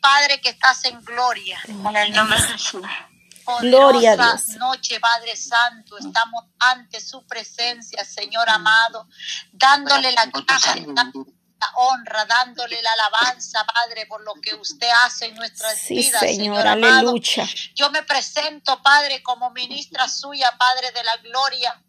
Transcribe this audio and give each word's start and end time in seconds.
Padre, 0.00 0.40
que 0.40 0.50
estás 0.50 0.84
en 0.84 1.00
gloria. 1.04 1.60
En 1.66 1.96
el 1.96 2.12
nombre 2.12 2.40
de 2.40 2.48
Jesús. 2.48 2.82
Gloria 3.60 4.12
a 4.12 4.16
Dios. 4.16 4.48
noche, 4.56 5.00
Padre 5.00 5.36
Santo, 5.36 5.98
estamos 5.98 6.44
ante 6.60 7.00
su 7.00 7.26
presencia, 7.26 8.04
Señor 8.04 8.48
amado, 8.48 9.08
dándole 9.52 10.12
la 10.12 10.26
gracia, 10.26 10.76
dándole 10.94 11.32
la 11.60 11.72
honra, 11.76 12.24
dándole 12.24 12.80
la 12.82 12.90
alabanza, 12.92 13.64
Padre, 13.64 14.06
por 14.06 14.22
lo 14.24 14.34
que 14.34 14.54
usted 14.54 14.88
hace 15.04 15.26
en 15.26 15.34
nuestras 15.34 15.76
Sí, 15.78 15.94
vidas, 15.94 16.20
Señor, 16.20 16.56
Señor 16.58 16.66
amado. 16.66 17.10
aleluya. 17.10 17.48
Yo 17.74 17.90
me 17.90 18.02
presento, 18.04 18.80
Padre, 18.82 19.22
como 19.22 19.50
ministra 19.50 20.08
suya, 20.08 20.52
Padre 20.58 20.90
de 20.92 21.04
la 21.04 21.16
gloria, 21.18 21.82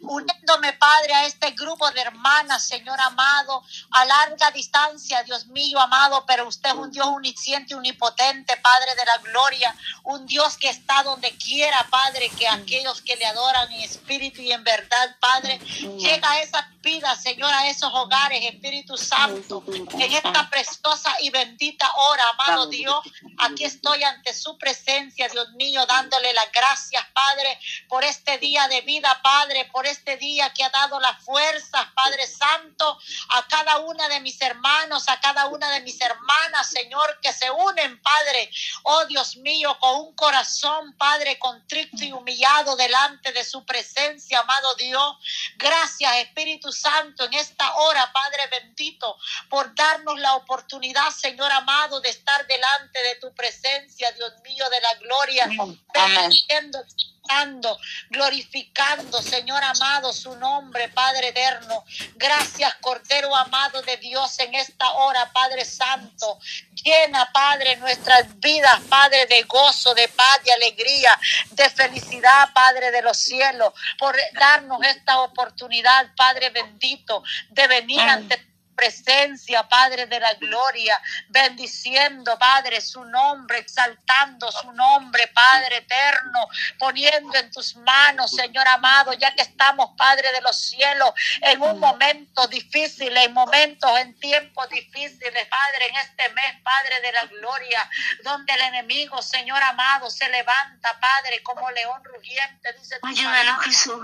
uniéndome, 0.00 0.72
Padre, 0.74 1.14
a 1.14 1.26
este 1.26 1.50
grupo 1.52 1.90
de 1.90 2.00
hermanas, 2.00 2.66
Señor 2.66 3.00
amado, 3.00 3.62
a 3.90 4.04
larga 4.04 4.50
distancia, 4.50 5.22
Dios 5.22 5.46
mío 5.46 5.80
amado, 5.80 6.24
pero 6.26 6.46
usted 6.46 6.70
es 6.70 6.76
un 6.76 6.90
Dios 6.90 7.06
unisciente, 7.06 7.74
unipotente, 7.74 8.56
Padre 8.58 8.94
de 8.96 9.04
la 9.04 9.18
gloria, 9.18 9.74
un 10.04 10.26
Dios 10.26 10.56
que 10.56 10.68
está 10.68 11.02
donde 11.02 11.30
quiera, 11.36 11.86
Padre, 11.90 12.30
que 12.30 12.46
aquellos 12.48 13.00
que 13.02 13.16
le 13.16 13.26
adoran 13.26 13.70
en 13.72 13.80
espíritu 13.80 14.40
y 14.40 14.52
en 14.52 14.62
verdad, 14.62 15.16
Padre, 15.20 15.58
llega 15.98 16.30
a 16.30 16.40
esas 16.40 16.64
vidas, 16.84 17.22
Señor, 17.22 17.52
a 17.52 17.68
esos 17.68 17.90
hogares, 17.92 18.44
Espíritu 18.44 18.96
Santo, 18.96 19.64
en 19.66 20.12
esta 20.12 20.48
preciosa 20.50 21.16
y 21.20 21.30
bendita 21.30 21.90
hora, 21.96 22.22
amado 22.34 22.66
Dios, 22.66 23.00
aquí 23.38 23.64
estoy 23.64 24.02
ante 24.04 24.34
su 24.34 24.56
presencia, 24.58 25.28
Dios 25.28 25.50
mío, 25.54 25.84
dándole 25.86 26.32
las 26.34 26.52
gracias, 26.52 27.04
Padre, 27.12 27.58
por 27.88 28.04
este 28.04 28.38
día 28.38 28.68
de 28.68 28.82
vida, 28.82 29.18
Padre, 29.24 29.64
por 29.72 29.86
este 29.86 30.18
día 30.18 30.52
que 30.52 30.62
ha 30.62 30.68
dado 30.68 31.00
las 31.00 31.18
fuerzas, 31.24 31.86
Padre 31.94 32.26
Santo, 32.26 32.98
a 33.30 33.48
cada 33.48 33.78
una 33.78 34.06
de 34.10 34.20
mis 34.20 34.38
hermanos, 34.42 35.08
a 35.08 35.18
cada 35.18 35.46
una 35.46 35.70
de 35.70 35.80
mis 35.80 35.98
hermanas, 35.98 36.68
Señor, 36.68 37.18
que 37.22 37.32
se 37.32 37.50
unen, 37.50 38.02
Padre, 38.02 38.50
oh 38.82 39.06
Dios 39.06 39.36
mío, 39.36 39.78
con 39.80 39.98
un 39.98 40.14
corazón, 40.14 40.94
Padre, 40.98 41.38
contrito 41.38 42.04
y 42.04 42.12
humillado 42.12 42.76
delante 42.76 43.32
de 43.32 43.44
su 43.44 43.64
presencia, 43.64 44.40
amado 44.40 44.74
Dios. 44.74 45.16
Gracias, 45.56 46.16
Espíritu 46.16 46.70
Santo, 46.70 47.24
en 47.24 47.32
esta 47.32 47.76
hora, 47.76 48.12
Padre 48.12 48.42
bendito, 48.50 49.16
por 49.48 49.74
darnos 49.74 50.20
la 50.20 50.34
oportunidad, 50.34 51.08
Señor 51.08 51.50
amado, 51.50 52.02
de 52.02 52.10
estar 52.10 52.46
delante 52.46 53.02
de 53.02 53.14
tu 53.16 53.34
presencia, 53.34 54.12
Dios 54.12 54.34
mío, 54.42 54.68
de 54.68 54.80
la 54.82 54.94
gloria, 54.96 55.44
Amén. 55.44 55.80
bendiciendo, 55.94 56.84
exaltando, 57.24 57.78
glorificando, 58.10 59.22
Señor 59.22 59.62
amado, 59.62 60.12
su 60.12 60.34
nombre, 60.36 60.88
Padre 60.88 61.28
eterno. 61.28 61.84
Gracias, 62.16 62.74
Cordero 62.80 63.34
amado 63.34 63.82
de 63.82 63.96
Dios, 63.96 64.38
en 64.38 64.54
esta 64.54 64.92
hora, 64.92 65.32
Padre 65.32 65.64
Santo. 65.64 66.38
Llena, 66.72 67.30
Padre, 67.32 67.76
nuestras 67.76 68.38
vidas, 68.40 68.80
Padre, 68.88 69.26
de 69.26 69.42
gozo, 69.44 69.94
de 69.94 70.08
paz, 70.08 70.40
de 70.44 70.52
alegría, 70.52 71.18
de 71.52 71.70
felicidad, 71.70 72.52
Padre 72.52 72.90
de 72.90 73.02
los 73.02 73.16
cielos, 73.16 73.72
por 73.98 74.16
darnos 74.34 74.82
esta 74.84 75.20
oportunidad, 75.20 76.14
Padre 76.16 76.50
bendito, 76.50 77.22
de 77.50 77.66
venir 77.68 78.00
ante 78.00 78.53
presencia, 78.74 79.68
Padre 79.68 80.06
de 80.06 80.20
la 80.20 80.34
gloria, 80.34 81.00
bendiciendo, 81.28 82.38
Padre, 82.38 82.80
su 82.80 83.04
nombre, 83.04 83.58
exaltando 83.58 84.50
su 84.52 84.72
nombre, 84.72 85.28
Padre 85.28 85.78
eterno, 85.78 86.48
poniendo 86.78 87.36
en 87.38 87.50
tus 87.50 87.76
manos, 87.76 88.30
Señor 88.30 88.66
amado, 88.68 89.12
ya 89.14 89.34
que 89.34 89.42
estamos, 89.42 89.90
Padre 89.96 90.32
de 90.32 90.40
los 90.40 90.58
cielos, 90.58 91.12
en 91.40 91.62
un 91.62 91.78
momento 91.78 92.46
difícil, 92.48 93.16
en 93.16 93.32
momentos, 93.32 93.90
en 94.00 94.18
tiempos 94.18 94.68
difíciles, 94.68 95.46
Padre, 95.48 95.88
en 95.88 95.96
este 95.96 96.28
mes, 96.30 96.60
Padre 96.62 97.00
de 97.00 97.12
la 97.12 97.24
gloria, 97.26 97.90
donde 98.22 98.52
el 98.52 98.60
enemigo, 98.60 99.22
Señor 99.22 99.62
amado, 99.62 100.10
se 100.10 100.28
levanta, 100.28 100.98
Padre, 101.00 101.42
como 101.42 101.70
león 101.70 102.02
rugiente, 102.04 102.72
dice 102.78 102.98
tu 103.00 103.06
Ayúdanos, 103.06 103.64
Jesús. 103.64 104.00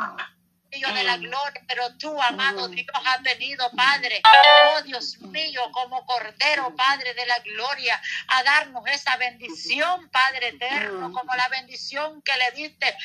De 0.71 1.03
la 1.03 1.17
gloria, 1.17 1.63
pero 1.67 1.97
tú, 1.97 2.21
amado 2.23 2.69
Dios, 2.69 2.87
has 3.05 3.23
venido, 3.23 3.69
Padre, 3.73 4.23
oh 4.25 4.83
Dios 4.83 5.19
mío, 5.19 5.63
como 5.73 6.07
Cordero, 6.07 6.75
Padre 6.77 7.13
de 7.15 7.27
la 7.27 7.41
gloria, 7.41 8.01
a 8.29 8.43
darnos 8.45 8.85
esa 8.87 9.17
bendición, 9.17 10.09
Padre 10.11 10.49
eterno, 10.49 11.13
como 11.13 11.35
la 11.35 11.49
bendición 11.49 12.23
que 12.23 12.37
le 12.37 12.51
diste 12.53 12.97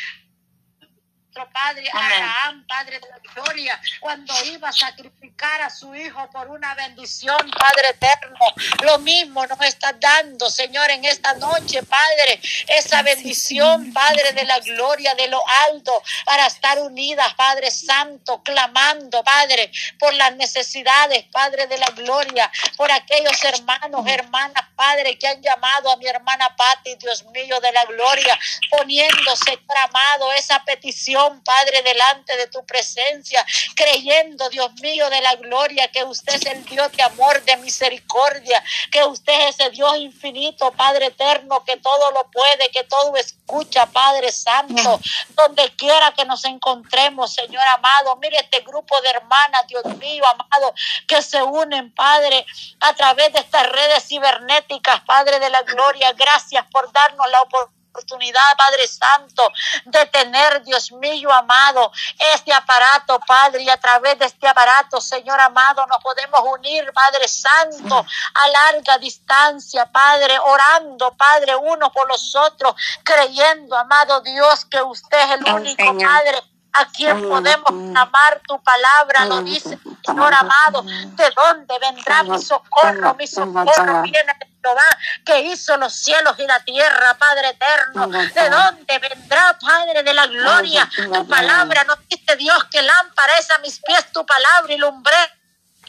nuestro 1.36 1.50
Padre. 1.52 1.90
Abraham, 1.92 2.66
Padre 2.68 3.00
de 3.00 3.08
la 3.10 3.34
gloria, 3.34 3.82
cuando 4.00 4.34
iba 4.46 4.70
a 4.70 4.72
sacrificar 4.72 5.62
a 5.62 5.70
su 5.70 5.94
hijo 5.94 6.30
por 6.32 6.48
una 6.50 6.74
bendición, 6.76 7.38
Padre 7.52 7.90
eterno. 7.90 8.40
Lo 8.84 9.00
mismo 9.00 9.46
nos 9.46 9.60
está 9.62 9.94
dando, 9.94 10.50
Señor, 10.50 10.90
en 10.92 11.04
esta 11.06 11.34
noche, 11.34 11.84
Padre, 11.84 12.40
esa 12.68 13.02
bendición, 13.02 13.92
Padre 13.92 14.32
de 14.32 14.46
la 14.46 14.60
gloria, 14.60 15.14
de 15.16 15.28
lo 15.28 15.42
alto, 15.70 15.92
para 16.26 16.46
estar 16.48 16.80
unidas, 16.80 17.34
Padre 17.34 17.70
Santo, 17.72 18.42
clamando, 18.44 19.24
Padre, 19.24 19.72
por 20.00 20.14
las 20.14 20.36
necesidades, 20.36 21.26
Padre 21.32 21.68
de 21.68 21.78
la 21.78 21.88
gloria, 21.88 22.50
por 22.78 22.92
aquellos 22.92 23.44
hermanos, 23.44 24.08
hermanas, 24.08 24.66
Padre, 24.76 25.18
que 25.18 25.28
han 25.28 25.42
llamado 25.42 25.92
a 25.92 25.98
mi 25.98 26.08
hermana 26.08 26.56
Patti, 26.56 26.96
Dios 26.96 27.26
mío 27.26 27.60
de 27.60 27.72
la 27.72 27.86
gloria, 27.86 28.40
poniendo, 28.70 29.36
Señor 29.36 29.66
amado, 29.84 30.32
esa 30.34 30.64
petición, 30.64 31.25
Padre, 31.44 31.82
delante 31.82 32.36
de 32.38 32.48
tu 32.48 32.66
presencia, 32.66 33.46
creyendo, 33.76 34.50
Dios 34.50 34.72
mío 34.82 35.10
de 35.10 35.22
la 35.22 35.36
gloria, 35.36 35.90
que 35.90 36.04
usted 36.04 36.36
es 36.36 36.46
el 36.46 36.66
Dios 36.66 36.92
de 36.94 37.04
amor, 37.04 37.44
de 37.44 37.58
misericordia, 37.58 38.64
que 38.92 39.04
usted 39.04 39.34
es 39.50 39.60
ese 39.60 39.70
Dios 39.72 39.98
infinito, 39.98 40.72
Padre 40.72 41.08
eterno, 41.08 41.64
que 41.66 41.78
todo 41.78 42.12
lo 42.12 42.30
puede, 42.32 42.70
que 42.70 42.84
todo 42.84 43.16
escucha, 43.16 43.86
Padre 43.88 44.32
Santo, 44.32 45.00
donde 45.30 45.74
quiera 45.76 46.14
que 46.14 46.26
nos 46.26 46.46
encontremos, 46.46 47.34
Señor 47.34 47.64
amado. 47.68 48.16
Mire 48.18 48.38
este 48.38 48.62
grupo 48.62 49.00
de 49.02 49.10
hermanas, 49.10 49.68
Dios 49.68 49.86
mío, 49.98 50.24
amado, 50.28 50.74
que 51.08 51.22
se 51.22 51.42
unen, 51.42 51.94
Padre, 51.94 52.46
a 52.82 52.94
través 52.94 53.34
de 53.34 53.40
estas 53.40 53.70
redes 53.70 54.08
cibernéticas, 54.08 55.02
Padre 55.02 55.40
de 55.40 55.50
la 55.50 55.62
gloria. 55.64 56.12
Gracias 56.14 56.66
por 56.72 56.92
darnos 56.92 57.30
la 57.30 57.42
oportunidad 57.42 57.75
oportunidad, 57.96 58.42
Padre 58.58 58.88
Santo, 58.88 59.44
de 59.86 60.06
tener, 60.08 60.64
Dios 60.64 60.92
mío, 60.92 61.32
amado, 61.32 61.92
este 62.34 62.54
aparato, 62.54 63.20
Padre, 63.26 63.64
y 63.64 63.70
a 63.70 63.78
través 63.78 64.20
de 64.20 64.26
este 64.26 64.48
aparato, 64.48 65.00
Señor 65.00 65.40
amado, 65.40 65.86
nos 65.88 66.02
podemos 66.04 66.42
unir, 66.58 66.92
Padre 66.94 67.28
Santo, 67.28 68.06
a 68.34 68.48
larga 68.50 68.98
distancia, 68.98 69.86
Padre, 69.86 70.38
orando, 70.40 71.16
Padre, 71.16 71.56
uno 71.56 71.92
por 71.92 72.08
los 72.08 72.36
otros, 72.36 72.76
creyendo, 73.04 73.78
amado 73.78 74.22
Dios, 74.22 74.66
que 74.66 74.82
usted 74.82 75.18
es 75.20 75.32
el 75.32 75.54
único. 75.54 75.98
Padre, 75.98 76.42
a 76.78 76.86
quien 76.92 77.22
podemos 77.28 77.70
amar 77.70 78.42
tu 78.48 78.62
palabra, 78.62 79.26
lo 79.26 79.42
dice, 79.42 79.78
Señor 80.06 80.34
amado, 80.34 80.84
¿de 80.84 81.32
dónde 81.36 81.80
vendrá 81.80 82.24
mi 82.24 82.40
socorro? 82.40 83.16
Mi 83.16 83.28
socorro 83.28 84.02
viene 84.02 84.34
de 84.40 84.48
Jehová, 84.62 84.98
que 85.26 85.42
hizo 85.42 85.78
los 85.78 85.94
cielos 85.94 86.38
y 86.40 86.48
la 86.48 86.60
tierra, 86.64 87.14
Padre 87.18 87.50
eterno. 87.50 88.08
¿De 88.08 88.50
dónde 88.50 89.00
vendrá, 89.00 89.58
Padre 89.60 90.04
de 90.04 90.14
la 90.14 90.28
gloria? 90.28 90.90
Tu 90.96 91.28
palabra 91.28 91.84
nos 91.86 92.00
dice 92.08 92.36
Dios 92.36 92.66
que 92.66 92.82
lámpara 92.82 93.38
es 93.40 93.50
a 93.52 93.60
mis 93.60 93.80
pies 93.80 94.12
tu 94.12 94.26
palabra 94.26 94.74
y 94.74 94.78
lumbre 94.78 95.16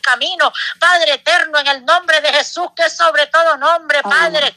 camino, 0.06 0.52
Padre 0.78 1.14
eterno, 1.14 1.58
en 1.58 1.66
el 1.66 1.84
nombre 1.84 2.20
de 2.20 2.32
Jesús, 2.32 2.68
que 2.76 2.84
es 2.84 2.96
sobre 2.96 3.26
todo 3.26 3.56
nombre, 3.56 4.02
Padre. 4.02 4.54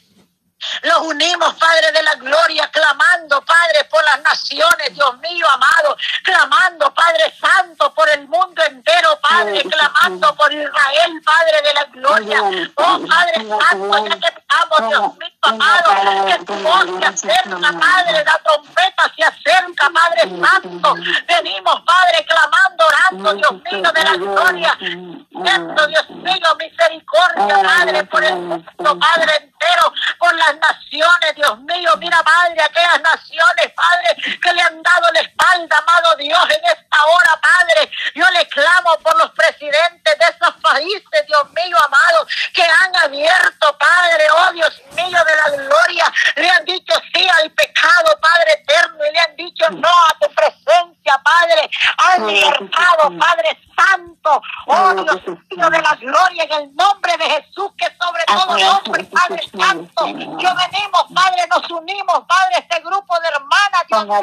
Los 0.84 1.00
unimos, 1.00 1.53
Padre 1.56 1.92
de 1.92 2.03
la 2.03 2.16
gloria, 2.16 2.70
clamando, 2.72 3.42
Padre, 3.44 3.86
por 3.86 4.03
las 4.03 4.22
naciones, 4.22 4.94
Dios 4.94 5.18
mío, 5.20 5.46
amado, 5.53 5.97
clamando, 6.24 6.94
Padre 6.94 7.34
Santo, 7.40 7.94
por 7.94 8.09
el 8.09 8.28
mundo 8.28 8.62
entero, 8.64 9.20
Padre, 9.22 9.64
clamando 9.64 10.36
por 10.36 10.52
Israel, 10.52 11.22
Padre 11.24 11.62
de 11.64 11.74
la 11.74 11.84
gloria. 11.86 12.42
Oh, 12.75 13.00
Padre 13.08 13.47
Santo, 13.47 14.08
ya 14.08 14.20
que 14.20 14.40
estamos, 14.40 14.90
Dios 14.90 15.18
mío, 15.18 15.30
amado, 15.42 16.28
que 16.28 16.46
tu 16.46 16.53
voz 16.56 16.85
se 17.00 17.06
acerca, 17.06 17.79
Padre, 17.79 18.23
la 18.26 18.40
trompeta 18.44 19.11
se 19.16 19.23
acerca, 19.23 19.90
Padre 19.90 20.22
Santo. 20.22 20.96
Venimos, 21.28 21.82
Padre, 21.82 22.26
clamando, 22.26 22.85
orando, 22.85 23.34
Dios 23.34 23.53
mío, 23.72 23.91
de 23.91 24.03
la 24.03 24.16
gloria. 24.16 24.78
Pidiendo, 24.79 25.88
Dios 25.88 26.09
mío, 26.09 26.56
misericordia, 26.58 27.64
Padre, 27.64 28.03
por 28.06 28.23
el 28.23 28.35
mundo, 28.35 29.00
Padre 29.00 29.35
entero, 29.38 29.94
por 30.17 30.34
naciones, 30.55 31.35
Dios 31.35 31.59
mío. 31.61 31.91
Mira, 31.97 32.22
Padre, 32.23 32.61
aquellas 32.61 33.01
naciones, 33.01 33.73
Padre, 33.75 34.40
que 34.41 34.53
le 34.53 34.61
han 34.61 34.81
dado 34.81 35.11
la 35.13 35.19
espalda, 35.22 35.78
amado 35.78 36.16
Dios, 36.17 36.43
en 36.49 36.66
esta 36.66 37.05
hora, 37.05 37.41
Padre. 37.41 37.91
Yo 38.16 38.29
le 38.31 38.47
clamo 38.47 38.97
por 38.99 39.17
los 39.17 39.31
presidentes 39.31 40.17
de 40.17 40.25
esos 40.25 40.55
países, 40.61 41.25
Dios 41.28 41.51
mío, 41.51 41.78
amado, 41.85 42.28
que 42.53 42.63
han 42.63 42.96
abierto, 43.03 43.78
Padre, 43.78 44.28
oh 44.31 44.51
Dios 44.53 44.81
mío 44.91 45.19
de 45.23 45.35
la 45.35 45.63
gloria. 45.63 46.13
Le 46.35 46.49
han 46.49 46.66
dicho 46.66 46.93
sí 47.13 47.28
al 47.41 47.51
pecado, 47.51 48.19
Padre 48.22 48.53
eterno, 48.53 49.05
y 49.05 49.13
le 49.13 49.19
han 49.19 49.35
dicho 49.35 49.69
no 49.72 49.90
a 49.90 50.17
tu 50.19 50.34
presencia, 50.34 51.22
Padre. 51.23 51.69
Han 51.97 52.28
libertado, 52.28 53.11
Padre 53.19 53.59
Santo, 53.75 54.41
oh 54.67 54.93
Dios 54.93 55.37
mío 55.49 55.69
de 55.69 55.81
la 55.81 55.96
gloria, 55.96 56.43
en 56.43 56.51
el 56.51 56.75
nombre 56.75 57.17
de 57.17 57.29
Jesús, 57.29 57.72
que 57.78 57.87
sobre 57.99 58.23
todo 58.25 58.57
nombre, 58.57 59.03
Padre 59.05 59.43
Santo. 59.57 60.05
Yo 60.40 60.50
venimos, 60.56 61.06
Padre, 61.14 61.47
nos 61.47 61.72
unimos, 61.72 62.24
Padre, 62.28 62.58
este 62.59 62.80
grupo 62.82 63.20
de 63.20 63.28
hermanas, 63.28 63.82
Dios 63.88 64.06
mío, 64.06 64.20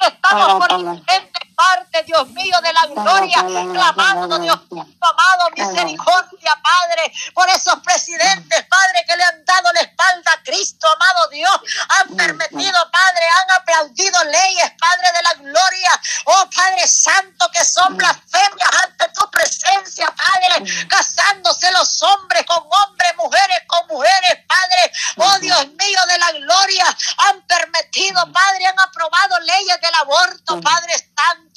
Estamos 0.00 0.66
por 0.66 0.78
diferentes 0.78 1.49
partes, 1.60 2.06
Dios 2.06 2.28
mío, 2.30 2.56
de 2.62 2.72
la 2.72 2.86
gloria, 2.86 3.38
clamando, 3.44 4.38
Dios 4.38 4.60
mío, 4.70 4.86
amado, 5.00 5.50
misericordia, 5.54 6.52
Padre, 6.62 7.12
por 7.34 7.48
esos 7.50 7.78
presidentes, 7.80 8.64
Padre, 8.66 9.04
que 9.06 9.16
le 9.16 9.24
han 9.24 9.44
dado 9.44 9.72
la 9.74 9.80
espalda 9.80 10.32
a 10.32 10.42
Cristo, 10.42 10.86
amado 10.88 11.28
Dios, 11.28 11.60
han 11.88 12.16
permitido, 12.16 12.78
Padre, 12.90 13.24
han 13.38 13.60
aplaudido 13.60 14.24
leyes, 14.24 14.72
Padre 14.78 15.12
de 15.12 15.22
la 15.22 15.34
gloria, 15.34 16.00
oh 16.24 16.48
Padre 16.54 16.88
Santo, 16.88 17.50
que 17.52 17.64
son 17.64 17.96
blasfemias 17.96 18.70
ante 18.84 19.08
tu 19.08 19.30
presencia, 19.30 20.14
Padre, 20.14 20.64
casándose 20.88 21.70
los 21.72 22.02
hombres 22.02 22.44
con 22.46 22.58
hombres, 22.58 23.16
mujeres 23.16 23.62
con 23.66 23.86
mujeres, 23.88 24.38
Padre, 24.46 24.92
oh 25.16 25.38
Dios. 25.40 25.66
Mío 25.80 26.00
de 26.08 26.18
la 26.18 26.32
gloria, 26.32 26.96
han 27.28 27.42
permitido, 27.42 28.20
Padre, 28.32 28.66
han 28.66 28.80
aprobado 28.80 29.40
leyes 29.40 29.80
de 29.80 29.88
aborto, 30.00 30.60
Padre 30.60 30.94
Santo. 31.16 31.49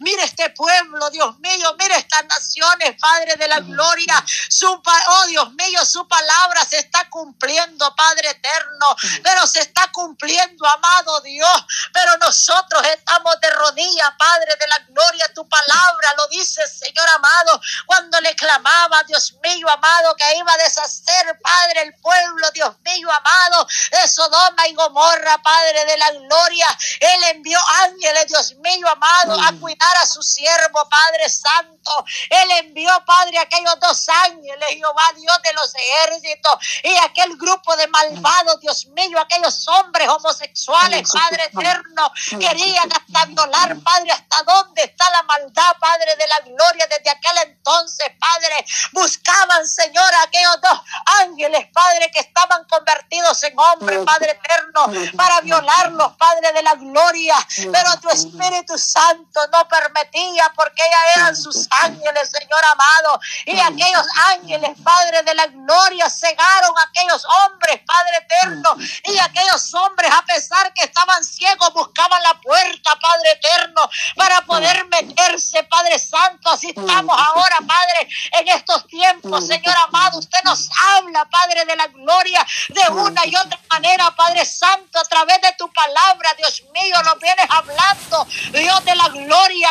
Mire 0.00 0.24
este 0.24 0.50
pueblo, 0.50 1.10
Dios 1.10 1.38
mío, 1.38 1.74
mire 1.78 1.96
estas 1.96 2.24
naciones, 2.26 2.96
Padre 3.00 3.34
de 3.36 3.48
la 3.48 3.60
gloria. 3.60 4.24
Su, 4.48 4.66
oh 4.66 5.26
Dios 5.26 5.52
mío, 5.54 5.84
su 5.84 6.06
palabra 6.06 6.64
se 6.64 6.78
está 6.78 7.08
cumpliendo, 7.10 7.94
Padre 7.94 8.30
eterno, 8.30 8.86
pero 9.22 9.46
se 9.46 9.60
está 9.60 9.90
cumpliendo, 9.92 10.66
amado 10.66 11.20
Dios. 11.20 11.64
Pero 11.92 12.16
nosotros 12.18 12.82
estamos 12.86 13.40
de 13.40 13.50
rodillas, 13.50 14.10
Padre 14.18 14.56
de 14.58 14.66
la 14.66 14.78
gloria. 14.90 15.32
Tu 15.34 15.48
palabra 15.48 16.08
lo 16.16 16.26
dice, 16.28 16.62
Señor 16.68 17.08
amado, 17.14 17.60
cuando 17.86 18.20
le 18.20 18.34
clamaba, 18.36 19.02
Dios 19.04 19.34
mío, 19.42 19.68
amado, 19.68 20.14
que 20.16 20.36
iba 20.36 20.52
a 20.52 20.56
deshacer, 20.58 21.38
Padre, 21.42 21.82
el 21.82 21.94
pueblo, 22.00 22.50
Dios 22.52 22.74
mío, 22.84 23.08
amado, 23.10 23.66
de 23.90 24.08
Sodoma 24.08 24.66
y 24.68 24.74
Gomorra, 24.74 25.38
Padre 25.42 25.84
de 25.84 25.96
la 25.96 26.10
gloria. 26.12 26.66
Él 27.00 27.22
envió 27.34 27.58
ángeles, 27.84 28.26
Dios 28.28 28.54
mío 28.56 28.88
amado, 28.88 29.40
a 29.48 29.52
mm. 29.52 29.60
cuidar 29.60 29.96
a 30.02 30.06
su 30.06 30.22
siervo, 30.22 30.88
Padre 30.88 31.28
Santo. 31.28 32.04
Él 32.30 32.50
envió, 32.64 32.90
Padre, 33.06 33.38
aquellos 33.38 33.78
dos 33.80 34.08
ángeles, 34.26 34.68
Jehová 34.70 35.12
Dios 35.16 35.36
de 35.42 35.52
los 35.54 35.74
ejércitos, 35.74 36.54
y 36.84 36.96
aquel 36.98 37.36
grupo 37.36 37.76
de 37.76 37.86
malvados, 37.88 38.60
Dios 38.60 38.86
mío, 38.86 39.18
aquellos 39.20 39.66
hombres 39.68 40.08
homosexuales, 40.08 41.10
Padre 41.10 41.44
eterno, 41.44 42.12
querían 42.38 42.88
hasta 42.92 43.24
violar, 43.26 43.76
Padre, 43.80 44.12
hasta 44.12 44.42
dónde 44.42 44.82
está 44.82 45.10
la 45.10 45.22
maldad, 45.22 45.72
Padre 45.80 46.16
de 46.16 46.28
la 46.28 46.40
gloria, 46.40 46.86
desde 46.88 47.10
aquel 47.10 47.38
entonces, 47.44 48.08
Padre, 48.18 48.64
buscaban, 48.92 49.66
Señor, 49.66 50.10
aquellos 50.26 50.60
dos 50.60 50.80
ángeles, 51.22 51.66
Padre, 51.72 52.10
que 52.12 52.20
estaban 52.20 52.64
convertidos 52.64 53.42
en 53.42 53.58
hombres, 53.58 54.00
Padre 54.04 54.32
eterno, 54.32 55.12
para 55.16 55.40
violarlos, 55.40 56.16
Padre 56.16 56.52
de 56.52 56.62
la 56.62 56.74
gloria. 56.74 57.36
Pero 57.56 58.00
tu 58.00 58.08
Espíritu 58.10 58.78
Santo 58.78 59.27
no 59.52 59.68
permitía 59.68 60.52
porque 60.54 60.82
ellas 60.82 61.16
eran 61.16 61.36
sus 61.36 61.68
ángeles, 61.70 62.30
Señor 62.30 62.64
amado, 62.72 63.20
y 63.46 63.58
aquellos 63.58 64.06
ángeles, 64.32 64.70
Padre 64.82 65.22
de 65.22 65.34
la 65.34 65.46
gloria, 65.46 66.08
cegaron 66.10 66.76
a 66.76 66.82
aquellos 66.88 67.24
hombres, 67.24 67.80
Padre 67.86 68.16
eterno, 68.18 68.76
y 69.04 69.18
aquellos 69.18 69.74
hombres, 69.74 70.10
a 70.12 70.22
pesar 70.22 70.72
que 70.74 70.84
estaban 70.84 71.24
ciegos, 71.24 71.72
buscaban 71.72 72.22
la 72.22 72.34
puerta, 72.40 72.98
Padre 73.00 73.32
eterno, 73.32 73.90
para 74.16 74.40
poder 74.42 74.86
meterse, 74.86 75.62
Padre 75.64 75.98
Santo, 75.98 76.50
así 76.50 76.68
estamos 76.68 77.16
ahora, 77.18 77.58
Padre, 77.66 78.08
en 78.40 78.48
estos 78.48 78.86
tiempos, 78.86 79.46
Señor 79.46 79.74
amado, 79.86 80.18
usted 80.18 80.42
nos 80.44 80.68
habla, 80.94 81.24
Padre 81.26 81.64
de 81.64 81.76
la 81.76 81.86
gloria, 81.88 82.44
de 82.68 82.92
una 82.92 83.24
y 83.26 83.36
otra 83.36 83.58
manera, 83.70 84.10
Padre 84.16 84.44
Santo, 84.44 84.98
a 84.98 85.04
través 85.04 85.40
de 85.40 85.52
tu 85.58 85.70
palabra, 85.72 86.34
Dios 86.36 86.62
mío, 86.72 86.96
lo 87.04 87.16
vienes 87.16 87.46
hablando, 87.48 88.24
Dios 88.52 88.84
de 88.84 88.94
la 88.94 89.08
gloria, 89.08 89.17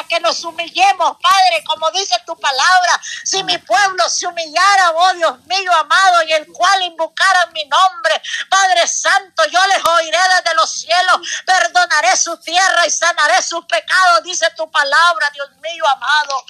que 0.07 0.19
nos 0.19 0.43
humillemos, 0.43 1.17
Padre, 1.21 1.63
como 1.65 1.89
dice 1.91 2.15
tu 2.25 2.35
palabra. 2.37 3.01
Si 3.23 3.43
mi 3.43 3.57
pueblo 3.57 4.09
se 4.09 4.27
humillara, 4.27 4.91
oh 4.95 5.13
Dios 5.13 5.45
mío 5.45 5.73
amado, 5.73 6.23
y 6.23 6.33
el 6.33 6.47
cual 6.47 6.83
invocara 6.83 7.47
mi 7.47 7.63
nombre, 7.65 8.21
Padre 8.49 8.87
Santo, 8.87 9.45
yo 9.45 9.59
les 9.67 9.85
oiré 9.85 10.17
desde 10.35 10.55
los 10.55 10.71
cielos, 10.71 11.43
perdonaré 11.45 12.15
su 12.17 12.37
tierra 12.37 12.85
y 12.85 12.91
sanaré 12.91 13.41
sus 13.41 13.65
pecados, 13.65 14.23
dice 14.23 14.47
tu 14.55 14.69
palabra, 14.69 15.29
Dios 15.33 15.49
mío 15.61 15.83
amado. 15.87 16.45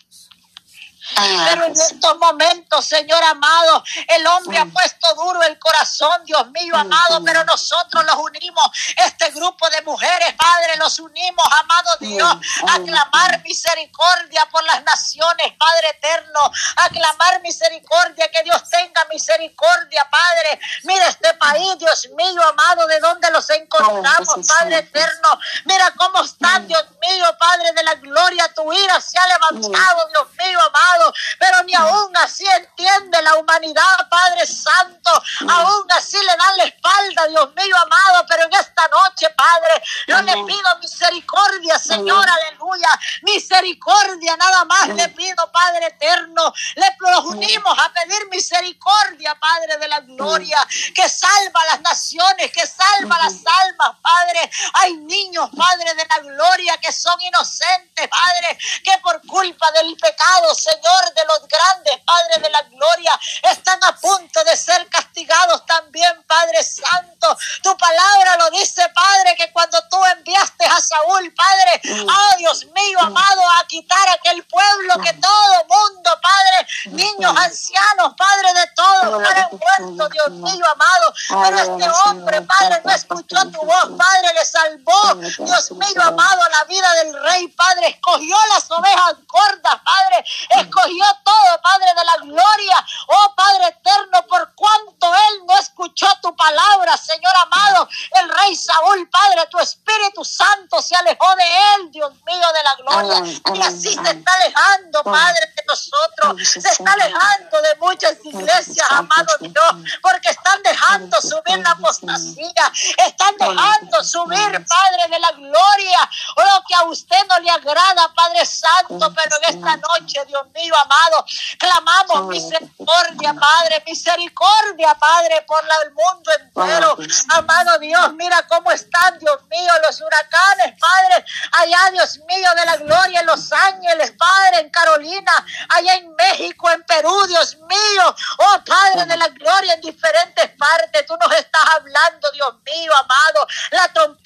Pero 1.16 1.66
en 1.66 1.72
estos 1.72 2.18
momentos, 2.18 2.86
Señor 2.86 3.24
amado, 3.24 3.84
el 4.08 4.28
hombre 4.28 4.58
ha 4.58 4.66
puesto 4.66 5.14
duro 5.16 5.42
el 5.44 5.58
corazón, 5.58 6.26
Dios 6.26 6.50
mío 6.52 6.76
amado, 6.76 7.24
pero 7.24 7.44
nosotros 7.46 8.06
los 8.06 8.16
unimos, 8.16 8.66
este 8.98 9.30
grupo 9.32 9.70
de 9.70 9.82
mujeres, 9.84 10.34
Padre, 10.34 10.76
los 10.78 11.00
unimos, 11.00 11.46
amado 11.60 11.98
Dios, 12.00 12.38
a 12.68 12.80
clamar 12.80 13.42
misericordia 13.44 14.48
por 14.52 14.64
las 14.66 14.84
naciones, 14.84 15.54
Padre 15.58 15.90
eterno, 15.90 16.52
a 16.78 16.90
clamar 16.90 17.42
misericordia, 17.42 18.30
que 18.30 18.44
Dios 18.44 18.70
tenga 18.70 19.06
misericordia, 19.06 20.08
Padre. 20.10 20.60
Mira 20.84 21.08
este 21.08 21.34
país, 21.36 21.78
Dios 21.78 22.10
mío 22.18 22.44
amado, 22.50 22.86
de 22.88 23.00
donde 23.00 23.32
los 23.32 23.50
encontramos, 23.50 24.48
Padre 24.48 24.80
eterno. 24.80 25.40
Mira 25.66 25.92
cómo 25.98 26.24
están, 26.24 26.68
Dios 26.68 26.86
mío, 27.02 27.26
Padre 27.40 27.72
de 27.72 27.84
la 27.84 27.96
gloria, 27.96 28.54
tu 28.54 28.72
ira 28.74 29.00
se 29.00 29.18
ha 29.18 29.28
levantado, 29.28 30.08
Dios 30.10 30.28
mío 30.38 30.60
amado 30.60 30.97
pero 31.40 31.64
ni 31.64 31.74
aún 31.74 32.16
así 32.18 32.46
entiende 32.46 33.22
la 33.22 33.36
humanidad, 33.36 34.10
Padre 34.10 34.46
Santo. 34.46 35.12
Aún 35.50 35.92
así 35.92 36.18
le 36.18 36.36
dan 36.38 36.58
la 36.58 36.64
espalda, 36.64 37.28
Dios 37.28 37.50
mío 37.56 37.76
amado, 37.78 38.26
pero 38.28 38.44
en 38.44 38.54
esta 38.54 38.88
noche, 38.88 39.30
Padre, 39.32 39.82
yo 40.08 40.22
le 40.22 40.34
pido 40.46 40.78
misericordia, 40.82 41.80
Señor, 41.80 42.26
aleluya. 42.30 42.90
Misericordia, 43.24 44.36
nada 44.38 44.66
más 44.66 44.90
le 44.90 45.10
pido, 45.10 45.52
Padre 45.52 45.88
eterno. 45.88 46.54
Le 46.76 46.98
los 47.00 47.26
unimos 47.26 47.78
a 47.80 47.94
pedir 47.94 48.28
misericordia, 48.30 49.36
Padre 49.36 49.78
de 49.78 49.88
la 49.88 50.00
gloria, 50.02 50.58
que 50.94 51.08
salva 51.08 51.66
las 51.66 51.82
naciones, 51.82 52.52
que 52.52 52.66
salva 52.66 53.18
las 53.18 53.34
almas, 53.34 53.98
Padre. 54.02 54.52
Hay 54.74 54.98
niños, 54.98 55.50
Padre 55.56 55.94
de 55.94 56.06
la 56.06 56.20
gloria, 56.20 56.78
que 56.78 56.92
son 56.92 57.20
inocentes, 57.22 58.08
Padre, 58.08 58.58
que 58.84 58.98
por 59.02 59.22
culpa 59.26 59.72
del 59.72 59.96
pecado, 59.96 60.54
Señor, 60.56 60.87
de 60.88 61.24
los 61.28 61.48
grandes, 61.48 62.00
Padre 62.06 62.42
de 62.42 62.50
la 62.50 62.62
gloria, 62.64 63.20
están 63.44 63.84
a 63.84 63.96
punto 63.96 64.44
de 64.46 64.56
ser 64.56 64.88
castigados 64.90 65.66
también, 65.66 66.24
Padre 66.24 66.64
Santo. 66.64 67.38
Tu 67.62 67.78
palabra 67.78 68.38
lo 68.38 68.50
dice, 68.52 68.88
Padre, 68.90 69.36
que 69.36 69.52
cuando 69.52 69.78
tú 69.90 70.04
enviaste 70.06 70.66
a 70.66 70.80
Saúl, 70.80 71.34
Padre, 71.34 71.82
oh 72.08 72.38
Dios 72.38 72.66
mío, 72.66 73.00
amado, 73.02 73.42
a 73.60 73.68
quitar 73.68 74.10
aquel 74.10 74.44
pueblo 74.46 75.02
que 75.04 75.14
todo 75.14 75.66
mundo, 75.68 76.10
Padre, 76.22 76.68
niños, 76.86 77.34
ancianos, 77.38 78.14
Padre 78.18 78.54
de 78.54 78.68
todo, 78.68 79.20
fueron 79.20 79.60
muertos, 79.60 80.10
Dios 80.12 80.30
mío, 80.30 80.66
amado. 80.72 81.14
Pero 81.30 81.58
este 81.58 81.90
hombre, 82.06 82.42
Padre, 82.44 82.82
no 82.84 82.92
escuchó 82.92 83.52
tu 83.52 83.62
voz, 83.62 83.90
Padre, 83.98 84.34
le 84.34 84.46
salvó, 84.46 85.16
Dios 85.16 85.72
mío, 85.72 86.02
amado, 86.02 86.42
la 86.50 86.64
vida 86.66 86.94
del 87.04 87.24
rey, 87.24 87.48
Padre, 87.50 87.88
escogió 87.90 88.38
las 88.54 88.70
ovejas 88.72 89.16
gordas, 89.28 89.82
Padre, 89.84 90.24
escogió 90.50 90.77
todo, 91.24 91.62
Padre 91.62 91.94
de 91.96 92.06
la 92.06 92.18
gloria. 92.18 92.86
Oh 93.08 93.34
Padre 93.36 93.68
eterno, 93.68 94.26
por 94.28 94.54
cuanto 94.56 95.14
Él 95.14 95.46
no 95.48 95.58
escuchó 95.58 96.08
tu 96.22 96.36
palabra, 96.36 96.98
Señor 96.98 97.34
amado, 97.44 97.88
el 98.22 98.30
rey 98.30 98.56
Saúl, 98.56 99.10
Padre, 99.10 99.48
tu 99.50 99.60
Espíritu 99.60 100.24
Santo 100.24 100.82
se 100.82 100.96
alejó 100.96 101.36
de 101.36 101.44
Él, 101.44 101.92
Dios 101.92 102.12
mío 102.26 102.48
de 102.54 102.64
la 102.64 102.76
gloria. 102.76 103.40
Y 103.54 103.62
así 103.62 103.94
se 103.94 104.10
está 104.12 104.34
alejando, 104.34 105.04
Padre, 105.04 105.54
de 105.56 105.64
nosotros. 105.68 106.50
Se 106.50 106.60
está 106.60 106.94
alejando 106.94 107.62
de 107.62 107.76
muchas 107.76 108.18
iglesias, 108.24 108.88
amado 108.92 109.34
Dios, 109.40 110.00
porque 110.02 110.30
están 110.30 110.62
dejando 110.64 111.22
subir 111.22 111.60
la 111.60 111.72
apostasía. 111.72 112.72
Están 112.98 113.36
dejando 113.38 114.04
subir, 114.04 114.52
Padre 114.52 115.08
de 115.10 115.20
la 115.20 115.32
gloria, 115.32 116.10
lo 116.36 116.64
que 116.68 116.76
a 116.76 116.84
usted 116.84 117.28
no 117.28 117.40
le 117.40 117.50
agrada, 117.50 118.14
Padre 118.14 118.46
Santo, 118.46 119.14
pero 119.14 119.38
en 119.42 119.56
esta 119.56 119.78
noche, 119.78 120.26
Dios 120.26 120.48
mío, 120.54 120.67
amado. 120.76 121.26
Clamamos 121.58 122.28
misericordia, 122.28 123.34
Padre, 123.34 123.84
misericordia, 123.86 124.96
Padre, 124.96 125.46
por 125.48 125.64
el 125.64 125.94
mundo 125.94 126.32
entero. 126.40 126.98
Amado 127.30 127.80
Dios, 127.80 128.14
mira 128.14 128.46
cómo 128.48 128.72
están, 128.72 129.18
Dios 129.20 129.42
mío, 129.50 129.72
los 129.86 130.02
huracanes, 130.02 130.76
Padre, 130.80 131.26
allá, 131.52 131.92
Dios 131.92 132.20
mío, 132.28 132.50
de 132.56 132.66
la 132.66 132.78
gloria 132.78 133.20
en 133.22 133.26
Los 133.26 133.52
Ángeles, 133.52 134.14
Padre, 134.18 134.62
en 134.62 134.70
Carolina, 134.70 135.32
allá 135.70 135.96
en 135.96 136.14
México, 136.16 136.70
en 136.72 136.84
Perú, 136.84 137.16
Dios 137.28 137.58
mío, 137.58 138.16
oh 138.38 138.64
Padre 138.66 139.06
de 139.06 139.18
la 139.18 139.28
gloria 139.30 139.74
en 139.74 139.82
diferentes 139.82 140.50
partes. 140.58 141.06
Tú 141.06 141.16
nos 141.18 141.34
estás 141.34 141.64
hablando, 141.76 142.32
Dios 142.32 142.56
mío, 142.66 142.92
amado. 142.96 143.48
La 143.72 143.88
trompeta 143.94 144.17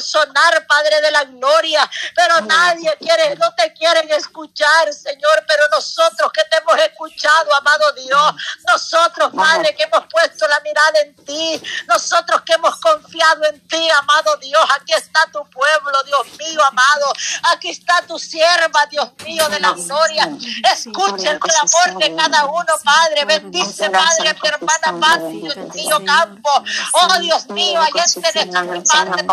por 0.00 0.02
sonar, 0.02 0.66
Padre 0.66 1.00
de 1.00 1.10
la 1.10 1.24
gloria, 1.24 1.88
pero 2.14 2.40
nadie 2.42 2.92
quiere, 2.98 3.36
no 3.36 3.52
te 3.54 3.72
quieren 3.72 4.10
escuchar, 4.12 4.92
Señor, 4.92 5.44
pero 5.46 5.62
nosotros 5.70 6.30
que 6.32 6.44
te 6.44 6.56
hemos 6.56 6.78
escuchado, 6.78 7.54
amado 7.56 7.92
Dios, 7.92 8.34
nosotros, 8.66 9.30
Padre, 9.34 9.74
que 9.74 9.84
hemos 9.84 10.06
puesto 10.10 10.46
la 10.48 10.60
mirada 10.60 11.00
en 11.00 11.14
ti, 11.24 11.62
nosotros 11.86 12.42
que 12.42 12.54
hemos 12.54 12.76
confiado 12.76 13.44
en 13.46 13.60
ti, 13.68 13.88
amado 13.90 14.36
Dios, 14.38 14.64
aquí 14.78 14.92
está 14.94 15.20
tu 15.32 15.44
pueblo, 15.50 16.02
Dios 16.04 16.26
mío, 16.38 16.62
amado, 16.64 17.12
aquí 17.52 17.70
está 17.70 18.02
tu 18.06 18.18
sierva, 18.18 18.86
Dios 18.86 19.10
mío 19.24 19.48
de 19.48 19.60
la 19.60 19.72
gloria, 19.72 20.28
escucha 20.72 21.32
el 21.32 21.40
clamor 21.40 21.98
de 21.98 22.16
cada 22.16 22.44
uno, 22.46 22.72
Padre, 22.84 23.24
bendice, 23.24 23.90
Padre, 23.90 24.36
mi 24.42 24.48
hermana 24.48 25.00
Paz, 25.00 25.20
Dios 25.30 25.74
mío, 25.74 25.98
campo, 26.04 26.50
oh 26.92 27.18
Dios 27.20 27.48
mío, 27.50 27.80
allá 27.80 28.04
en 28.34 28.84
Padre, 28.84 29.24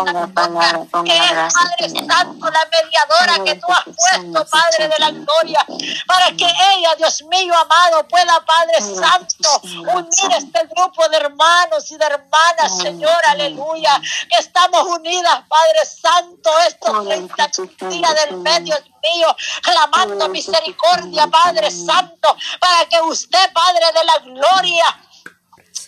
que 1.04 1.16
es 1.16 1.54
Padre 1.54 1.88
Santo, 1.88 2.50
la 2.50 2.68
mediadora 2.70 3.44
que 3.44 3.54
tú 3.56 3.66
has 3.70 3.84
puesto, 3.84 4.46
Padre 4.50 4.88
de 4.88 4.98
la 4.98 5.10
gloria, 5.10 5.66
para 6.06 6.26
que 6.36 6.46
ella, 6.46 6.94
Dios 6.96 7.22
mío, 7.22 7.54
amado, 7.56 8.06
pueda, 8.08 8.44
Padre 8.44 8.80
Santo, 8.80 9.60
unir 9.64 10.36
este 10.36 10.66
grupo 10.74 11.08
de 11.08 11.16
hermanos 11.16 11.90
y 11.90 11.96
de 11.96 12.04
hermanas, 12.04 12.78
Señor, 12.78 13.18
aleluya, 13.26 14.00
que 14.28 14.38
estamos 14.38 14.82
unidas, 14.84 15.42
Padre 15.48 15.84
Santo, 15.84 16.50
estos 16.66 17.04
30 17.04 17.50
días 17.88 18.14
del 18.24 18.36
medio 18.38 18.76
mío, 19.02 19.36
clamando 19.62 20.28
misericordia, 20.28 21.26
Padre 21.28 21.70
Santo, 21.70 22.36
para 22.60 22.84
que 22.86 23.00
usted, 23.02 23.52
Padre 23.52 23.86
de 23.94 24.04
la 24.04 24.18
gloria, 24.18 25.07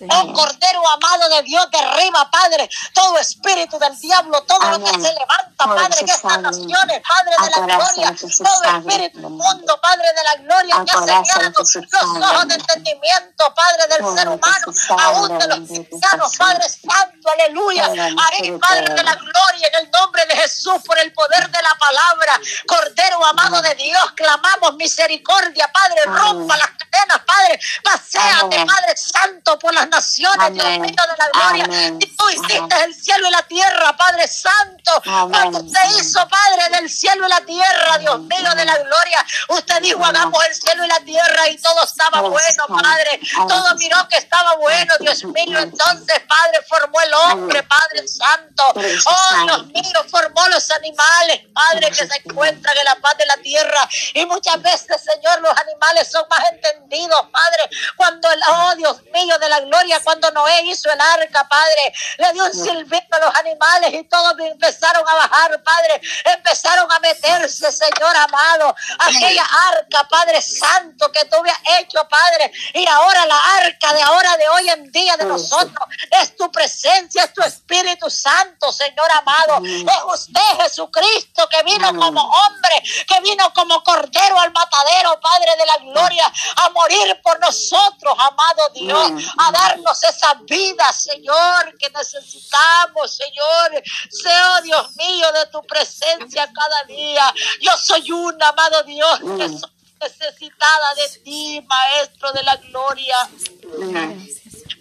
Oh 0.08 0.32
Cordero 0.32 0.88
amado 0.88 1.28
de 1.36 1.42
Dios, 1.42 1.66
derriba, 1.70 2.30
Padre, 2.30 2.68
todo 2.94 3.18
espíritu 3.18 3.78
del 3.78 3.98
diablo, 3.98 4.42
todo 4.44 4.70
lo 4.70 4.84
que 4.84 4.90
se 4.92 5.12
levanta, 5.12 5.66
Padre, 5.66 6.00
en 6.00 6.08
estas 6.08 6.40
naciones, 6.40 7.02
Padre 7.06 7.34
de 7.42 7.50
la 7.50 7.76
gloria, 7.76 8.16
todo 8.16 8.78
espíritu 8.78 9.18
mundo, 9.18 9.80
Padre 9.82 10.06
de 10.16 10.24
la 10.24 10.34
gloria, 10.36 10.84
que 10.84 10.90
ha 10.96 11.00
señalado 11.00 11.52
los 11.58 11.76
ojos 11.76 12.48
de 12.48 12.54
entendimiento, 12.54 13.54
Padre 13.54 13.86
del 13.88 14.16
ser 14.16 14.28
humano, 14.28 14.72
aún 14.98 15.38
de 15.38 15.48
los 15.48 15.58
cristianos, 15.68 16.36
Padre 16.36 16.68
Santo, 16.68 17.30
aleluya. 17.34 17.86
Ahí, 17.86 18.58
Padre 18.58 18.94
de 18.94 19.02
la 19.02 19.14
gloria, 19.14 19.68
en 19.68 19.84
el 19.84 19.90
nombre 19.90 20.24
de 20.26 20.36
Jesús, 20.36 20.76
por 20.86 20.98
el 20.98 21.12
poder 21.12 21.50
de 21.50 21.62
la 21.62 21.74
palabra, 21.78 22.40
Cordero 22.66 23.26
amado 23.26 23.60
de 23.62 23.74
Dios, 23.74 24.12
clamamos 24.16 24.74
misericordia, 24.76 25.70
Padre, 25.72 26.04
rompa 26.06 26.56
las 26.56 26.70
cadenas, 26.70 27.20
Padre, 27.26 27.60
paséate, 27.82 28.64
Padre 28.64 28.96
Santo, 28.96 29.58
por 29.58 29.74
las 29.74 29.89
naciones, 29.90 30.52
Dios 30.52 30.66
mío 30.78 30.80
de 30.80 31.16
la 31.18 31.28
gloria. 31.32 31.96
Y 31.98 32.16
tú 32.16 32.28
hiciste 32.30 32.84
el 32.84 32.94
cielo 32.94 33.28
y 33.28 33.30
la 33.30 33.42
tierra, 33.42 33.96
Padre 33.96 34.26
Santo. 34.28 35.02
Cuando 35.04 35.60
se 35.60 35.86
hizo, 35.98 36.26
Padre, 36.28 36.78
del 36.78 36.90
cielo 36.90 37.26
y 37.26 37.30
la 37.30 37.40
tierra, 37.42 37.98
Dios 37.98 38.20
mío 38.20 38.54
de 38.54 38.64
la 38.64 38.78
gloria. 38.78 39.26
Usted 39.48 39.80
dijo, 39.82 40.04
hagamos 40.04 40.44
el 40.46 40.54
cielo 40.54 40.84
y 40.84 40.88
la 40.88 41.00
tierra 41.00 41.48
y 41.48 41.56
todo 41.58 41.84
estaba 41.84 42.20
bueno, 42.22 42.66
Padre. 42.68 43.20
Todo 43.48 43.74
miró 43.76 44.08
que 44.08 44.16
estaba 44.16 44.56
bueno, 44.56 44.94
Dios 45.00 45.24
mío. 45.24 45.58
Entonces, 45.58 46.20
Padre, 46.26 46.60
formó 46.68 47.00
el 47.00 47.14
hombre, 47.14 47.62
Padre 47.62 48.06
Santo. 48.08 48.62
Oh, 48.74 49.44
Dios 49.44 49.66
mío, 49.66 50.04
formó 50.10 50.48
los 50.48 50.70
animales, 50.70 51.42
Padre, 51.52 51.88
que 51.88 52.06
se 52.06 52.22
encuentran 52.24 52.76
en 52.76 52.84
la 52.84 52.96
paz 52.96 53.16
de 53.18 53.26
la 53.26 53.36
tierra. 53.38 53.88
Y 54.14 54.24
muchas 54.26 54.60
veces, 54.62 55.02
Señor, 55.02 55.40
los 55.40 55.52
animales 55.56 56.10
son 56.10 56.24
más 56.28 56.40
entendidos, 56.52 57.20
Padre, 57.32 57.76
cuando 57.96 58.30
el, 58.30 58.40
oh, 58.48 58.74
Dios 58.76 59.02
mío 59.12 59.38
de 59.38 59.48
la 59.48 59.60
gloria 59.60 59.79
cuando 60.04 60.30
Noé 60.30 60.62
hizo 60.64 60.90
el 60.90 61.00
arca, 61.00 61.46
Padre. 61.48 61.92
Le 62.18 62.32
dio 62.32 62.44
un 62.44 62.52
silbido 62.52 63.06
a 63.12 63.18
los 63.18 63.34
animales 63.36 63.94
y 63.94 64.04
todos 64.04 64.38
empezaron 64.40 65.06
a 65.08 65.14
bajar, 65.14 65.62
Padre. 65.62 66.00
Empezaron 66.24 66.90
a 66.90 66.98
meterse, 67.00 67.72
Señor 67.72 68.16
amado. 68.16 68.74
Aquella 68.98 69.44
arca, 69.72 70.06
Padre 70.08 70.40
Santo, 70.42 71.10
que 71.12 71.24
tú 71.26 71.36
habías 71.36 71.58
hecho, 71.80 72.06
Padre. 72.08 72.52
Y 72.74 72.86
ahora 72.86 73.26
la 73.26 73.40
arca 73.58 73.92
de 73.94 74.02
ahora, 74.02 74.36
de 74.36 74.48
hoy 74.48 74.70
en 74.70 74.92
día 74.92 75.16
de 75.16 75.24
nosotros, 75.24 75.86
es 76.22 76.36
tu 76.36 76.50
presencia, 76.50 77.24
es 77.24 77.32
tu 77.32 77.42
Espíritu 77.42 78.10
Santo, 78.10 78.72
Señor 78.72 79.10
amado. 79.12 79.62
Es 79.64 80.14
usted, 80.14 80.62
Jesucristo, 80.62 81.48
que 81.48 81.62
vino 81.62 81.88
como 81.96 82.20
hombre, 82.20 82.82
que 83.06 83.20
vino 83.22 83.52
como 83.54 83.82
cordero 83.82 84.40
al 84.40 84.52
matadero, 84.52 85.20
Padre 85.20 85.56
de 85.56 85.66
la 85.66 85.76
gloria, 85.78 86.32
a 86.56 86.70
morir 86.70 87.20
por 87.22 87.38
nosotros, 87.40 88.14
amado 88.18 88.62
Dios, 88.74 89.24
a 89.38 89.52
dar 89.52 89.69
darnos 89.70 90.02
esa 90.04 90.34
vida, 90.34 90.92
Señor, 90.92 91.76
que 91.78 91.90
necesitamos, 91.90 93.14
Señor. 93.14 93.82
Sea, 94.10 94.60
Dios 94.62 94.96
mío, 94.96 95.26
de 95.32 95.46
tu 95.50 95.62
presencia 95.62 96.50
cada 96.52 96.84
día. 96.84 97.32
Yo 97.60 97.72
soy 97.76 98.10
un 98.10 98.42
amado 98.42 98.82
Dios, 98.84 99.18
que 99.20 99.48
soy 99.48 99.70
necesitada 100.00 100.94
de 100.96 101.18
ti, 101.20 101.66
Maestro 101.66 102.32
de 102.32 102.42
la 102.42 102.56
Gloria. 102.56 103.16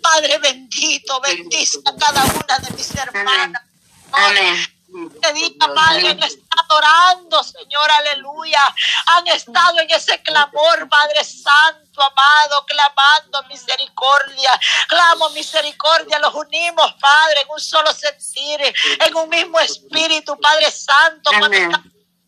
Padre 0.01 0.38
bendito, 0.39 1.19
bendice 1.22 1.79
a 1.86 1.96
cada 1.96 2.24
una 2.24 2.60
de 2.60 2.72
mis 2.75 2.96
hermanas. 2.96 3.62
Amén. 4.12 4.78
Te 5.22 5.34
diga, 5.34 5.74
Padre, 5.74 6.10
han 6.10 6.24
estado 6.24 6.75
orando, 6.75 7.43
Señor, 7.43 7.91
aleluya. 7.91 8.60
Han 9.05 9.27
estado 9.27 9.79
en 9.79 9.89
ese 9.91 10.22
clamor, 10.24 10.89
Padre 10.89 11.24
Santo, 11.24 12.01
amado, 12.01 12.65
clamando 12.65 13.43
misericordia. 13.50 14.51
Clamo 14.88 15.29
misericordia, 15.29 16.19
los 16.19 16.34
unimos, 16.34 16.93
Padre, 17.00 17.41
en 17.41 17.50
un 17.51 17.60
solo 17.60 17.93
sentir, 17.93 18.62
en 19.05 19.15
un 19.15 19.29
mismo 19.29 19.60
espíritu, 19.60 20.38
Padre 20.39 20.72
Santo. 20.72 21.29
Amén. 21.34 21.72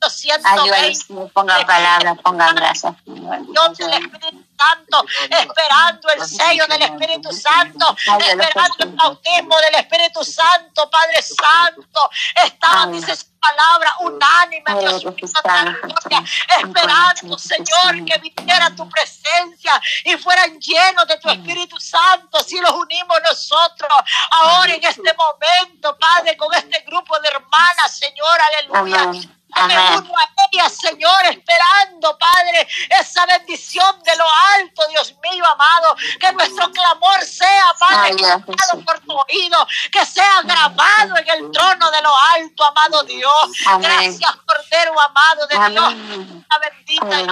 120. 0.09 1.31
ponga 1.33 1.65
palabras, 1.65 2.17
pongan 2.23 2.55
gracias. 2.55 2.93
Dios 3.05 3.77
del 3.77 3.93
Espíritu 3.93 4.45
Santo, 4.57 5.05
esperando 5.29 6.09
el 6.09 6.25
sello 6.25 6.65
del 6.67 6.81
Espíritu 6.83 7.31
Santo, 7.31 7.95
esperando 8.19 8.75
el 8.79 8.89
bautismo 8.89 9.57
del 9.57 9.75
Espíritu 9.75 10.23
Santo, 10.23 10.89
Padre 10.89 11.21
Santo. 11.21 11.99
Estaba, 12.43 12.87
dice 12.87 13.15
su 13.15 13.25
palabra, 13.39 13.95
unánime, 14.01 14.79
Dios 14.79 15.03
mío, 15.03 15.15
esperando, 16.59 17.37
Señor, 17.37 18.05
que 18.05 18.17
viniera 18.19 18.75
tu 18.75 18.87
presencia 18.89 19.81
y 20.05 20.15
fueran 20.17 20.59
llenos 20.59 21.07
de 21.07 21.17
tu 21.17 21.29
Espíritu 21.29 21.79
Santo. 21.79 22.43
Si 22.43 22.59
los 22.59 22.71
unimos 22.71 23.17
nosotros 23.23 23.91
ahora 24.31 24.73
en 24.73 24.83
este 24.83 25.13
momento, 25.13 25.97
Padre, 25.97 26.37
con 26.37 26.53
este 26.53 26.81
grupo 26.87 27.19
de 27.19 27.29
hermanas, 27.29 27.97
Señor, 27.97 28.39
aleluya. 28.41 29.11
Me 29.55 29.97
uno 29.97 30.13
a 30.17 30.29
ella, 30.51 30.69
Señor, 30.69 31.25
esperando, 31.25 32.17
Padre, 32.17 32.67
esa 32.99 33.25
bendición 33.25 34.01
de 34.03 34.15
lo 34.15 34.25
alto, 34.57 34.83
Dios 34.89 35.15
mío, 35.23 35.45
amado. 35.45 35.95
Que 36.19 36.31
nuestro 36.33 36.71
clamor 36.71 37.21
sea, 37.23 37.73
Padre, 37.79 38.15
grabado 38.15 38.85
por 38.85 38.99
tu 39.01 39.11
oído, 39.11 39.67
que 39.91 40.05
sea 40.05 40.41
grabado 40.43 41.17
en 41.17 41.29
el 41.29 41.51
trono 41.51 41.91
de 41.91 42.01
lo 42.01 42.13
alto, 42.35 42.65
amado 42.65 43.03
Dios. 43.03 43.51
Gracias, 43.79 44.35
Cordero 44.45 44.99
amado 44.99 45.47
de 45.47 45.69
Dios. 45.69 45.93
La 46.49 46.59
bendita 46.59 47.21
y 47.21 47.27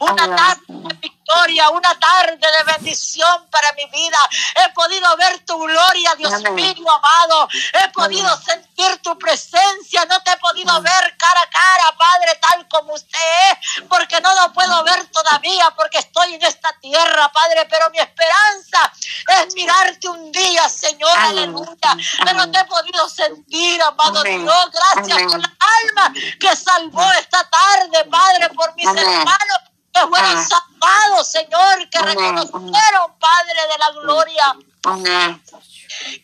una 0.00 0.36
tarde 0.36 0.60
de 0.68 0.94
victoria, 0.94 1.23
una 1.72 1.98
tarde 1.98 2.38
de 2.38 2.72
bendición 2.72 3.46
para 3.50 3.72
mi 3.72 3.86
vida. 3.86 4.18
He 4.56 4.72
podido 4.72 5.16
ver 5.16 5.38
tu 5.40 5.58
gloria, 5.58 6.14
Dios 6.16 6.42
mío, 6.50 6.90
amado. 6.90 7.48
He 7.72 7.88
podido 7.90 8.36
sentir 8.40 8.98
tu 8.98 9.18
presencia. 9.18 10.04
No 10.06 10.22
te 10.22 10.32
he 10.32 10.36
podido 10.38 10.80
ver 10.82 11.16
cara 11.16 11.40
a 11.40 11.50
cara, 11.50 11.96
Padre, 11.96 12.38
tal 12.40 12.68
como 12.68 12.94
usted 12.94 13.18
es, 13.50 13.82
porque 13.88 14.20
no 14.20 14.34
lo 14.34 14.52
puedo 14.52 14.84
ver 14.84 15.06
todavía, 15.06 15.70
porque 15.76 15.98
estoy 15.98 16.34
en 16.34 16.44
esta 16.44 16.72
tierra, 16.80 17.30
Padre. 17.32 17.66
Pero 17.70 17.90
mi 17.90 17.98
esperanza 17.98 18.92
es 19.40 19.54
mirarte 19.54 20.08
un 20.08 20.30
día, 20.32 20.68
Señor, 20.68 21.16
aleluya. 21.16 21.96
Pero 22.24 22.50
te 22.50 22.58
he 22.58 22.64
podido 22.64 23.08
sentir, 23.08 23.82
amado 23.82 24.22
Dios. 24.22 24.70
Gracias 24.72 25.22
por 25.22 25.40
la 25.40 25.56
alma 25.82 26.12
que 26.38 26.56
salvó 26.56 27.10
esta 27.12 27.48
tarde, 27.48 28.04
Padre, 28.10 28.50
por 28.50 28.74
mis 28.74 28.86
hermanos 28.86 29.58
que 29.94 30.00
fueron 30.08 30.36
ah. 30.36 30.46
salvados, 30.48 31.30
Señor, 31.30 31.88
que 31.88 31.98
reconocieron, 32.00 33.14
Padre 33.18 33.60
de 33.70 33.78
la 33.78 33.90
gloria. 34.00 34.56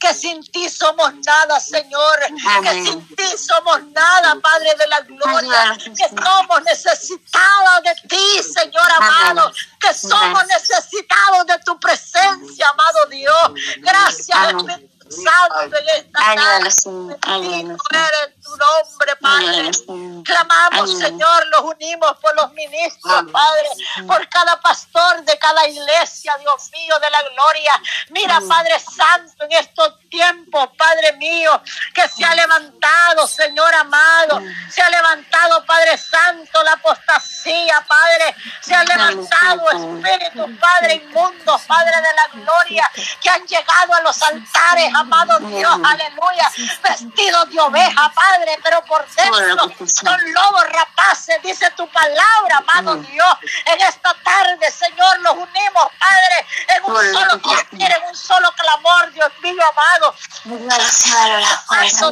Que 0.00 0.12
sin 0.12 0.42
ti 0.50 0.68
somos 0.68 1.14
nada, 1.24 1.60
Señor. 1.60 2.18
Que 2.62 2.84
sin 2.84 3.16
ti 3.16 3.38
somos 3.38 3.82
nada, 3.84 4.36
Padre 4.42 4.74
de 4.76 4.86
la 4.88 5.00
gloria. 5.02 5.78
Que 5.96 6.08
somos 6.08 6.62
necesitados 6.64 7.82
de 7.84 8.08
ti, 8.08 8.42
Señor 8.42 8.92
amado. 8.96 9.52
Que 9.78 9.94
somos 9.94 10.44
necesitados 10.46 11.46
de 11.46 11.58
tu 11.64 11.78
presencia, 11.78 12.68
amado 12.68 13.06
Dios. 13.08 13.52
Gracias, 13.78 14.54
Espíritu 14.54 14.99
Santo, 15.10 15.76
en 15.76 15.88
esta 15.96 16.18
tarde. 16.34 16.70
Bendito 17.26 17.84
eres 17.90 18.40
tu 18.42 18.56
nombre, 18.56 19.16
Padre. 19.20 19.70
Clamamos, 20.24 20.98
Señor, 20.98 21.46
los 21.48 21.60
unimos 21.62 22.16
por 22.18 22.34
los 22.36 22.52
ministros, 22.52 23.24
Padre, 23.32 23.68
por 24.06 24.28
cada 24.28 24.60
pastor 24.60 25.22
de 25.24 25.38
cada 25.38 25.66
iglesia, 25.66 26.36
Dios 26.38 26.70
mío, 26.72 26.98
de 27.00 27.10
la 27.10 27.22
gloria. 27.22 27.72
Mira, 28.10 28.40
Padre 28.48 28.78
Santo, 28.78 29.44
en 29.44 29.52
estos 29.52 29.98
tiempos, 30.08 30.70
Padre 30.76 31.12
mío, 31.14 31.60
que 31.94 32.08
se 32.08 32.24
ha 32.24 32.34
levantado, 32.34 33.26
Señor 33.26 33.74
amado, 33.74 34.42
se 34.70 34.82
ha 34.82 34.90
levantado, 34.90 35.64
Padre 35.64 35.98
Santo, 35.98 36.62
la 36.62 36.72
apostasía, 36.72 37.84
Padre, 37.86 38.34
se 38.60 38.74
ha 38.74 38.84
levantado 38.84 39.70
espíritus, 39.70 40.46
Padre 40.60 40.94
inmundos, 40.94 41.62
Padre 41.62 41.96
de 41.96 42.14
la 42.14 42.44
gloria, 42.44 42.90
que 43.20 43.30
han 43.30 43.46
llegado 43.46 43.94
a 43.94 44.00
los 44.02 44.22
altares, 44.22 44.92
amado 45.00 45.38
Dios, 45.40 45.72
aleluya, 45.84 46.50
vestidos 46.82 47.50
de 47.50 47.60
oveja, 47.60 48.12
Padre, 48.14 48.58
pero 48.62 48.84
por 48.84 49.06
dentro 49.08 49.86
son 49.86 50.32
lobos 50.32 50.64
rapaces, 50.70 51.36
dice 51.42 51.70
tu 51.72 51.88
palabra, 51.88 52.58
amado 52.58 52.96
Dios, 52.96 53.36
en 53.66 53.80
esta 53.80 54.14
tarde, 54.22 54.70
Señor, 54.70 55.20
los 55.20 55.32
unimos, 55.34 55.88
Padre, 55.98 56.46
en 56.68 56.84
un 56.84 57.12
solo 57.12 57.40
en 57.72 58.08
un 58.08 58.16
solo 58.16 58.52
clamor, 58.52 59.12
Dios 59.12 59.30
mío, 59.42 59.62
amado 59.72 60.14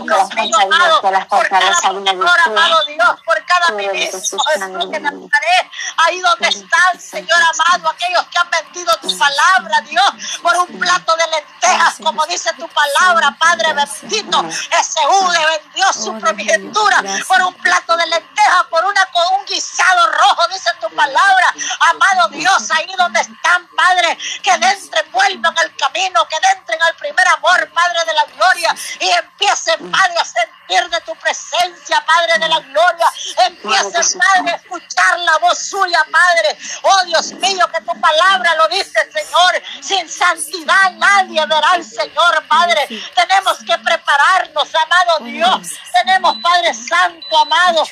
Dios 0.05 0.35
mío, 0.35 0.57
amado, 0.61 1.01
por 1.29 1.49
cada 1.49 1.71
pastor, 1.71 2.41
amado 2.47 2.85
Dios, 2.87 3.21
por 3.25 3.45
cada 3.45 3.77
ministro, 3.77 4.39
que 4.91 5.01
Nazaret, 5.01 5.71
ahí 5.99 6.21
donde 6.21 6.49
están, 6.49 7.01
Señor 7.01 7.39
amado, 7.39 7.89
aquellos 7.91 8.27
que 8.29 8.39
han 8.39 8.51
vendido 8.51 8.93
tu 9.01 9.19
palabra, 9.19 9.81
Dios, 9.83 10.39
por 10.43 10.57
un 10.57 10.79
plato 10.79 11.17
de 11.17 11.27
lentejas, 11.29 11.97
como 12.03 12.27
dice 12.27 12.53
tu 12.55 12.69
palabra, 12.69 12.78
Padre 13.39 13.73
bendito, 13.73 14.45
ese 14.49 15.01
le 15.33 15.59
vendió 15.59 15.93
su 15.93 16.19
primogenitura 16.19 17.03
por 17.27 17.43
un 17.43 17.55
plato 17.55 17.97
de 17.97 18.07
lentejas, 18.07 18.65
por 18.71 18.85
una, 18.85 19.05
con 19.07 19.39
un 19.39 19.47
guisado 19.47 20.07
rojo, 20.13 20.49
dice 20.49 20.71
tu 20.81 20.89
palabra, 20.95 21.55
amado 21.91 22.29
Dios, 22.31 22.71
ahí 22.73 22.93
donde 22.97 23.21
están, 23.21 23.69
Padre, 23.77 24.19
que 24.43 24.51
entren, 24.51 25.13
vuelvan 25.13 25.59
al 25.59 25.75
camino, 25.77 26.27
que 26.29 26.37
entren 26.57 26.83
al 26.83 26.95
primer 26.97 27.27
amor, 27.29 27.71
Padre 27.73 28.05
de 28.07 28.15
la 28.15 28.25
gloria, 28.25 28.75
y 29.01 29.09
empiecen, 29.09 29.91
Padre, 29.91 30.19
a 30.19 30.25
sentir 30.25 30.91
de 30.91 31.01
tu 31.01 31.15
presencia, 31.17 32.05
Padre 32.05 32.39
de 32.39 32.49
la 32.49 32.61
gloria. 32.61 33.07
Empiecen, 33.47 34.21
Padre, 34.21 34.53
a 34.53 34.57
escuchar 34.57 35.19
la 35.21 35.39
voz 35.39 35.59
suya, 35.59 36.05
Padre. 36.11 36.59
Oh 36.83 37.05
Dios 37.07 37.33
mío, 37.33 37.67
que 37.73 37.81
tu 37.83 38.01
palabra 38.01 38.55
lo 38.57 38.69
dice, 38.69 39.11
Señor. 39.13 39.63
Sin 39.81 40.09
santidad 40.09 40.93
nadie 40.93 41.45
verá 41.47 41.71
al 41.73 41.85
Señor, 41.85 42.47
Padre. 42.49 42.68
Tenemos 43.15 43.59
que 43.59 43.79
prepararnos, 43.79 44.69
amado 44.75 45.25
Dios. 45.25 45.79
Tenemos, 45.93 46.37
Padre 46.43 46.75
Santo, 46.75 47.39
amado. 47.39 47.83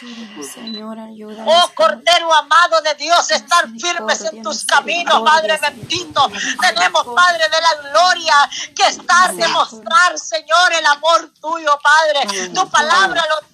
Oh 1.47 1.71
Cordero 1.75 2.33
amado 2.35 2.81
de 2.83 2.95
Dios, 2.95 3.31
estar 3.31 3.69
firmes 3.79 4.21
en 4.33 4.43
tus 4.43 4.65
caminos, 4.65 5.23
Padre 5.23 5.59
bendito. 5.61 6.31
Tenemos, 6.61 7.07
Padre 7.15 7.45
de 7.49 7.61
la 7.61 7.91
gloria, 7.91 8.35
que 8.75 8.87
estar 8.89 9.35
demostrando 9.35 9.87
Señor, 10.17 10.73
el 10.73 10.87
amor 10.87 11.31
tuyo, 11.41 11.79
Padre. 11.83 12.49
Tu 12.49 12.69
palabra 12.69 13.25
lo 13.29 13.46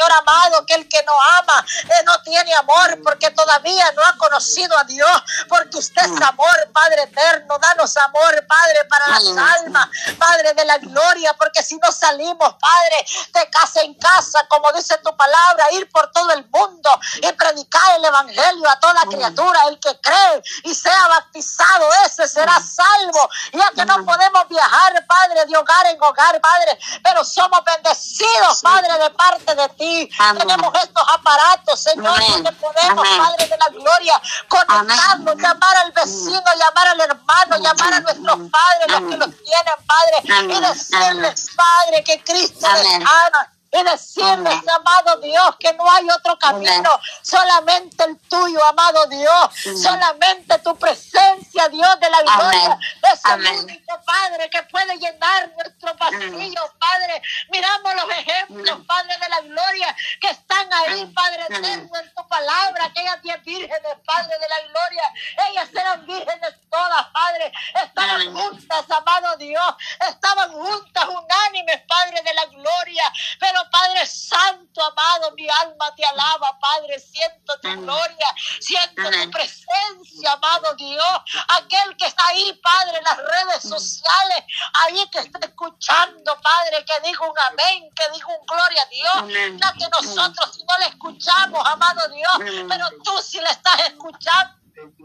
Señor 0.00 0.18
amado, 0.18 0.66
que 0.66 0.74
el 0.74 0.88
que 0.88 1.02
no 1.04 1.12
ama 1.38 1.66
eh, 1.84 2.02
no 2.06 2.22
tiene 2.22 2.54
amor 2.54 2.98
porque 3.04 3.30
todavía 3.32 3.92
no 3.92 4.02
ha 4.02 4.16
conocido 4.16 4.76
a 4.78 4.84
Dios, 4.84 5.22
porque 5.48 5.76
usted 5.76 6.02
es 6.02 6.22
amor, 6.22 6.70
Padre 6.72 7.02
eterno. 7.02 7.58
Danos 7.58 7.96
amor, 7.98 8.46
Padre, 8.46 8.84
para 8.88 9.08
las 9.08 9.26
almas, 9.58 9.88
Padre 10.18 10.54
de 10.54 10.64
la 10.64 10.78
gloria, 10.78 11.34
porque 11.34 11.62
si 11.62 11.76
no 11.76 11.92
salimos, 11.92 12.54
Padre, 12.54 13.06
de 13.34 13.50
casa 13.50 13.82
en 13.82 13.94
casa, 13.94 14.46
como 14.48 14.72
dice 14.72 14.96
tu 14.98 15.14
palabra, 15.16 15.72
ir 15.72 15.90
por 15.90 16.10
todo 16.12 16.30
el 16.32 16.48
mundo 16.48 16.90
y 17.16 17.32
predicar 17.32 17.96
el 17.96 18.04
evangelio 18.04 18.70
a 18.70 18.80
toda 18.80 19.02
criatura, 19.02 19.64
el 19.68 19.78
que 19.80 20.00
cree 20.00 20.42
y 20.64 20.74
sea 20.74 21.08
bautizado, 21.08 21.90
ese 22.06 22.26
será 22.26 22.58
salvo, 22.60 23.28
ya 23.52 23.70
que 23.74 23.84
no 23.84 24.04
podemos 24.04 24.48
viajar, 24.48 25.06
Padre 25.06 25.44
Dios 25.46 25.60
hogar 25.60 25.86
en 25.86 26.02
hogar, 26.02 26.40
Padre, 26.40 26.78
pero 27.02 27.24
somos 27.24 27.60
bendecidos, 27.64 28.62
Padre, 28.62 28.98
de 28.98 29.10
parte 29.10 29.54
de 29.54 29.68
ti. 29.70 29.89
Tenemos 30.38 30.74
estos 30.82 31.04
aparatos, 31.14 31.82
Señor, 31.82 32.18
donde 32.28 32.52
podemos, 32.52 33.08
Padre 33.08 33.48
de 33.48 33.56
la 33.58 33.68
gloria, 33.68 34.22
conectarnos, 34.48 35.36
llamar 35.36 35.76
al 35.84 35.92
vecino, 35.92 36.44
llamar 36.58 36.88
al 36.88 37.00
hermano, 37.00 37.56
llamar 37.58 37.94
a 37.94 38.00
nuestros 38.00 38.38
padres, 38.50 38.88
los 38.88 39.00
que 39.10 39.16
los 39.16 39.30
tienen, 39.42 39.74
Padre, 39.86 40.54
y 40.54 40.60
decirles, 40.60 41.48
Padre, 41.56 42.04
que 42.04 42.22
Cristo 42.22 42.66
les 42.72 42.94
ama 42.96 43.52
y 43.72 43.82
decirles, 43.84 44.68
amado 44.68 45.20
Dios, 45.20 45.56
que 45.58 45.72
no 45.74 45.90
hay 45.90 46.08
otro 46.10 46.38
camino, 46.38 46.90
solamente 47.22 48.04
el 48.04 48.18
tuyo, 48.28 48.64
amado 48.66 49.06
Dios, 49.06 49.80
solamente 49.80 50.58
tu 50.58 50.76
presencia, 50.76 51.68
Dios 51.68 52.00
de 52.00 52.10
la 52.10 52.22
gloria, 52.22 52.78
es 53.12 53.24
el 53.24 53.46
único 53.46 54.00
Padre 54.04 54.50
que 54.50 54.62
puede 54.64 54.96
llenar 54.98 55.50
nuestro 55.56 55.96
pasillo, 55.96 56.72
Padre. 56.78 57.22
Miramos 57.50 57.94
los 57.94 58.10
ejemplos, 58.10 58.80
Padre 58.86 59.16
de 59.18 59.28
la 59.28 59.40
gloria, 59.40 59.96
que 60.20 60.30
están 60.30 60.72
ahí, 60.72 61.06
Padre 61.06 61.42
eterno, 61.48 61.96
en 61.96 62.14
tu 62.14 62.26
palabra, 62.28 62.86
aquellas 62.86 63.22
diez 63.22 63.42
vírgenes, 63.44 63.96
Padre 64.04 64.36
de 64.38 64.48
la 64.48 64.60
gloria, 64.62 65.14
ellas 65.48 65.68
eran 65.72 66.06
vírgenes 66.06 66.54
todas, 66.70 67.06
Padre, 67.12 67.52
estaban 67.84 68.34
juntas, 68.34 68.90
amado 68.90 69.36
Dios, 69.36 69.74
estaban 70.08 70.52
juntas, 70.52 71.04
unánimes, 71.06 71.82
Padre 71.86 72.22
de 72.22 72.34
la 72.34 72.46
gloria, 72.46 73.04
pero 73.38 73.59
Padre 73.70 74.06
Santo, 74.06 74.82
amado, 74.82 75.32
mi 75.32 75.48
alma 75.48 75.94
te 75.94 76.04
alaba, 76.04 76.58
Padre. 76.58 76.98
Siento 76.98 77.58
tu 77.60 77.68
gloria, 77.82 78.26
siento 78.60 79.02
tu 79.02 79.30
presencia, 79.30 80.32
amado 80.32 80.74
Dios. 80.76 81.20
Aquel 81.48 81.96
que 81.96 82.06
está 82.06 82.26
ahí, 82.28 82.52
Padre, 82.62 82.98
en 82.98 83.04
las 83.04 83.16
redes 83.18 83.62
sociales, 83.62 84.44
ahí 84.82 85.08
que 85.10 85.18
está 85.18 85.38
escuchando, 85.40 86.40
Padre, 86.40 86.84
que 86.84 87.08
dijo 87.08 87.28
un 87.28 87.38
amén, 87.50 87.90
que 87.94 88.04
dijo 88.12 88.30
un 88.32 88.46
gloria 88.46 88.82
a 88.82 88.86
Dios. 88.86 89.58
Ya 89.60 89.72
que 89.72 89.88
nosotros 89.88 90.54
si 90.54 90.64
no 90.64 90.78
le 90.78 90.86
escuchamos, 90.86 91.66
amado 91.66 92.08
Dios, 92.08 92.66
pero 92.68 92.86
tú 93.04 93.12
sí 93.22 93.38
le 93.40 93.50
estás 93.50 93.80
escuchando. 93.80 94.59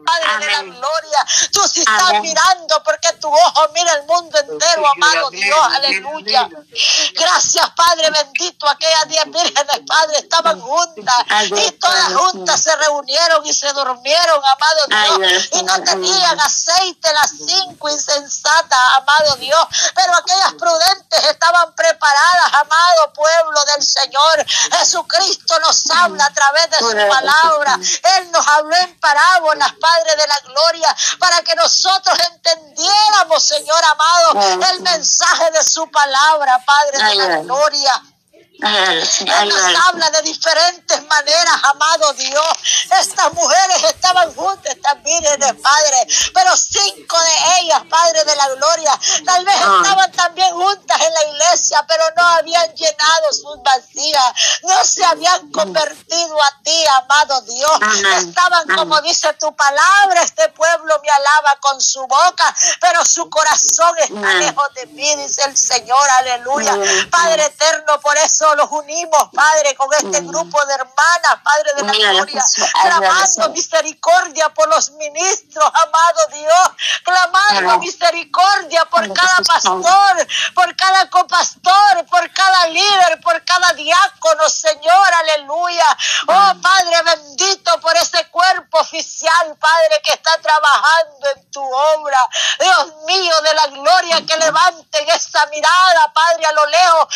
Padre 0.06 0.46
de 0.46 0.52
la 0.52 0.62
gloria, 0.62 1.20
tú 1.52 1.62
sí 1.68 1.80
estás 1.80 2.22
mirando 2.22 2.84
porque 2.84 3.12
tu 3.14 3.28
ojo 3.28 3.70
mira 3.74 3.92
el 3.94 4.04
mundo 4.04 4.38
entero, 4.38 4.88
amado 4.88 5.30
Dios, 5.32 5.60
aleluya. 5.74 6.50
Gracias, 7.14 7.70
Padre 7.72 8.12
bendito, 8.12 8.70
aquellas 8.70 9.08
diez 9.08 9.26
vírgenes, 9.26 9.82
Padre, 9.88 10.20
estaban 10.20 10.62
juntas 10.62 11.16
y 11.56 11.72
todas 11.72 12.14
juntas 12.14 12.62
se 12.62 12.76
reunieron 12.76 13.46
y 13.46 13.54
se 13.54 13.72
durmieron, 13.74 14.42
amado 14.46 15.18
Dios, 15.18 15.50
y 15.54 15.64
no 15.64 15.84
tenían 15.84 16.40
aceite 16.40 17.12
las 17.14 17.32
cinco 17.32 17.90
insensatas, 17.90 18.80
amado 18.98 19.36
Dios, 19.38 19.68
pero 19.96 20.16
aquellas 20.16 20.54
prudentes 20.54 21.26
estaban 21.26 21.74
preparadas, 21.74 22.54
amado 22.54 23.14
pueblo 23.14 23.60
del 23.74 23.84
Señor. 23.84 24.46
Jesucristo 24.80 25.60
nos 25.62 25.90
habla 25.90 26.26
a 26.26 26.34
través 26.34 26.70
de 26.70 26.78
su 26.78 27.10
palabra, 27.10 27.80
Él 28.18 28.32
nos 28.32 28.48
habló 28.48 28.76
en 28.76 29.00
parábolas 29.00 29.74
Padre 29.80 29.95
de 30.04 30.28
la 30.28 30.40
gloria, 30.46 30.96
para 31.20 31.42
que 31.42 31.56
nosotros 31.56 32.18
entendiéramos, 32.34 33.44
Señor 33.44 33.84
amado, 33.84 34.72
el 34.72 34.82
mensaje 34.82 35.52
de 35.52 35.64
su 35.64 35.90
palabra, 35.90 36.64
Padre 36.66 37.04
de 37.04 37.16
la 37.16 37.38
gloria. 37.40 38.04
Él 38.62 39.50
nos 39.50 39.86
habla 39.88 40.10
de 40.12 40.22
diferentes 40.22 41.04
maneras, 41.08 41.62
amado 41.64 42.14
Dios. 42.14 42.48
Estas 43.00 43.34
mujeres 43.34 43.84
estaban 43.84 44.34
juntas 44.34 44.76
también, 44.82 45.24
Padre, 45.62 46.08
pero 46.34 46.56
cinco 46.56 47.20
de 47.20 47.62
ellas, 47.62 47.82
Padre 47.90 48.24
de 48.24 48.36
la 48.36 48.50
gloria, 48.50 49.00
tal 49.26 49.46
vez 49.46 49.56
ah. 49.60 49.80
estaban 49.82 50.12
también 50.14 50.52
juntas 50.54 51.02
en 51.02 51.14
la 51.14 51.24
iglesia, 51.26 51.86
pero 51.88 52.04
no 52.16 52.24
habían 52.24 52.74
llenado 52.74 53.34
sus 53.34 53.62
vacías, 53.62 54.34
no 54.64 54.84
se 54.86 55.04
habían 55.04 55.52
convertido 55.52 56.42
a 56.42 56.62
ti, 56.64 56.86
amado 57.02 57.42
Dios. 57.42 57.80
Estaban, 58.18 58.68
como 58.76 59.02
dice 59.02 59.34
tu 59.34 59.54
palabra, 59.56 60.22
este 60.24 60.48
pueblo 60.50 61.00
me 61.04 61.10
alaba 61.10 61.58
con 61.60 61.82
su 61.82 62.02
boca, 62.08 62.56
pero 62.80 63.04
su 63.04 63.30
corazón 63.30 63.98
está 64.00 64.34
lejos 64.36 64.74
de 64.76 64.86
mí, 64.88 65.16
dice 65.18 65.44
el 65.44 65.58
Señor, 65.58 66.10
aleluya. 66.20 66.76
Padre 67.12 67.46
eterno, 67.46 68.00
por 68.00 68.18
eso 68.18 68.45
los 68.54 68.70
unimos, 68.72 69.30
Padre, 69.34 69.76
con 69.76 69.92
este 69.94 70.22
mm. 70.22 70.28
grupo 70.28 70.64
de 70.66 70.74
hermanas, 70.76 71.40
Padre 71.44 71.72
de 71.76 71.84
la 71.84 72.14
gloria, 72.14 72.44
clamando 72.84 73.50
misericordia 73.50 74.50
por 74.54 74.68
los 74.70 74.92
ministros, 74.92 75.66
amado 75.66 76.22
Dios, 76.32 76.70
clamando 77.04 77.80
misericordia 77.80 78.86
por 78.86 79.12
cada 79.14 79.38
pastor, 79.48 80.28
por 80.54 80.76
cada 80.76 81.10
copastor, 81.10 82.06
por 82.10 82.32
cada 82.32 82.68
líder, 82.68 83.20
por 83.22 83.44
cada 83.44 83.74
diácono, 83.74 84.50
Señor, 84.50 85.14
aleluya. 85.22 85.98
Oh. 86.28 86.54
Padre 86.62 87.02
bendito 87.04 87.80
por 87.80 87.96
ese 87.98 88.28
cuerpo 88.30 88.80
oficial, 88.80 89.58
Padre, 89.60 90.02
que 90.04 90.14
está 90.14 90.32
trabajando 90.42 91.28
en 91.36 91.52
tu 91.52 91.64
obra. 91.64 92.20
Dios 92.60 92.94
mío 93.06 93.42
de 93.42 93.54
la 93.54 93.68
gloria, 93.68 94.26
que 94.26 94.38
levanten 94.38 95.10
esa 95.10 95.46
mirada, 95.48 96.12
Padre, 96.14 96.46
a 96.46 96.52
lo 96.52 96.66
lejos 96.66 97.08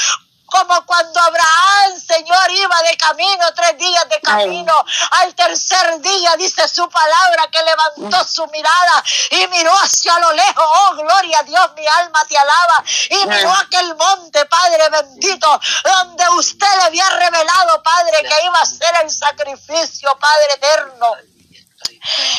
como 0.49 0.85
cuando 0.85 1.19
Abraham, 1.19 1.99
Señor, 1.99 2.51
iba 2.51 2.81
de 2.83 2.97
camino, 2.97 3.45
tres 3.55 3.77
días 3.77 4.09
de 4.09 4.19
camino. 4.21 4.73
Al 5.11 5.33
tercer 5.35 6.01
día 6.01 6.35
dice 6.37 6.67
su 6.67 6.89
palabra 6.89 7.47
que 7.51 7.63
levantó 7.63 8.27
su 8.27 8.45
mirada 8.47 9.03
y 9.31 9.47
miró 9.47 9.71
hacia 9.79 10.17
lo 10.19 10.31
lejos. 10.33 10.63
Oh, 10.65 10.95
gloria 10.95 11.39
a 11.39 11.43
Dios, 11.43 11.71
mi 11.75 11.87
alma 11.87 12.19
te 12.27 12.37
alaba. 12.37 12.83
Y 13.09 13.27
miró 13.27 13.53
aquel 13.53 13.95
monte, 13.95 14.45
Padre 14.45 14.89
bendito, 14.89 15.59
donde 15.83 16.29
usted 16.29 16.67
le 16.77 16.83
había 16.83 17.09
revelado, 17.09 17.81
Padre, 17.83 18.21
que 18.21 18.45
iba 18.45 18.59
a 18.59 18.65
ser 18.65 18.93
el 19.03 19.11
sacrificio, 19.11 20.09
Padre 20.19 20.53
eterno 20.55 21.15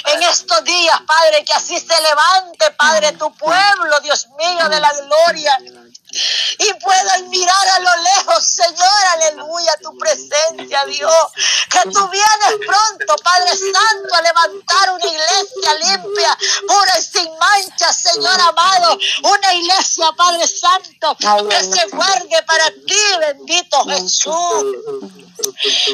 en 0.06 0.22
estos 0.22 0.64
días, 0.64 1.00
Padre, 1.06 1.44
que 1.44 1.52
así 1.52 1.78
se 1.78 2.00
levante, 2.00 2.70
Padre, 2.72 3.12
tu 3.12 3.32
pueblo, 3.34 4.00
Dios 4.00 4.28
mío, 4.38 4.68
de 4.68 4.80
la 4.80 4.92
gloria 4.92 5.58
y 6.58 6.74
puedan 6.74 7.28
mirar 7.30 7.68
a 7.76 7.80
lo 7.80 8.02
lejos, 8.02 8.44
Señor, 8.44 9.04
aleluya, 9.12 9.72
tu 9.82 9.96
presencia, 9.96 10.84
Dios. 10.86 11.26
Que 11.70 11.90
tú 11.90 12.08
vienes 12.08 12.66
pronto, 12.66 13.16
Padre 13.22 13.50
Santo, 13.56 14.14
a 14.14 14.22
levantar 14.22 14.90
una 14.94 15.06
iglesia 15.06 15.74
limpia, 15.80 16.38
pura 16.66 16.98
y 16.98 17.02
sin 17.02 17.30
mancha, 17.38 17.92
Señor 17.92 18.40
amado. 18.40 18.98
Una 19.22 19.54
iglesia, 19.54 20.10
Padre 20.16 20.46
Santo, 20.46 21.16
que 21.48 21.64
se 21.64 21.86
guarde 21.88 22.42
para 22.46 22.70
ti, 22.70 23.04
bendito 23.20 23.84
Jesús. 23.84 24.64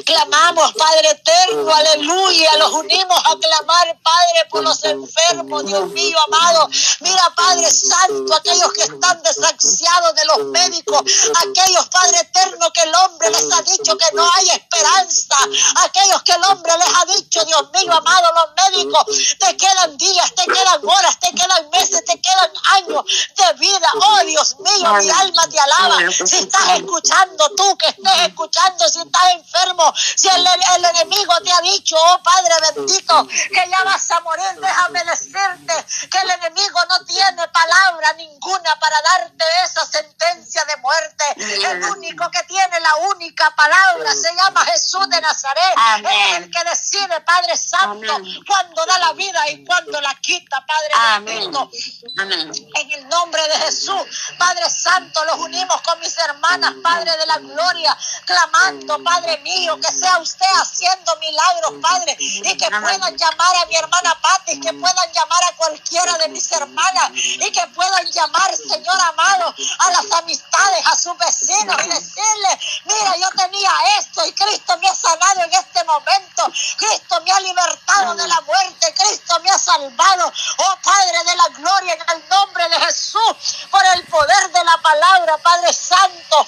Clamamos, 0.04 0.72
Padre 0.74 1.10
eterno, 1.10 1.72
aleluya. 1.72 2.56
Los 2.58 2.72
unimos 2.72 3.18
a 3.18 3.36
clamar, 3.36 3.98
Padre, 4.02 4.46
por 4.50 4.62
los 4.62 4.82
enfermos, 4.84 5.66
Dios 5.66 5.88
mío 5.90 6.16
amado. 6.26 6.68
Mira, 7.00 7.32
Padre 7.36 7.70
Santo, 7.70 8.34
aquellos 8.34 8.72
que 8.72 8.82
están 8.82 9.22
desaxiados 9.22 10.05
de 10.12 10.24
los 10.26 10.44
médicos, 10.46 11.02
aquellos, 11.34 11.88
Padre 11.88 12.20
eterno, 12.20 12.70
que 12.72 12.82
el 12.82 12.94
hombre 12.94 13.30
les 13.30 13.52
ha 13.52 13.62
dicho 13.62 13.96
que 13.96 14.06
no 14.12 14.28
hay 14.34 14.50
esperanza, 14.50 15.36
aquellos 15.84 16.22
que 16.22 16.32
el 16.32 16.44
hombre 16.44 16.72
les 16.78 16.88
ha 16.88 17.04
dicho, 17.16 17.44
Dios 17.44 17.70
mío, 17.72 17.92
amado, 17.92 18.32
los 18.34 18.70
médicos, 18.70 19.04
te 19.38 19.56
quedan 19.56 19.96
días, 19.96 20.34
te 20.34 20.44
quedan 20.44 20.80
horas, 20.84 21.18
te 21.20 21.32
quedan 21.32 21.70
meses, 21.70 22.04
te 22.04 22.20
quedan 22.20 22.50
años 22.76 23.04
de 23.36 23.52
vida. 23.54 23.88
Oh, 23.94 24.24
Dios 24.24 24.56
mío, 24.58 24.94
mi 24.94 25.10
alma 25.10 25.48
te 25.48 25.60
alaba. 25.60 25.98
Si 26.10 26.36
estás 26.36 26.68
escuchando 26.76 27.50
tú, 27.56 27.76
que 27.78 27.88
estés 27.88 28.20
escuchando, 28.28 28.88
si 28.88 29.00
estás 29.00 29.30
enfermo, 29.32 29.92
si 30.16 30.28
el, 30.28 30.46
el 30.76 30.84
enemigo 30.84 31.34
te 31.44 31.52
ha 31.52 31.60
dicho, 31.60 31.96
oh 31.98 32.22
Padre 32.22 32.54
bendito, 32.74 33.26
que 33.26 33.70
ya 33.70 33.84
vas 33.84 34.10
a 34.10 34.20
morir, 34.20 34.60
déjame 34.60 35.04
decirte 35.04 36.08
que 36.10 36.18
el 36.18 36.30
enemigo 36.30 36.80
no 36.88 37.04
tiene 37.04 37.48
palabra 37.48 38.12
ninguna 38.14 38.76
para 38.80 38.96
darte 39.02 39.44
esa 39.64 39.86
sentencia 39.96 40.64
de 40.64 40.76
muerte. 40.78 41.24
El 41.36 41.84
único 41.84 42.30
que 42.30 42.42
tiene 42.44 42.80
la 42.80 42.96
única 43.14 43.54
palabra 43.54 44.14
se 44.14 44.34
llama 44.34 44.64
Jesús 44.66 45.08
de 45.08 45.20
Nazaret. 45.20 45.74
Es 45.98 46.36
el 46.38 46.50
que 46.50 46.64
decide, 46.64 47.20
Padre 47.20 47.56
Santo, 47.56 48.20
cuando 48.46 48.86
da 48.86 48.98
la 48.98 49.12
vida 49.12 49.48
y 49.50 49.64
cuando 49.64 50.00
la 50.00 50.14
quita, 50.16 50.64
Padre 50.66 51.24
Bendito. 51.24 51.70
En 52.16 52.90
el 52.92 53.08
nombre 53.08 53.42
de 53.48 53.54
Jesús, 53.66 54.00
Padre 54.38 54.68
Santo, 54.70 55.24
los 55.24 55.38
unimos 55.38 55.80
con 55.82 55.98
mis 56.00 56.16
hermanas, 56.18 56.74
Padre 56.82 57.10
de 57.16 57.26
la 57.26 57.38
gloria, 57.38 57.96
clamando, 58.24 59.02
Padre 59.02 59.38
mío, 59.38 59.76
que 59.80 59.92
sea 59.92 60.18
usted 60.18 60.46
haciendo 60.60 61.16
milagros, 61.16 61.74
Padre, 61.80 62.16
y 62.18 62.56
que 62.56 62.68
puedan 62.70 63.16
llamar 63.16 63.56
a 63.56 63.66
mi 63.66 63.76
hermana 63.76 64.18
Pati, 64.20 64.60
que 64.60 64.72
puedan 64.72 65.12
llamar 65.12 65.44
a 65.44 65.56
cualquiera 65.56 66.18
de 66.18 66.28
mis 66.28 66.50
hermanas 66.52 67.10
y 67.14 67.50
que 67.52 67.66
puedan 67.74 68.06
llamar, 68.10 68.54
Señor 68.54 69.00
amado, 69.00 69.54
a 69.78 69.85
las 69.90 70.12
amistades, 70.12 70.86
a 70.86 70.96
sus 70.96 71.16
vecinos 71.18 71.76
y 71.84 71.88
decirle, 71.88 72.60
mira, 72.84 73.16
yo 73.16 73.28
tenía 73.36 73.70
esto 73.98 74.26
y 74.26 74.32
Cristo 74.32 74.76
me 74.78 74.88
ha 74.88 74.94
sanado 74.94 75.44
en 75.44 75.54
este 75.54 75.84
momento, 75.84 76.52
Cristo 76.76 77.20
me 77.22 77.32
ha 77.32 77.40
libertado 77.40 78.14
de 78.14 78.28
la 78.28 78.40
muerte, 78.42 78.94
Cristo 78.94 79.40
me 79.40 79.50
ha 79.50 79.58
salvado, 79.58 80.32
oh 80.58 80.76
Padre 80.82 81.24
de 81.24 81.36
la 81.36 81.48
gloria, 81.48 81.94
en 81.94 82.16
el 82.16 82.28
nombre 82.28 82.68
de 82.68 82.80
Jesús, 82.80 83.66
por 83.70 83.82
el 83.94 84.04
poder 84.06 84.50
de 84.52 84.64
la 84.64 84.78
palabra, 84.78 85.38
Padre 85.38 85.72
Santo. 85.72 86.46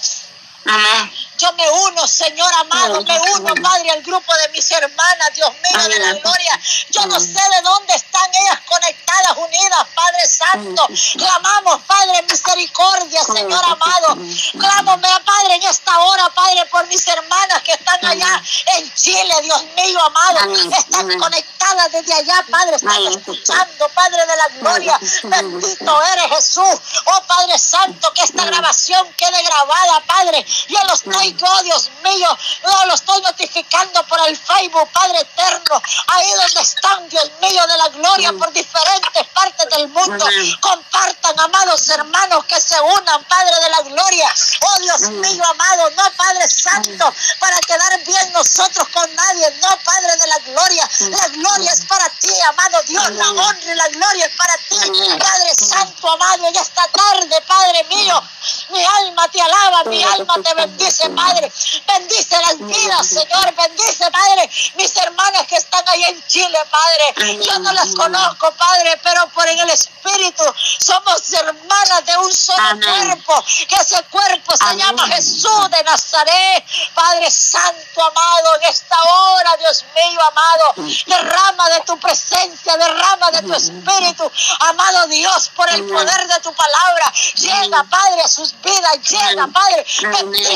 Amén. 0.66 1.27
Yo 1.38 1.52
me 1.52 1.70
uno, 1.70 2.06
Señor 2.06 2.52
amado, 2.54 3.02
me 3.02 3.20
uno, 3.36 3.54
Padre, 3.62 3.90
al 3.90 4.02
grupo 4.02 4.34
de 4.34 4.48
mis 4.48 4.70
hermanas, 4.70 5.30
Dios 5.34 5.50
mío, 5.50 5.88
de 5.88 5.98
la 5.98 6.12
gloria. 6.14 6.60
Yo 6.90 7.06
no 7.06 7.18
sé 7.20 7.32
de 7.32 7.62
dónde 7.62 7.94
están 7.94 8.28
ellas 8.34 8.60
conectadas, 8.66 9.36
unidas, 9.36 9.86
Padre 9.94 10.28
Santo. 10.28 10.88
Clamamos, 11.16 11.82
Padre, 11.82 12.22
misericordia, 12.22 13.22
Señor 13.24 13.64
amado. 13.64 14.18
Clámame, 14.58 15.08
Padre, 15.24 15.54
en 15.54 15.62
esta 15.62 15.98
hora, 15.98 16.28
Padre, 16.30 16.66
por 16.66 16.86
mis 16.88 17.06
hermanas 17.06 17.62
que 17.62 17.72
están 17.72 18.04
allá 18.04 18.42
en 18.76 18.94
Chile, 18.94 19.34
Dios 19.42 19.62
mío, 19.76 20.00
amado. 20.04 20.54
Están 20.76 21.18
conectadas 21.18 21.92
desde 21.92 22.14
allá, 22.14 22.44
Padre, 22.50 22.76
están 22.76 23.06
escuchando, 23.06 23.88
Padre 23.94 24.26
de 24.26 24.36
la 24.36 24.48
gloria. 24.60 25.00
Bendito 25.22 26.02
eres 26.02 26.36
Jesús. 26.36 26.80
Oh, 27.04 27.22
Padre 27.26 27.58
Santo, 27.58 28.12
que 28.12 28.22
esta 28.22 28.44
grabación 28.44 29.12
quede 29.14 29.42
grabada, 29.42 30.00
Padre. 30.06 30.44
Yo 30.68 30.78
los 30.88 30.98
estoy 31.08 31.27
oh 31.42 31.62
Dios 31.62 31.90
mío, 32.02 32.38
no 32.64 32.86
lo 32.86 32.94
estoy 32.94 33.20
notificando 33.22 34.04
por 34.06 34.20
el 34.28 34.36
Facebook, 34.36 34.88
Padre 34.92 35.20
eterno, 35.20 35.82
ahí 36.08 36.32
donde 36.32 36.60
están, 36.60 37.08
Dios 37.08 37.30
mío, 37.40 37.66
de 37.66 37.76
la 37.76 37.88
gloria 37.88 38.32
por 38.32 38.52
diferentes 38.52 39.26
partes 39.28 39.68
del 39.70 39.88
mundo. 39.88 40.24
Compartan, 40.60 41.38
amados 41.40 41.88
hermanos, 41.88 42.44
que 42.46 42.60
se 42.60 42.80
unan, 42.80 43.24
Padre 43.24 43.54
de 43.60 43.70
la 43.70 43.80
gloria. 43.82 44.34
Oh 44.60 44.80
Dios 44.80 45.00
mío, 45.10 45.44
amado, 45.44 45.90
no 45.90 46.02
Padre 46.16 46.48
Santo, 46.48 47.14
para 47.38 47.58
quedar 47.60 48.04
bien 48.04 48.32
nosotros 48.32 48.88
con 48.88 49.14
nadie, 49.14 49.50
no 49.62 49.68
Padre 49.84 50.16
de 50.16 50.26
la 50.26 50.38
gloria. 50.38 50.90
La 51.10 51.28
gloria 51.28 51.72
es 51.72 51.84
para 51.86 52.08
ti, 52.10 52.32
amado 52.48 52.82
Dios, 52.82 53.10
la 53.10 53.30
honra 53.30 53.72
y 53.72 53.74
la 53.74 53.88
gloria 53.88 54.26
es 54.26 54.36
para 54.36 54.56
ti, 54.56 55.08
Padre 55.18 55.54
Santo, 55.54 56.10
amado, 56.10 56.48
en 56.48 56.56
esta 56.56 56.86
tarde, 56.88 57.40
Padre 57.46 57.84
mío. 57.84 58.22
Mi 58.70 58.84
alma 58.84 59.28
te 59.28 59.40
alaba, 59.40 59.84
mi 59.84 60.02
alma 60.02 60.34
te 60.42 60.54
bendice, 60.54 61.08
Padre. 61.18 61.52
Bendice 61.86 62.36
las 62.46 62.58
vidas, 62.58 63.06
Señor. 63.06 63.54
Bendice, 63.54 64.10
Padre, 64.10 64.50
mis 64.76 64.96
hermanas 64.96 65.46
que 65.46 65.56
están 65.56 65.82
ahí 65.88 66.04
en 66.04 66.26
Chile, 66.26 66.58
Padre. 66.70 67.38
Yo 67.44 67.58
no 67.58 67.72
las 67.72 67.94
conozco, 67.94 68.52
Padre, 68.52 68.98
pero 69.02 69.28
por 69.30 69.48
en 69.48 69.58
el 69.58 69.70
Espíritu 69.70 70.44
somos 70.78 71.32
hermanas 71.32 72.04
de 72.06 72.16
un 72.18 72.32
solo 72.32 72.80
cuerpo. 72.80 73.44
Que 73.68 73.74
ese 73.76 74.02
cuerpo 74.04 74.56
se 74.56 74.76
llama 74.76 75.06
Jesús 75.08 75.70
de 75.70 75.82
Nazaret. 75.84 76.64
Padre 76.94 77.30
Santo, 77.30 78.04
amado, 78.04 78.56
en 78.56 78.64
esta 78.64 78.96
hora, 79.02 79.56
Dios 79.58 79.84
mío, 79.94 80.20
amado, 80.30 80.88
derrama 81.06 81.70
de 81.70 81.80
tu 81.80 81.98
presencia, 81.98 82.76
derrama 82.76 83.30
de 83.32 83.42
tu 83.42 83.54
Espíritu, 83.54 84.30
amado 84.60 85.06
Dios, 85.08 85.50
por 85.56 85.68
el 85.70 85.84
poder 85.86 86.28
de 86.28 86.40
tu 86.40 86.52
palabra. 86.54 87.12
Llega, 87.34 87.84
Padre, 87.84 88.22
a 88.22 88.28
sus 88.28 88.54
vidas, 88.60 88.98
llega, 89.08 89.46
Padre. 89.48 89.86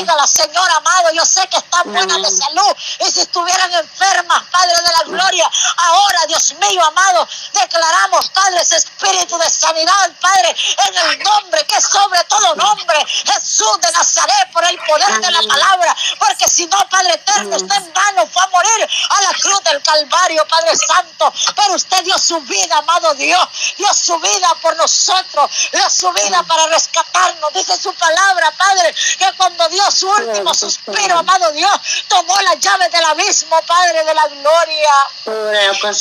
la 0.05 0.27
Señor 0.27 0.52
amado. 0.59 1.11
Yo 1.13 1.25
sé 1.25 1.47
que 1.47 1.57
están 1.57 1.91
buenas 1.91 2.21
de 2.21 2.31
salud. 2.31 2.75
Y 2.99 3.11
si 3.11 3.21
estuvieran 3.21 3.73
enfermas, 3.73 4.43
Padre 4.51 4.75
de 4.75 4.91
la 4.91 5.03
gloria, 5.05 5.49
ahora, 5.77 6.25
Dios 6.27 6.53
mío, 6.53 6.83
amado, 6.85 7.27
declaramos, 7.53 8.29
Padre, 8.29 8.61
ese 8.61 8.77
espíritu 8.77 9.37
de 9.37 9.49
sanidad, 9.49 10.11
Padre, 10.19 10.55
en 10.87 10.97
el 10.97 11.19
nombre 11.19 11.65
que 11.65 11.77
es 11.77 11.85
sobre 11.85 12.23
todo 12.25 12.55
nombre, 12.55 13.05
Jesús 13.07 13.79
de 13.81 13.91
Nazaret, 13.91 14.51
por 14.51 14.63
el 14.65 14.77
poder 14.79 15.21
de 15.21 15.31
la 15.31 15.41
palabra. 15.41 15.95
Porque 16.19 16.47
si 16.47 16.65
no, 16.67 16.77
Padre 16.89 17.13
eterno, 17.13 17.55
usted 17.55 17.75
en 17.75 17.93
vano 17.93 18.27
fue 18.31 18.43
a 18.43 18.47
morir 18.47 18.89
a 19.09 19.21
la 19.21 19.33
cruz 19.39 19.63
del 19.63 19.81
Calvario, 19.81 20.47
Padre 20.47 20.75
Santo. 20.75 21.33
Pero 21.55 21.75
usted 21.75 22.03
dio 22.03 22.17
su 22.17 22.39
vida, 22.41 22.77
amado 22.77 23.13
Dios, 23.15 23.47
dio 23.77 23.93
su 23.93 24.17
vida 24.19 24.55
por 24.61 24.75
nosotros, 24.75 25.51
dio 25.71 25.89
su 25.89 26.11
vida 26.11 26.43
para 26.43 26.67
rescatarnos 26.67 27.53
dice 27.53 27.79
su 27.79 27.93
palabra, 27.93 28.51
Padre, 28.51 28.93
que 29.17 29.25
cuando 29.37 29.67
dio 29.69 29.91
su 29.91 30.07
último 30.43 30.53
suspiro, 30.53 31.17
amado 31.17 31.51
Dios, 31.51 31.71
tomó 32.07 32.35
la 32.41 32.55
llave 32.55 32.89
del 32.89 33.05
abismo, 33.05 33.59
Padre 33.65 34.03
de 34.03 34.13
la 34.13 34.27
gloria. 34.27 34.93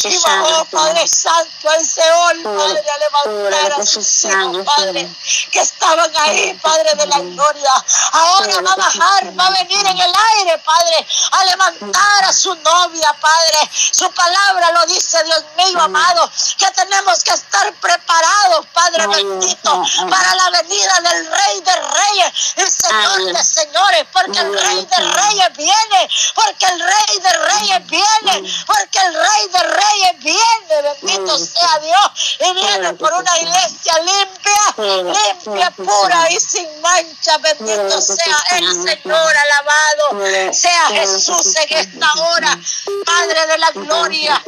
Y 0.04 0.18
bajó, 0.18 0.64
Padre 0.66 1.06
Santo, 1.06 1.70
al 1.70 1.84
Seol, 1.84 2.42
Padre, 2.42 2.82
a 2.90 2.98
levantar 2.98 3.80
a 3.80 3.86
sus 3.86 4.24
hijos, 4.24 4.66
Padre, 4.76 5.08
que 5.50 5.60
estaban 5.60 6.10
ahí, 6.18 6.58
Padre 6.62 6.94
de 6.94 7.06
la 7.06 7.18
gloria. 7.20 7.84
Ahora 8.12 8.60
va 8.62 8.72
a 8.72 8.76
bajar, 8.76 9.38
va 9.38 9.46
a 9.46 9.50
venir 9.50 9.86
en 9.86 9.98
el 9.98 10.12
aire, 10.36 10.58
Padre, 10.58 11.06
a 11.30 11.44
levantar 11.44 12.24
a 12.24 12.32
su 12.32 12.54
novia, 12.54 13.12
Padre. 13.20 13.70
Su 13.72 14.10
palabra 14.12 14.72
lo 14.72 14.86
dice, 14.86 15.22
Dios 15.24 15.44
mío, 15.56 15.80
amado, 15.80 16.30
que 16.58 16.70
tenemos 16.72 17.22
que 17.22 17.34
estar 17.34 17.72
preparados, 17.74 18.66
Padre 18.72 19.06
bendito, 19.06 19.82
para 20.10 20.34
la 20.34 20.50
venida 20.50 21.00
del 21.00 21.26
Rey 21.26 21.60
de 21.60 21.76
reyes, 21.76 22.32
el 22.56 22.70
Señor 22.70 23.32
de 23.32 23.42
señores, 23.52 24.06
porque 24.24 24.38
el 24.38 24.52
Rey 24.54 24.86
de 24.86 24.96
reyes 24.96 25.56
viene, 25.56 26.10
porque 26.34 26.66
el 26.66 26.80
Rey 26.80 27.18
de 27.20 27.30
reyes 27.30 27.86
viene, 27.88 28.54
porque 28.66 28.98
el 28.98 29.14
Rey 29.14 29.48
de 29.52 29.58
reyes 29.58 30.18
viene, 30.20 30.82
bendito 30.82 31.38
sea 31.38 31.78
Dios, 31.80 32.38
y 32.40 32.54
viene 32.54 32.94
por 32.94 33.12
una 33.12 33.38
iglesia 33.38 33.94
limpia, 33.98 35.12
limpia, 35.12 35.70
pura 35.72 36.30
y 36.30 36.40
sin 36.40 36.80
mancha, 36.80 37.38
bendito 37.38 38.00
sea 38.00 38.36
Amén, 38.50 38.82
Señor, 38.82 39.34
alabado. 39.36 40.52
Sea 40.52 40.86
Jesús 40.88 41.54
en 41.56 41.78
esta 41.78 42.12
hora, 42.14 42.58
Padre 43.04 43.46
de 43.46 43.58
la 43.58 43.70
gloria. 43.70 44.42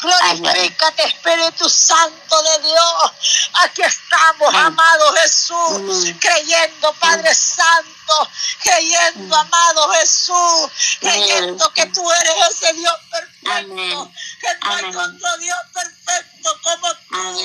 Glorifícate, 0.00 1.04
Espíritu 1.04 1.68
Santo 1.68 2.42
de 2.42 2.58
Dios. 2.68 3.50
Aquí 3.64 3.82
estamos, 3.82 4.54
amado 4.54 5.12
Jesús, 5.14 6.14
creyendo, 6.20 6.92
Padre 6.94 7.34
Santo, 7.34 8.29
creyendo, 8.62 9.36
amado 9.36 9.90
Jesús, 9.92 10.70
creyendo 11.00 11.72
que 11.72 11.86
tú 11.86 12.02
eres 12.10 12.34
ese 12.50 12.72
Dios 12.74 12.96
perfecto, 13.10 14.12
que 14.40 14.48
no 14.60 14.70
hay 14.72 14.84
otro 14.84 15.38
Dios 15.38 15.58
perfecto 15.72 16.60
como 16.62 16.94
tú. 16.94 17.40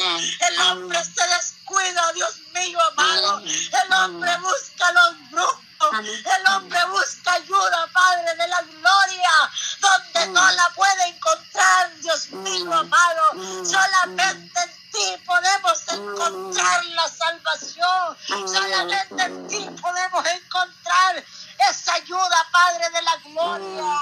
El 0.47 0.59
hombre 0.61 0.99
se 1.03 1.27
descuida, 1.27 2.13
Dios 2.13 2.35
mío, 2.53 2.79
amado. 2.91 3.39
El 3.39 3.93
hombre 3.93 4.37
busca 4.37 4.91
los 4.91 5.31
brujos. 5.31 5.64
El 5.93 6.53
hombre 6.53 6.79
busca 6.85 7.33
ayuda, 7.33 7.89
Padre 7.93 8.35
de 8.35 8.47
la 8.47 8.61
gloria, 8.61 9.31
donde 9.79 10.27
no 10.27 10.51
la 10.51 10.69
puede 10.75 11.07
encontrar, 11.07 11.95
Dios 11.97 12.29
mío, 12.31 12.73
amado. 12.73 13.65
Solamente 13.65 14.59
en 14.59 14.91
ti 14.91 15.23
podemos 15.25 15.87
encontrar 15.87 16.85
la 16.85 17.07
salvación. 17.09 18.17
Solamente 18.47 19.23
en 19.23 19.47
ti 19.47 19.69
podemos 19.81 20.25
encontrar 20.25 21.23
esa 21.69 21.93
ayuda, 21.93 22.47
Padre 22.51 22.89
de 22.89 23.01
la 23.01 23.17
gloria. 23.17 24.01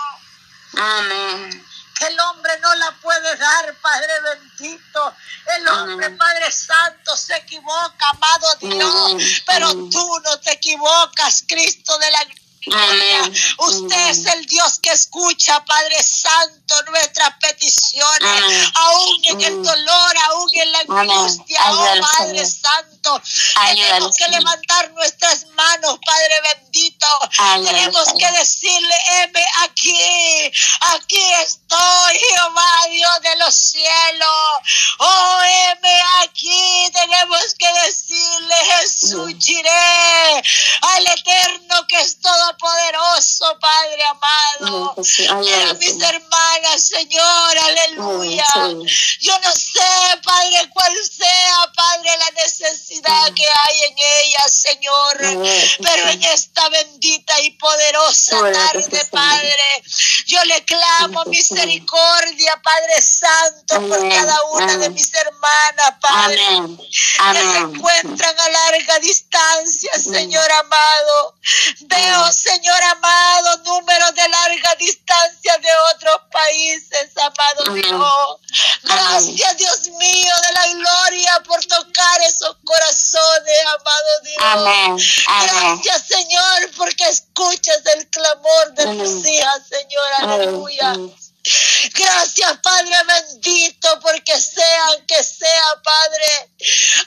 Amén 0.76 1.72
el 2.07 2.19
hombre 2.19 2.59
no 2.59 2.75
la 2.75 2.91
puede 3.01 3.35
dar, 3.37 3.75
Padre 3.75 4.13
bendito. 4.21 5.15
El 5.57 5.67
hombre, 5.67 6.09
Padre 6.11 6.51
Santo, 6.51 7.15
se 7.17 7.35
equivoca, 7.35 8.09
amado 8.09 8.55
Dios, 8.61 9.43
pero 9.45 9.71
tú 9.71 10.19
no 10.23 10.39
te 10.39 10.53
equivocas, 10.53 11.43
Cristo 11.47 11.97
de 11.97 12.11
la 12.11 12.25
Usted 13.58 14.10
es 14.10 14.26
el 14.26 14.45
Dios 14.45 14.80
que 14.82 14.91
escucha, 14.91 15.63
Padre 15.65 16.02
Santo, 16.02 16.82
nuestras 16.91 17.36
peticiones, 17.39 18.71
aún 18.76 19.26
en 19.26 19.41
el 19.41 19.63
dolor, 19.63 20.17
aún 20.30 20.49
en 20.54 20.71
la 20.71 20.80
angustia, 20.80 21.60
oh 21.71 22.02
Padre 22.17 22.45
Santo. 22.45 23.21
Tenemos 23.67 24.15
que 24.15 24.28
levantar 24.30 24.91
nuestras 24.91 25.45
manos, 25.47 25.99
Padre 26.06 26.41
bendito. 26.41 27.08
Tenemos 27.63 28.13
que 28.17 28.32
decirle, 28.32 28.95
heme 29.10 29.45
aquí, 29.62 30.52
aquí 30.93 31.34
estoy, 31.41 32.19
Jehová, 32.30 32.88
Dios 32.89 33.21
de 33.21 33.36
los 33.38 33.56
cielos. 33.56 34.30
Oh, 34.99 35.39
heme 35.43 36.02
aquí. 36.21 36.91
Tenemos 36.93 37.56
que 37.58 37.73
decirle, 37.86 38.56
Jesús, 38.80 39.49
iré 39.49 40.43
al 40.82 41.08
eterno 41.08 41.88
que 41.88 41.99
es 41.99 42.19
todo 42.21 42.52
poder 42.59 42.83
poderoso, 42.93 43.58
Padre 43.60 44.03
amado. 44.03 44.95
Mira 44.97 45.73
mis 45.73 46.01
hermanas, 46.01 46.88
Señor, 46.88 47.58
aleluya. 47.58 48.45
Yo 49.19 49.39
no 49.39 49.51
sé, 49.53 50.19
Padre, 50.23 50.69
cuál 50.73 50.93
sea, 51.03 51.71
Padre, 51.75 52.17
la 52.17 52.32
necesidad 52.43 53.34
que 53.34 53.45
hay 53.45 53.82
en 53.84 53.95
ellas, 54.23 54.53
Señor. 54.53 55.17
Pero 55.82 56.10
en 56.10 56.23
esta 56.23 56.69
bendita 56.69 57.39
y 57.41 57.51
poderosa 57.51 58.38
tarde, 58.51 59.06
Padre, 59.12 59.84
yo 60.27 60.43
le 60.45 60.63
clamo 60.65 61.23
misericordia, 61.25 62.62
Padre 62.62 63.01
Santo, 63.01 63.88
por 63.88 64.10
cada 64.10 64.43
una 64.51 64.77
de 64.77 64.89
mis 64.89 65.13
hermanas, 65.13 65.93
Padre, 65.99 66.45
que 67.34 67.51
se 67.51 67.58
encuentran 67.58 68.39
a 68.39 68.49
larga 68.49 68.99
distancia, 68.99 69.91
Señor 69.99 70.51
amado. 70.51 71.36
Veo, 71.82 72.32
Señor 72.32 72.83
amado, 72.84 73.58
números 73.63 74.13
de 74.15 74.28
larga 74.28 74.76
distancia 74.80 75.58
de 75.58 75.69
otros 75.93 76.17
países, 76.32 77.12
amado 77.17 77.74
Dios. 77.74 78.39
Gracias, 78.84 79.58
Dios 79.58 79.88
mío, 79.98 80.34
de 80.48 80.54
la 80.54 80.67
gloria 80.74 81.43
por 81.46 81.63
tocar 81.65 82.22
esos 82.22 82.56
corazones, 82.63 83.60
amado 83.65 84.12
Dios. 84.24 85.24
Gracias, 85.26 86.08
Señor, 86.08 86.72
porque 86.78 87.08
escuchas 87.08 87.86
el 87.96 88.10
clamor 88.10 88.74
de 88.74 88.86
tus 88.98 89.26
hijas, 89.26 89.62
Señor. 89.67 90.13
Aleluya. 90.19 90.93
Gracias, 91.93 92.58
Padre 92.62 92.95
bendito, 93.06 93.99
porque 94.01 94.39
sean 94.39 95.06
que 95.06 95.21
sea, 95.21 95.82
Padre, 95.84 96.49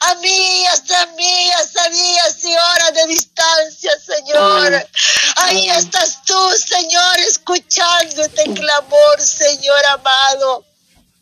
a 0.01 0.15
mías, 0.17 0.83
a 0.91 1.07
mías, 1.07 1.71
a 1.77 1.89
días 1.89 2.45
y 2.45 2.55
horas 2.55 2.95
de 2.95 3.07
distancia, 3.07 3.93
Señor. 3.99 4.89
Ahí 5.37 5.71
estás 5.71 6.23
tú, 6.25 6.51
Señor, 6.69 7.19
escuchando 7.21 8.23
este 8.23 8.45
clamor, 8.53 9.23
Señor 9.23 9.87
amado. 9.87 10.66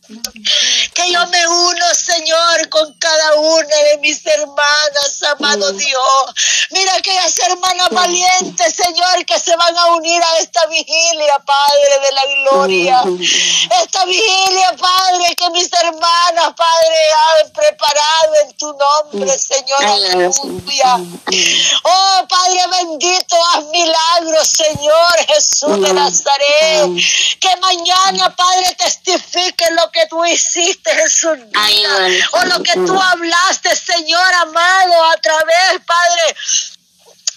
Que 0.07 1.11
yo 1.11 1.27
me 1.29 1.47
uno, 1.47 1.87
Señor, 1.95 2.69
con 2.69 2.93
cada 2.95 3.35
una 3.37 3.77
de 3.77 3.99
mis 3.99 4.25
hermanas, 4.27 5.23
amado 5.31 5.73
mm. 5.73 5.77
Dios. 5.77 6.35
Mira 6.71 6.95
aquellas 6.97 7.39
hermanas 7.39 7.89
valientes, 7.91 8.75
Señor, 8.75 9.25
que 9.25 9.39
se 9.41 9.57
van 9.57 9.77
a 9.77 9.87
unir 9.95 10.23
a 10.23 10.39
esta 10.39 10.67
vigilia, 10.67 11.35
Padre 11.47 12.07
de 12.07 12.13
la 12.13 12.23
gloria. 12.35 13.03
Mm. 13.05 13.23
Esta 13.83 14.05
vigilia, 14.05 14.77
Padre, 14.79 15.37
que 15.37 15.51
mis 15.51 15.73
hermanas, 15.73 16.55
Padre, 16.55 16.99
han 17.17 17.53
preparado 17.53 18.35
en 18.45 18.53
tu 18.57 18.67
nombre, 18.67 19.35
mm. 19.35 19.39
Señor. 19.39 19.85
Aleluya. 19.85 20.97
Oh, 21.85 22.27
Padre 22.29 22.61
bendito, 22.79 23.37
haz 23.55 23.65
milagros, 23.67 24.49
Señor 24.49 25.27
Jesús 25.29 25.81
de 25.81 25.93
Nazaret. 25.93 26.91
Que 27.41 27.57
mañana, 27.61 28.35
Padre, 28.35 28.75
testifique 28.77 29.65
lo 29.73 29.91
que 29.95 30.07
tú 30.09 30.25
hiciste 30.27 30.91
en 30.91 31.09
su 31.09 31.31
vida 31.31 32.09
o 32.33 32.45
lo 32.47 32.63
que 32.63 32.73
tú 32.73 33.01
hablaste, 33.01 33.75
Señor 33.77 34.35
amado, 34.43 35.05
a 35.13 35.17
través, 35.19 35.81
Padre, 35.87 36.37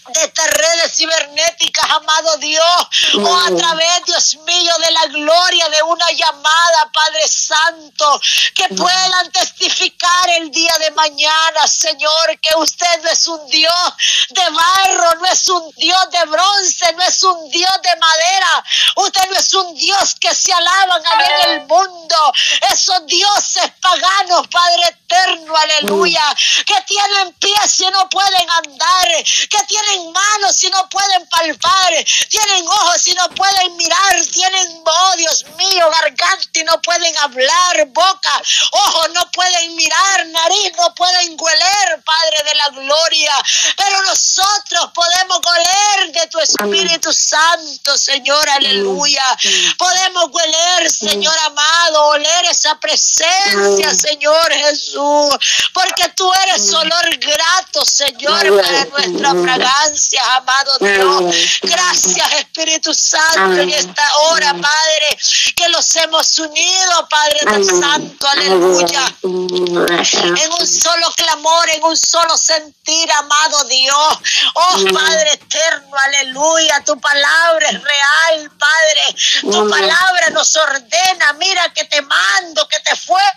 de 0.09 0.23
estas 0.23 0.47
redes 0.47 0.95
cibernéticas, 0.95 1.89
amado 1.91 2.37
Dios, 2.37 2.87
o 3.19 3.35
a 3.35 3.49
mm. 3.49 3.57
través, 3.57 4.05
Dios 4.05 4.35
mío, 4.45 4.73
de 4.85 4.91
la 4.91 5.05
gloria 5.07 5.69
de 5.69 5.83
una 5.83 6.09
llamada, 6.11 6.91
Padre 6.93 7.27
Santo, 7.27 8.21
que 8.55 8.73
mm. 8.73 8.75
puedan 8.75 9.31
testificar 9.31 10.29
el 10.37 10.51
día 10.51 10.73
de 10.79 10.91
mañana, 10.91 11.67
Señor, 11.67 12.39
que 12.41 12.49
usted 12.57 13.03
no 13.03 13.09
es 13.09 13.27
un 13.27 13.47
Dios 13.49 13.93
de 14.29 14.49
barro, 14.49 15.15
no 15.19 15.25
es 15.25 15.49
un 15.49 15.71
Dios 15.75 16.09
de 16.11 16.25
bronce, 16.25 16.93
no 16.93 17.03
es 17.03 17.23
un 17.23 17.49
Dios 17.49 17.81
de 17.83 17.95
madera, 17.95 18.63
usted 18.95 19.29
no 19.29 19.37
es 19.37 19.53
un 19.53 19.75
Dios 19.75 20.15
que 20.19 20.33
se 20.33 20.53
alaban 20.53 21.03
en 21.05 21.51
el 21.51 21.67
mundo, 21.67 22.33
esos 22.71 23.05
dioses 23.05 23.71
paganos, 23.81 24.47
Padre 24.47 24.83
eterno, 24.87 25.55
aleluya, 25.55 26.23
mm. 26.31 26.63
que 26.65 26.81
tienen 26.85 27.33
pies 27.33 27.79
y 27.79 27.87
no 27.91 28.09
pueden 28.09 28.49
andar, 28.49 29.07
que 29.49 29.63
tienen 29.67 29.96
manos 30.05 30.63
y 30.63 30.69
no 30.69 30.87
pueden 30.89 31.27
palpar, 31.27 31.93
tienen 32.29 32.67
ojos 32.67 33.07
y 33.07 33.13
no 33.13 33.29
pueden 33.29 33.75
mirar, 33.77 34.25
tienen, 34.31 34.83
oh 34.85 35.15
Dios 35.17 35.45
mío, 35.57 35.89
garganta 35.91 36.59
y 36.59 36.63
no 36.63 36.81
pueden 36.81 37.17
hablar, 37.17 37.85
boca, 37.87 38.41
ojos 38.71 39.09
no 39.13 39.29
pueden 39.31 39.75
mirar, 39.75 40.25
nariz 40.27 40.71
no 40.77 40.93
pueden 40.95 41.37
hueler, 41.39 42.03
Padre 42.03 42.43
de 42.49 42.55
la 42.55 42.69
gloria. 42.69 43.33
Pero 43.75 44.03
nosotros 44.03 44.91
podemos 44.93 45.39
oler 45.45 46.11
de 46.11 46.27
tu 46.27 46.39
Espíritu 46.39 47.13
Santo, 47.13 47.97
Señor, 47.97 48.49
aleluya. 48.49 49.37
Podemos 49.77 50.25
hueler, 50.31 50.89
Señor 50.89 51.37
amado, 51.45 52.05
oler 52.07 52.45
esa 52.45 52.79
presencia, 52.79 53.93
Señor 53.93 54.51
Jesús, 54.53 55.37
porque 55.73 56.09
tú 56.15 56.31
eres 56.43 56.73
olor 56.73 57.17
grato, 57.17 57.85
Señor, 57.85 58.61
para 58.61 58.85
nuestra 58.85 59.31
fragancia 59.31 59.86
gracias, 59.89 60.23
amado 60.27 60.77
Dios. 60.79 61.59
Gracias, 61.61 62.33
Espíritu 62.33 62.93
Santo, 62.93 63.61
en 63.61 63.69
esta 63.69 64.17
hora, 64.17 64.53
Padre, 64.53 65.17
que 65.55 65.69
los 65.69 65.95
hemos 65.97 66.37
unido, 66.39 67.07
Padre 67.09 67.63
Santo, 67.63 68.27
aleluya. 68.27 69.13
En 69.23 70.51
un 70.59 70.67
solo 70.67 71.11
clamor, 71.15 71.69
en 71.69 71.83
un 71.83 71.97
solo 71.97 72.37
sentir, 72.37 73.11
amado 73.11 73.63
Dios. 73.65 74.17
Oh, 74.53 74.77
Padre 74.93 75.33
eterno, 75.33 75.95
aleluya. 76.03 76.83
Tu 76.85 76.99
palabra 76.99 77.69
es 77.69 77.81
real, 77.81 78.51
Padre. 78.57 79.15
Tu 79.41 79.69
palabra 79.69 80.29
nos 80.31 80.55
ordena. 80.55 81.33
Mira 81.33 81.73
que 81.73 81.85
te 81.85 82.01
mando, 82.01 82.67
que 82.67 82.79
te 82.79 82.95
fuerce 82.95 83.27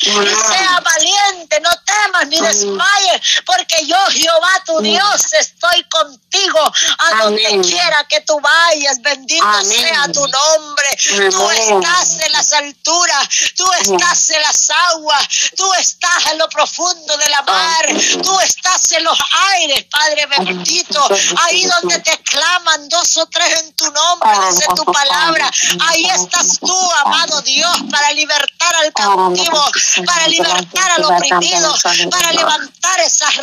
y 0.00 0.10
sea 0.10 0.80
valiente. 0.80 1.60
No 1.60 1.70
temas 1.84 2.26
ni 2.28 2.38
desmayes, 2.40 3.42
porque 3.44 3.86
yo, 3.86 3.96
Jehová, 4.10 4.62
tu 4.64 4.80
Dios, 4.80 5.32
estoy 5.32 5.77
contigo 5.84 6.72
a 6.98 7.22
donde 7.22 7.60
quiera 7.62 8.04
que 8.08 8.20
tú 8.22 8.38
vayas. 8.40 9.00
Bendito 9.00 9.46
sea 9.64 10.06
tu 10.12 10.26
nombre. 10.26 10.98
Tú 11.30 11.50
estás 11.50 12.20
en 12.20 12.32
las 12.32 12.52
alturas, 12.52 13.28
tú 13.56 13.64
estás 13.80 14.30
en 14.30 14.42
las 14.42 14.70
aguas, 14.70 15.28
tú 15.56 15.72
estás 15.74 16.26
en 16.32 16.38
lo 16.38 16.48
profundo 16.48 17.16
de 17.16 17.28
la 17.28 17.42
mar, 17.42 17.86
tú 18.22 18.40
estás 18.40 18.92
en 18.92 19.04
los 19.04 19.18
aires, 19.54 19.84
Padre 19.90 20.26
bendito. 20.26 21.08
Ahí 21.44 21.66
donde 21.66 21.98
te 22.00 22.18
claman 22.22 22.88
dos 22.88 23.16
o 23.18 23.26
tres 23.26 23.60
en 23.60 23.72
tu 23.74 23.90
nombre, 23.90 24.30
dice 24.50 24.66
tu 24.74 24.84
palabra. 24.84 25.50
Ahí 25.88 26.04
estás 26.06 26.58
tú, 26.60 26.92
amado 27.04 27.40
Dios, 27.42 27.76
para 27.90 28.12
libertar 28.12 28.74
al 28.76 28.92
cautivo, 28.92 29.64
para 30.06 30.28
libertar 30.28 30.90
al 30.96 31.04
oprimido, 31.04 31.74
para 32.10 32.32
levantar 32.32 33.00
esas 33.00 33.34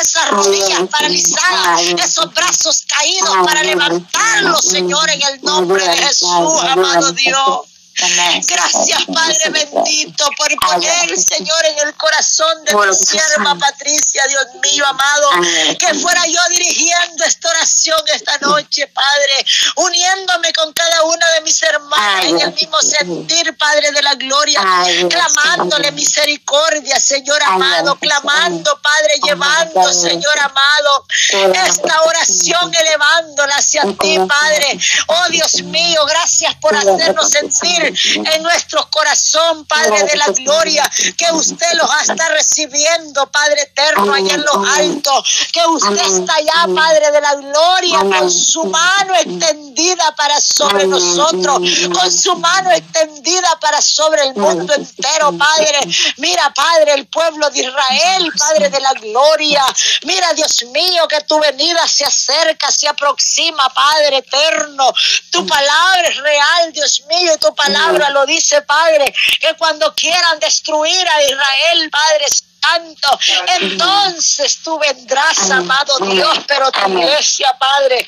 esas 0.00 0.28
rodillas 0.30 0.80
paralizadas, 0.90 1.75
esos 1.80 2.32
brazos 2.34 2.84
caídos, 2.86 3.36
para 3.44 3.62
levantarlos, 3.62 4.64
Señor, 4.64 5.08
en 5.10 5.22
el 5.22 5.42
nombre 5.42 5.86
de 5.86 5.96
Jesús, 5.96 6.62
amado 6.68 7.12
Dios. 7.12 7.75
Gracias, 7.96 9.04
Padre 9.12 9.50
bendito, 9.50 10.24
por 10.36 10.54
poner, 10.56 11.18
Señor, 11.18 11.64
en 11.64 11.88
el 11.88 11.94
corazón 11.94 12.64
de 12.64 12.72
tu 12.72 12.94
sierva 12.94 13.54
Patricia, 13.54 14.22
Dios 14.28 14.46
mío, 14.62 14.84
amado, 14.86 15.30
que 15.78 15.94
fuera 15.94 16.26
yo 16.26 16.40
dirigiendo 16.50 17.24
esta 17.24 17.48
oración 17.48 17.98
esta 18.14 18.36
noche, 18.38 18.86
Padre, 18.88 19.46
uniéndome 19.76 20.52
con 20.52 20.72
cada 20.74 21.04
una 21.04 21.26
de 21.30 21.40
mis 21.40 21.62
hermanas 21.62 22.24
en 22.26 22.40
el 22.40 22.52
mismo 22.52 22.80
sentir, 22.82 23.56
Padre 23.56 23.90
de 23.90 24.02
la 24.02 24.14
gloria, 24.14 24.60
clamándole 25.08 25.90
misericordia, 25.92 27.00
Señor 27.00 27.42
amado, 27.42 27.96
clamando, 27.96 28.78
Padre, 28.82 29.20
llevando, 29.22 29.92
Señor. 29.92 30.38
Amado, 30.38 31.06
esta 31.66 32.02
oración 32.02 32.74
elevándola 32.74 33.56
hacia 33.56 33.82
ti, 33.98 34.18
Padre. 34.28 34.78
Oh 35.06 35.28
Dios 35.30 35.62
mío, 35.62 36.04
gracias 36.06 36.54
por 36.56 36.76
hacernos 36.76 37.30
sentir 37.30 37.85
en 37.88 38.42
nuestro 38.42 38.88
corazón, 38.90 39.64
Padre 39.66 40.04
de 40.04 40.16
la 40.16 40.26
gloria, 40.28 40.90
que 41.16 41.32
usted 41.32 41.72
los 41.74 41.90
está 42.02 42.28
recibiendo, 42.30 43.30
Padre 43.30 43.62
eterno, 43.62 44.12
allá 44.12 44.34
en 44.34 44.42
los 44.42 44.68
altos, 44.76 45.48
que 45.52 45.66
usted 45.66 46.20
está 46.20 46.34
allá, 46.34 46.74
Padre 46.74 47.10
de 47.12 47.20
la 47.20 47.34
gloria, 47.34 47.98
con 47.98 48.30
su 48.30 48.64
mano 48.64 49.14
extendida 49.14 50.14
para 50.16 50.40
sobre 50.40 50.86
nosotros, 50.86 51.60
con 51.92 52.12
su 52.12 52.36
mano 52.36 52.70
extendida 52.72 53.48
para 53.60 53.80
sobre 53.80 54.22
el 54.24 54.34
mundo 54.34 54.74
entero, 54.74 55.36
Padre. 55.36 55.80
Mira, 56.18 56.52
Padre, 56.54 56.94
el 56.94 57.06
pueblo 57.06 57.50
de 57.50 57.60
Israel, 57.60 58.32
Padre 58.38 58.70
de 58.70 58.80
la 58.80 58.92
gloria. 58.94 59.64
Mira, 60.02 60.32
Dios 60.34 60.64
mío, 60.72 61.06
que 61.08 61.20
tu 61.22 61.38
venida 61.38 61.86
se 61.86 62.04
acerca, 62.04 62.70
se 62.70 62.88
aproxima, 62.88 63.68
Padre 63.70 64.18
eterno. 64.18 64.92
Tu 65.30 65.46
palabra 65.46 66.08
es 66.08 66.16
real, 66.16 66.72
Dios 66.72 67.02
mío, 67.08 67.32
y 67.34 67.38
tu 67.38 67.54
palabra 67.54 67.75
palabra 67.76 68.10
lo 68.10 68.26
dice, 68.26 68.62
Padre, 68.62 69.12
que 69.40 69.54
cuando 69.54 69.94
quieran 69.94 70.38
destruir 70.40 71.08
a 71.08 71.22
Israel, 71.22 71.90
Padre 71.90 72.26
Santo, 72.28 73.18
entonces 73.60 74.58
tú 74.62 74.78
vendrás, 74.78 75.50
amado 75.50 75.98
Dios, 76.00 76.38
pero 76.46 76.70
tu 76.72 76.88
iglesia, 76.88 77.56
Padre, 77.58 78.06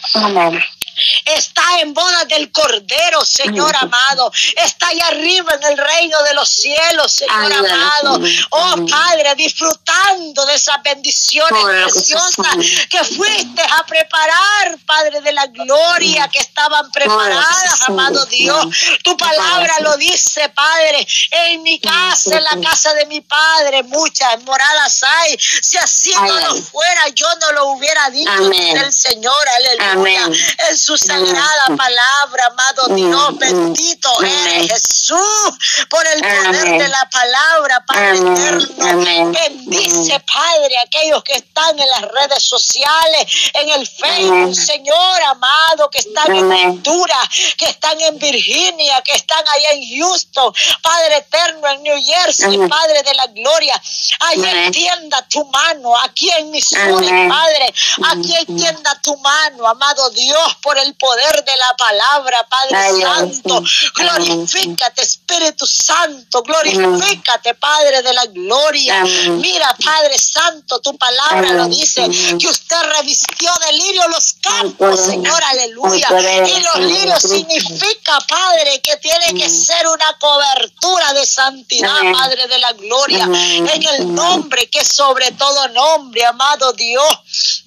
está 1.25 1.63
en 1.81 1.95
boda 1.95 2.25
del 2.25 2.51
Cordero, 2.51 3.25
Señor 3.25 3.75
amado. 3.77 4.33
Está 4.57 4.89
allá 4.89 5.09
arriba 5.09 5.55
en 5.55 5.65
el 5.73 5.79
reino 5.79 6.23
de 6.23 6.35
los 6.35 6.49
cielos, 6.49 7.13
Señor 7.13 7.53
amado. 7.53 8.21
Oh 8.51 8.87
Padre, 8.89 9.35
disfrutando 9.37 10.47
de 10.47 10.55
esas 10.55 10.83
bendiciones 10.83 11.65
preciosas 11.65 12.57
que 12.91 13.05
fuiste 13.05 13.63
a 13.63 13.87
preparar, 13.87 14.79
Padre 14.87 15.21
de 15.21 15.33
la 15.33 15.47
gloria, 15.47 16.29
que 16.29 16.39
estaban 16.39 16.91
preparadas, 16.91 17.89
amado 17.89 18.25
Dios. 18.27 18.67
Tu 19.03 19.17
palabra 19.17 19.81
lo 19.81 19.97
dice, 19.97 20.49
Padre. 20.51 21.07
En 21.31 21.63
mi 21.63 21.79
casa, 21.81 22.37
en 22.37 22.45
la 22.45 22.69
casa 22.69 22.95
de 22.95 23.07
mi 23.07 23.21
Padre, 23.21 23.83
muchas 23.85 24.43
moradas 24.43 25.03
hay. 25.03 25.39
Si 25.39 25.77
así 25.77 26.13
no 26.15 26.41
lo 26.41 26.63
fuera, 26.63 27.09
yo 27.09 27.27
no 27.41 27.53
lo 27.53 27.67
hubiera 27.69 28.11
dicho 28.11 28.31
el 28.33 28.93
Señor, 28.93 29.49
aleluya 29.57 30.31
su 30.79 30.88
sagrada 30.97 31.65
palabra, 31.77 32.47
amado 32.47 32.95
Dios, 32.95 33.39
bendito 33.39 34.11
eres 34.23 34.73
Jesús, 34.73 35.87
por 35.89 36.07
el 36.07 36.21
poder 36.21 36.79
de 36.79 36.89
la 36.89 37.09
palabra, 37.11 37.85
Padre 37.87 38.19
eterno. 38.19 39.33
Bendice, 39.33 40.21
Padre, 40.21 40.77
aquellos 40.87 41.23
que 41.25 41.35
están 41.35 41.79
en 41.79 41.89
las 41.89 42.03
redes 42.03 42.45
sociales, 42.45 43.51
en 43.55 43.69
el 43.71 43.87
Facebook, 43.87 44.55
Señor 44.55 45.23
amado, 45.23 45.91
que 45.91 45.99
están 45.99 46.35
en 46.35 46.51
Honduras, 46.51 47.29
que 47.57 47.67
están 47.67 48.01
en 48.01 48.19
Virginia, 48.19 49.03
que 49.03 49.13
están 49.13 49.45
allá 49.57 49.71
en 49.73 49.99
Houston, 49.99 50.53
Padre 50.83 51.17
eterno, 51.19 51.69
en 51.69 51.83
New 51.83 52.03
Jersey, 52.05 52.59
Padre 52.69 53.03
de 53.03 53.15
la 53.15 53.27
gloria. 53.27 53.81
Ahí 54.21 54.45
extienda 54.45 55.27
tu 55.29 55.45
mano, 55.47 55.97
aquí 56.03 56.31
en 56.39 56.51
Missouri, 56.51 57.09
Padre, 57.29 57.75
aquí 58.11 58.35
extienda 58.37 59.01
tu 59.03 59.17
mano, 59.19 59.67
amado 59.67 60.11
Dios, 60.11 60.57
por 60.63 60.78
el 60.83 60.95
poder 60.95 61.45
de 61.45 61.57
la 61.57 61.77
palabra, 61.77 62.47
Padre 62.49 63.01
Santo. 63.01 63.63
Glorifícate, 63.95 65.03
Espíritu 65.03 65.67
Santo. 65.67 66.43
Glorifícate, 66.43 67.55
Padre 67.55 68.03
de 68.03 68.13
la 68.13 68.27
gloria. 68.27 69.03
Mira, 69.05 69.75
Padre 69.85 70.19
Santo, 70.19 70.81
tu 70.81 70.97
palabra 70.97 71.53
lo 71.53 71.67
dice, 71.67 72.09
que 72.39 72.47
usted 72.47 72.83
revistió 72.97 73.51
de 73.67 73.73
lirio 73.73 74.09
los 74.09 74.35
campos, 74.35 75.01
Señor, 75.01 75.43
aleluya. 75.45 76.09
Y 76.47 76.61
los 76.61 76.87
lirios 76.87 77.23
significa, 77.23 78.19
Padre, 78.29 78.81
que 78.81 78.97
tiene 78.97 79.35
que 79.35 79.49
ser 79.49 79.87
una 79.87 80.17
cobertura 80.19 81.13
de 81.13 81.27
santidad, 81.27 82.01
Padre 82.13 82.47
de 82.47 82.59
la 82.59 82.73
gloria. 82.73 83.25
En 83.25 83.83
el 83.83 84.15
nombre 84.15 84.69
que 84.71 84.85
sobre 84.85 85.31
todo 85.33 85.69
nombre, 85.69 86.25
amado 86.25 86.73
Dios. 86.73 87.65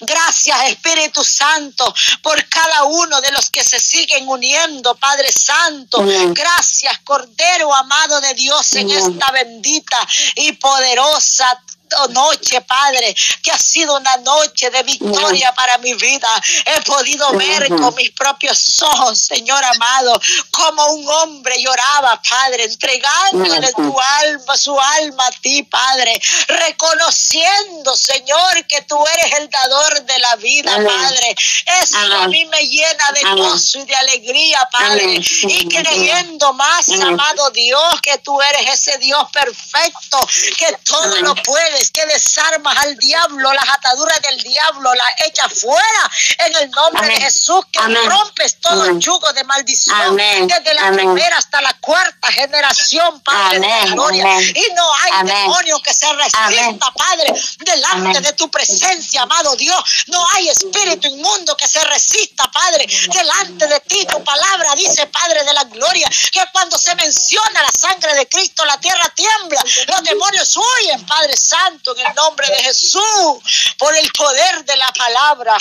Gracias 0.00 0.68
Espíritu 0.68 1.24
Santo 1.24 1.92
por 2.22 2.46
cada 2.48 2.84
uno 2.84 3.20
de 3.20 3.32
los 3.32 3.50
que 3.50 3.62
se 3.62 3.78
siguen 3.78 4.28
uniendo, 4.28 4.94
Padre 4.96 5.32
Santo. 5.32 6.04
Gracias 6.32 6.98
Cordero 7.00 7.74
amado 7.74 8.20
de 8.20 8.34
Dios 8.34 8.72
en 8.74 8.90
esta 8.90 9.30
bendita 9.30 9.98
y 10.36 10.52
poderosa 10.52 11.60
noche, 12.08 12.60
Padre, 12.62 13.14
que 13.42 13.50
ha 13.50 13.58
sido 13.58 13.96
una 13.96 14.16
noche 14.18 14.70
de 14.70 14.82
victoria 14.82 15.52
para 15.54 15.78
mi 15.78 15.94
vida. 15.94 16.28
He 16.66 16.80
podido 16.82 17.32
ver 17.32 17.68
con 17.68 17.94
mis 17.94 18.10
propios 18.10 18.82
ojos, 18.82 19.20
Señor 19.20 19.62
amado, 19.64 20.20
como 20.50 20.84
un 20.94 21.08
hombre 21.08 21.60
lloraba, 21.60 22.20
Padre, 22.28 22.64
entregándole 22.64 23.72
tu 23.72 24.00
alma, 24.00 24.56
su 24.56 24.78
alma 24.78 25.26
a 25.26 25.30
ti, 25.40 25.62
Padre, 25.64 26.20
reconociendo, 26.48 27.96
Señor, 27.96 28.66
que 28.66 28.82
tú 28.82 29.02
eres 29.06 29.38
el 29.40 29.50
dador 29.50 30.02
de 30.02 30.18
la 30.18 30.36
vida, 30.36 30.76
Padre. 30.76 31.36
Eso 31.82 31.98
a 31.98 32.28
mí 32.28 32.44
me 32.46 32.66
llena 32.66 33.12
de 33.12 33.22
gozo 33.40 33.78
y 33.80 33.84
de 33.84 33.94
alegría, 33.94 34.68
Padre. 34.70 35.20
Y 35.42 35.68
creyendo 35.68 36.52
más, 36.52 36.88
amado 37.00 37.50
Dios, 37.50 38.00
que 38.02 38.18
tú 38.18 38.40
eres 38.40 38.70
ese 38.72 38.98
Dios 38.98 39.24
perfecto, 39.32 40.26
que 40.58 40.76
todo 40.84 41.16
lo 41.20 41.34
puedes 41.84 41.90
que 41.90 42.06
desarmas 42.06 42.76
al 42.84 42.96
diablo, 42.96 43.52
las 43.52 43.68
ataduras 43.68 44.20
del 44.22 44.42
diablo, 44.42 44.94
las 44.94 45.26
echas 45.26 45.52
fuera 45.60 46.10
en 46.46 46.56
el 46.56 46.70
nombre 46.70 47.06
de 47.06 47.20
Jesús, 47.20 47.64
que 47.70 47.80
rompes 47.80 48.60
todo 48.60 48.84
el 48.86 48.98
yugo 48.98 49.32
de 49.32 49.44
maldición 49.44 50.16
desde 50.16 50.74
la 50.74 50.92
primera 50.92 51.38
hasta 51.38 51.60
la 51.60 51.72
cuarta 51.74 52.32
generación, 52.32 53.20
Padre 53.20 53.60
de 53.60 53.68
la 53.68 53.86
gloria. 53.86 54.40
Y 54.40 54.74
no 54.74 54.94
hay 54.94 55.26
demonio 55.26 55.80
que 55.80 55.92
se 55.92 56.12
resista, 56.12 56.92
Padre, 56.92 57.32
delante 57.58 58.20
de 58.20 58.32
tu 58.34 58.50
presencia, 58.50 59.22
amado 59.22 59.56
Dios. 59.56 60.04
No 60.08 60.24
hay 60.32 60.48
espíritu 60.48 61.08
inmundo 61.08 61.56
que 61.56 61.68
se 61.68 61.82
resista, 61.84 62.50
Padre, 62.50 62.86
delante 63.12 63.66
de 63.66 63.80
ti. 63.80 64.06
Tu 64.06 64.22
palabra 64.22 64.74
dice, 64.74 65.06
Padre 65.06 65.44
de 65.44 65.52
la 65.52 65.64
gloria, 65.64 66.08
que 66.32 66.42
cuando 66.52 66.78
se 66.78 66.94
menciona 66.94 67.62
la 67.62 67.72
sangre 67.72 68.14
de 68.14 68.28
Cristo, 68.28 68.64
la 68.64 68.78
tierra 68.78 69.12
tiembla, 69.14 69.62
los 69.88 70.02
demonios 70.02 70.56
huyen, 70.56 71.04
Padre 71.06 71.36
Santo 71.36 71.63
en 71.66 72.06
el 72.06 72.14
nombre 72.14 72.46
de 72.48 72.62
Jesús, 72.64 73.72
por 73.78 73.96
el 73.96 74.10
poder 74.12 74.64
de 74.64 74.76
la 74.76 74.88
palabra. 74.88 75.56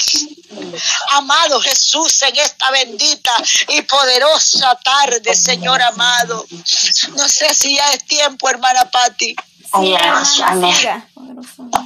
Amado 1.12 1.62
Jesús, 1.62 2.22
en 2.24 2.36
esta 2.38 2.72
bendita 2.72 3.32
y 3.70 3.82
poderosa 3.84 4.78
tarde, 4.84 5.36
Señor 5.36 5.82
amado. 5.82 6.46
No 7.16 7.28
sé 7.30 7.54
si 7.54 7.76
ya 7.76 7.92
es 7.94 8.06
tiempo, 8.06 8.50
hermana 8.50 8.90
Patti. 8.90 9.36
Amén. 9.72 9.98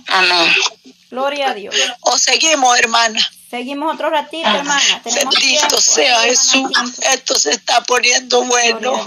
Amén. 0.08 0.56
Gloria 1.10 1.52
a 1.52 1.54
Dios. 1.54 1.76
O 2.02 2.18
seguimos, 2.18 2.78
hermana. 2.78 3.20
Seguimos 3.50 3.94
otro 3.94 4.10
ratito, 4.10 4.46
hermana. 4.46 5.02
Tenemos 5.04 5.34
Bendito 5.36 5.58
tiempo, 5.60 5.78
sea 5.80 6.20
Jesús. 6.24 6.70
Esto 7.14 7.40
se 7.40 7.52
está 7.52 7.82
poniendo 7.84 8.44
bueno. 8.44 9.02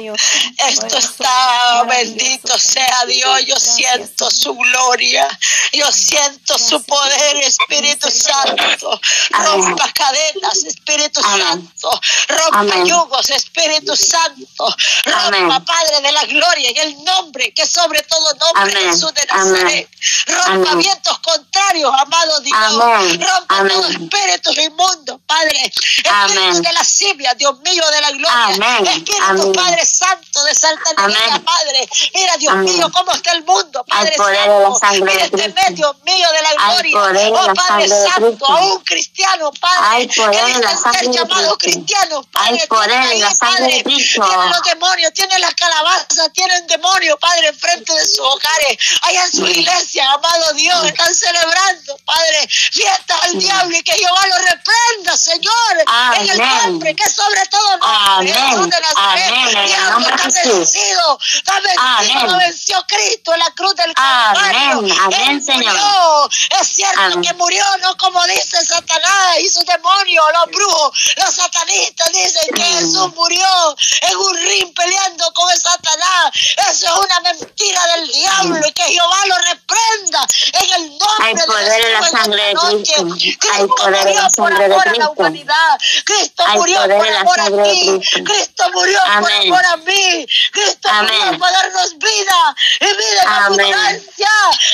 Esto 0.56 0.96
está, 0.96 1.84
bendito 1.86 2.58
sea 2.58 3.04
Dios. 3.06 3.40
Yo 3.40 3.54
Gracias, 3.54 3.76
siento 3.76 4.30
su 4.30 4.54
gloria. 4.54 5.28
Yo 5.72 5.92
siento 5.92 6.58
su 6.58 6.82
poder. 6.84 7.36
Espíritu. 7.36 8.10
Santo. 8.10 9.00
Rompa 9.30 9.92
cadenas, 9.92 10.64
Espíritu 10.64 11.20
Amén. 11.22 11.40
Santo. 11.42 12.00
Rompa 12.28 12.58
Amén. 12.60 12.86
yugos, 12.86 13.28
Espíritu 13.30 13.94
Santo. 13.94 14.74
Rompa, 15.04 15.26
Amén. 15.26 15.64
Padre 15.64 16.00
de 16.02 16.12
la 16.12 16.24
gloria, 16.24 16.70
en 16.70 16.76
el 16.78 17.04
nombre 17.04 17.52
que 17.52 17.66
sobre 17.66 18.02
todo 18.02 18.34
nombre. 18.34 18.72
Jesús 18.72 19.12
de. 19.12 19.26
Nazaret. 19.26 19.88
Rompa 20.26 20.74
vientos 20.76 21.18
contrarios, 21.18 21.92
amado 21.98 22.40
Dios. 22.40 22.74
Rompa 23.18 23.68
todo 23.68 23.88
Amén. 24.30 24.40
espíritu 24.40 24.60
inmundo, 24.62 25.20
Padre. 25.26 25.64
Espíritu 25.66 26.62
de 26.62 26.72
la 26.72 26.84
simia, 26.84 27.34
Dios 27.34 27.58
mío 27.60 27.84
de 27.90 28.00
la 28.00 28.10
gloria. 28.10 28.44
Amén. 28.44 28.86
Espíritu, 28.86 29.22
Amén. 29.22 29.52
Padre 29.52 29.86
Santo, 29.86 30.42
de 30.44 30.54
saltanería, 30.54 31.24
Amén. 31.26 31.44
Padre. 31.44 31.88
Mira, 32.14 32.36
Dios 32.36 32.52
Amén. 32.52 32.74
mío, 32.76 32.90
cómo 32.92 33.12
está 33.12 33.32
el 33.32 33.44
mundo, 33.44 33.84
Padre 33.84 34.16
Santo. 34.16 34.70
la 34.70 34.78
sangre 34.78 35.12
Mira 35.12 35.24
este 35.24 35.36
Cristo. 35.36 35.62
medio 35.68 35.94
mío 36.04 36.28
de 36.32 36.42
la 36.42 36.52
gloria. 36.52 36.98
Oh, 36.98 37.42
la 37.46 37.54
Padre 37.54 37.88
Santo, 37.88 38.46
a 38.46 38.56
un 38.60 38.80
cristiano, 38.84 39.50
Padre. 39.60 40.08
Que 40.08 40.20
de 40.26 40.32
la 40.32 40.70
dicen 40.70 40.78
sangre 40.78 41.00
ser 41.00 41.10
llamados 41.10 41.58
cristianos, 41.58 42.26
Padre. 42.32 42.66
Ahí, 42.70 43.18
la 43.18 43.34
sangre 43.34 43.82
Padre. 43.82 43.82
Tienen 43.84 44.50
los 44.50 44.62
demonios, 44.62 45.12
tienen 45.14 45.40
las 45.40 45.54
calabazas, 45.54 46.32
tienen 46.32 46.66
demonios, 46.66 47.16
Padre, 47.20 47.48
enfrente 47.48 47.92
de 47.92 48.06
sus 48.06 48.20
hogares. 48.20 48.78
Allá 49.02 49.24
en 49.24 49.32
su 49.32 49.46
iglesia, 49.46 50.10
amado 50.12 50.52
Dios, 50.54 50.84
están 50.84 51.14
celebrando, 51.14 51.98
Padre, 52.04 52.48
fiestas 52.48 53.22
al 53.24 53.38
diablo 53.38 53.76
y 53.76 53.82
que 53.82 53.92
Jehová 53.92 54.19
lo 54.28 54.38
reprenda, 54.38 55.16
Señor. 55.16 55.52
En 56.16 56.30
el 56.30 56.38
nombre 56.38 56.94
que 56.94 57.10
sobre 57.10 57.46
todo 57.46 57.78
nombre. 57.78 58.32
Jesús 58.32 58.68
de 58.70 58.80
Nazaret. 58.80 59.66
Diablo 59.66 60.08
está 60.08 60.42
vencido, 60.42 61.18
está 61.34 61.60
vencido, 61.60 62.26
lo 62.26 62.38
venció 62.38 62.84
Cristo 62.86 63.34
en 63.34 63.40
la 63.40 63.50
cruz 63.52 63.74
del. 63.76 63.94
Calvario. 63.94 64.94
Amén, 65.02 65.30
Él 65.30 65.42
Señor. 65.42 65.72
murió. 65.72 66.30
Es 66.60 66.68
cierto 66.68 67.00
Amén. 67.00 67.22
que 67.22 67.32
murió, 67.34 67.64
no 67.82 67.96
como 67.96 68.24
dice 68.26 68.64
Satanás 68.64 69.38
y 69.40 69.48
sus 69.48 69.64
demonios, 69.64 70.24
los 70.32 70.54
brujos, 70.54 71.12
los 71.16 71.34
satanistas 71.34 72.12
dicen 72.12 72.54
que. 72.54 72.70
Jesús 72.70 73.12
murió 73.14 73.76
en 74.02 74.16
un 74.16 74.36
ring 74.36 74.74
peleando 74.74 75.32
con 75.34 75.50
el 75.50 75.60
Satanás. 75.60 76.30
Eso 76.70 76.86
es 76.86 76.92
una 76.92 77.20
mentira 77.20 77.86
del 77.96 78.12
diablo 78.12 78.60
y 78.66 78.72
que 78.72 78.82
Jehová 78.84 79.26
lo 79.26 79.38
reprenda 79.38 80.26
en 80.52 80.72
el 80.74 80.98
nombre 80.98 81.26
Hay 81.26 81.34
de 81.34 81.44
poder 81.44 81.86
en 81.86 81.92
la 81.92 82.08
sangre 82.08 82.42
de. 82.42 82.54
Cristo. 82.54 83.48
Hay 83.52 83.66
poder 83.66 84.09
murió 84.10 84.28
por 84.36 84.52
amor 84.52 84.88
a 84.88 84.94
la 84.94 85.10
humanidad. 85.10 85.78
Cristo 86.04 86.44
murió 86.54 86.80
por 86.82 87.08
amor 87.08 87.40
a 87.40 87.62
ti. 87.62 88.00
Cristo. 88.24 88.64
Murió 88.72 88.98
por 89.20 89.32
amor 89.32 89.64
a 89.64 89.76
mí. 89.78 90.26
Cristo 90.52 90.88
murió 90.92 91.38
para 91.38 91.52
darnos 91.62 91.98
vida 91.98 92.56
y 92.80 92.86
vida 92.86 93.22
en 93.22 93.28
Amén. 93.28 93.60
abundancia. 93.60 94.28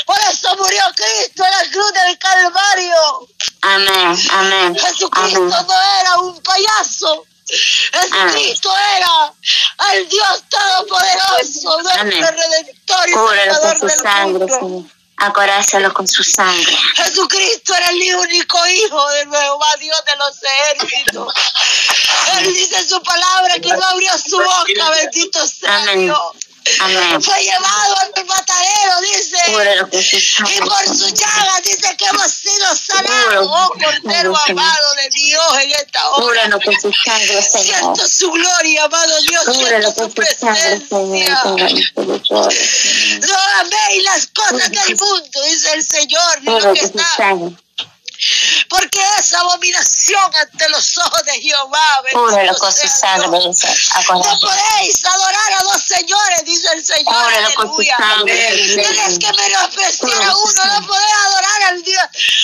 Por 0.05 0.19
eso 0.31 0.57
murió 0.57 0.83
Cristo 0.95 1.45
en 1.45 1.51
la 1.51 1.71
cruz 1.73 1.93
del 1.93 2.19
Calvario. 2.19 3.29
Amén. 3.63 4.19
Amén. 4.33 4.77
Jesucristo 4.77 5.39
Amén. 5.39 5.67
no 5.67 6.01
era 6.01 6.15
un 6.21 6.43
payaso. 6.43 7.27
Jesucristo 7.49 8.73
era 8.97 9.33
el 9.93 10.09
Dios 10.09 10.43
Todopoderoso, 10.49 11.83
nuestro. 11.83 12.31
Redentor 12.31 13.09
y 13.09 13.13
Salvador 13.13 14.39
del 14.39 14.61
mundo. 14.61 14.96
Acorázalo 15.19 15.93
con 15.95 16.07
su 16.07 16.23
sangre. 16.23 16.77
Jesucristo 16.97 17.75
era 17.75 17.89
el 17.89 18.17
único 18.17 18.59
hijo 18.67 19.11
de 19.13 19.27
Jehová, 19.27 19.67
Dios 19.81 19.97
de 20.07 20.17
los 20.17 20.43
ejércitos. 20.43 21.35
Él 22.39 22.55
dice 22.55 22.77
en 22.77 22.89
su 22.89 23.03
palabra 23.03 23.55
que 23.55 23.69
no 23.69 23.83
abrió 23.83 24.13
su 24.19 24.37
boca, 24.37 24.91
bendito 24.91 25.47
sea. 25.47 25.95
Dios. 25.95 26.19
Amén. 26.81 27.23
Fue 27.23 27.43
llevado 27.43 27.97
al 27.99 28.25
matadero, 28.27 29.01
dice. 29.01 29.39
Y 30.55 30.61
por 30.61 30.97
su 30.97 31.09
llaga 31.09 31.61
dice 31.63 31.97
que 31.97 32.07
hemos 32.07 32.33
sido 32.33 32.75
sanados. 32.75 33.49
Oh, 33.51 33.71
Cordero 33.71 34.35
amado 34.49 34.95
de 34.95 35.09
Dios 35.11 35.59
en 35.63 35.71
esta 35.73 36.09
hora. 36.11 36.43
Siento 37.43 38.09
su 38.09 38.31
gloria, 38.31 38.85
amado 38.85 39.21
Dios. 39.23 39.45
Siento 39.57 39.95
su 39.95 40.11
presencia. 40.13 41.43
No 41.45 43.37
améis 43.61 44.05
las 44.05 44.27
cosas 44.29 44.71
del 44.71 44.97
mundo, 44.97 45.43
dice 45.45 45.73
el 45.75 45.85
Señor. 45.85 46.43
ni 46.43 46.61
lo 46.61 46.73
que 46.73 46.81
está. 46.81 47.17
Porque 48.69 49.01
es 49.19 49.33
abominación 49.35 50.31
ante 50.35 50.69
los 50.69 50.99
ojos 50.99 51.23
de 51.25 51.41
Jehová. 51.41 52.01
bendito 52.03 52.21
Cúbrelo 52.21 52.59
con 52.59 52.73
su 52.73 52.89
sangre, 52.89 53.39
dice. 53.47 53.69
No 54.09 54.41
podéis 54.41 55.05
adorar 55.05 55.53
a 55.61 55.63
dos 55.65 55.83
señores, 55.83 56.45
dice 56.45 56.69
el 56.75 56.85
Señor. 56.85 57.15
Aleluya. 57.15 57.97
Señor. 57.97 59.19
que 59.19 59.33
menospreciar 59.33 60.23
a 60.23 60.37
uno, 60.37 60.81
no 60.81 60.87
podés 60.87 61.13
adorar 61.27 61.63
al 61.71 61.83
Dios, 61.83 62.03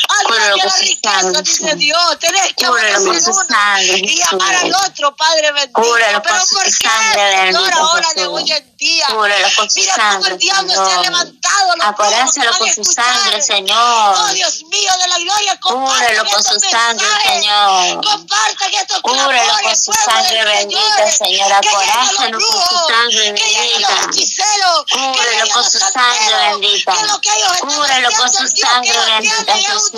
al 0.08 0.58
de 0.58 0.64
la 0.64 0.76
riqueza, 0.76 1.42
dice. 1.42 1.76
Dios. 1.76 2.18
Tenés 2.18 2.54
que 2.54 2.64
aborrecer 2.64 3.22
su 3.22 3.32
uno 3.48 3.96
y 3.98 4.20
amar 4.30 4.54
al 4.56 4.74
otro, 4.86 5.14
Padre 5.16 5.52
bendito. 5.52 5.80
Pero 5.82 6.22
¿por 6.22 6.64
qué, 6.64 6.88
Señor, 7.50 7.72
ahora 7.74 8.08
de 8.14 8.26
hoy 8.26 8.52
en 8.52 8.71
día? 8.82 9.06
Cúbrelo 9.08 9.48
con 9.56 9.70
su 9.70 9.80
Mira 9.80 9.94
sangre, 9.94 10.32
el 10.32 10.38
diablo 10.38 10.72
se 10.72 10.80
ha 10.80 10.84
Señor. 10.86 11.04
levantado. 11.04 11.72
Acorázalo 11.82 12.58
con 12.58 12.72
su 12.72 12.84
sangre, 12.84 13.42
Señor. 13.42 14.14
Oh, 14.18 14.28
Dios 14.34 14.62
mío 14.64 14.90
de 15.00 15.08
la 15.08 15.18
gloria, 15.18 15.60
Cúbrelo 15.60 16.24
con 16.24 16.42
su 16.44 16.60
sangre. 16.60 17.06
Señor. 17.24 18.04
Compartan 18.04 18.74
estos 18.74 19.00
Cúbrelo 19.02 19.54
con 19.62 19.76
su 19.76 19.92
sangre 19.92 20.44
bendita, 20.44 21.10
Señor. 21.10 21.52
Acorázalo 21.52 22.38
con 22.38 22.58
su 22.58 22.76
sangre 22.88 23.32
bendita. 23.32 24.10
Cúbrelo 24.90 25.48
con 25.52 25.64
su 25.64 25.78
sangre 25.78 26.34
bendita. 26.50 26.94
Cúbrelo 27.60 28.10
con 28.12 28.32
su 28.32 28.46
sangre 28.48 28.98
bendita, 29.06 29.54
Jesús. 29.56 29.90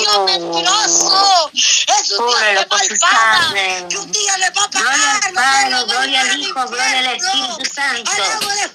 Cúbrelo 2.16 2.68
con 2.68 2.78
su 2.80 2.96
sangre. 2.96 3.86
Gloria 3.88 4.34
al 4.34 5.32
Padre, 5.34 5.84
gloria 5.86 6.20
al 6.20 6.40
Hijo, 6.40 6.66
gloria 6.66 6.98
al 6.98 7.06
Espíritu 7.16 7.64
Santo. 7.74 8.10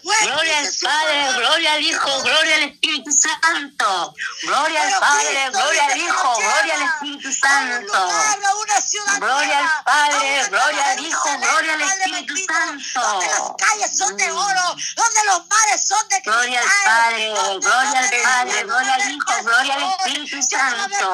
Gloria 0.03 0.59
al 0.59 0.69
Padre, 0.81 1.33
gloria 1.37 1.73
al 1.73 1.81
Hijo, 1.81 2.21
gloria 2.21 2.55
al 2.55 2.63
Espíritu 2.63 3.11
Santo. 3.11 4.13
Gloria 4.43 4.83
al 4.83 4.99
Padre, 4.99 5.29
Cristo 5.29 5.51
gloria 5.59 5.85
al 5.85 5.97
Hijo, 5.97 6.35
gloria 6.39 6.75
al 6.75 6.81
Espíritu 6.81 7.27
a 7.27 7.29
un 7.29 7.33
Santo. 7.33 7.99
lugar, 7.99 8.39
a 8.43 8.55
una 8.55 8.81
ciudad 8.81 9.17
Gloria 9.19 9.59
al 9.59 9.83
Padre, 9.83 10.39
a 10.39 10.47
una 10.47 10.47
gloria 10.49 10.91
al 10.91 11.05
Hijo, 11.05 11.29
gloria 11.39 11.73
al 11.73 11.81
Espíritu 11.81 12.33
bendito, 12.33 12.53
Santo. 12.53 13.01
Donde 13.01 13.27
las 13.27 13.51
calles 13.57 13.97
son 13.97 14.17
de 14.17 14.31
oro, 14.31 14.75
donde 14.95 15.23
los 15.27 15.47
mares 15.47 15.87
son 15.87 16.07
de 16.09 16.21
cristal. 16.21 16.33
Gloria 16.39 16.61
al 16.61 16.67
Padre, 16.85 17.29
gloria 17.59 17.99
al 17.99 18.09
Padre, 18.21 18.63
gloria 18.63 18.93
al 18.95 19.11
Hijo, 19.11 19.33
gloria 19.43 19.73
al 19.75 19.83
Espíritu 19.83 20.41
Santo. 20.43 21.13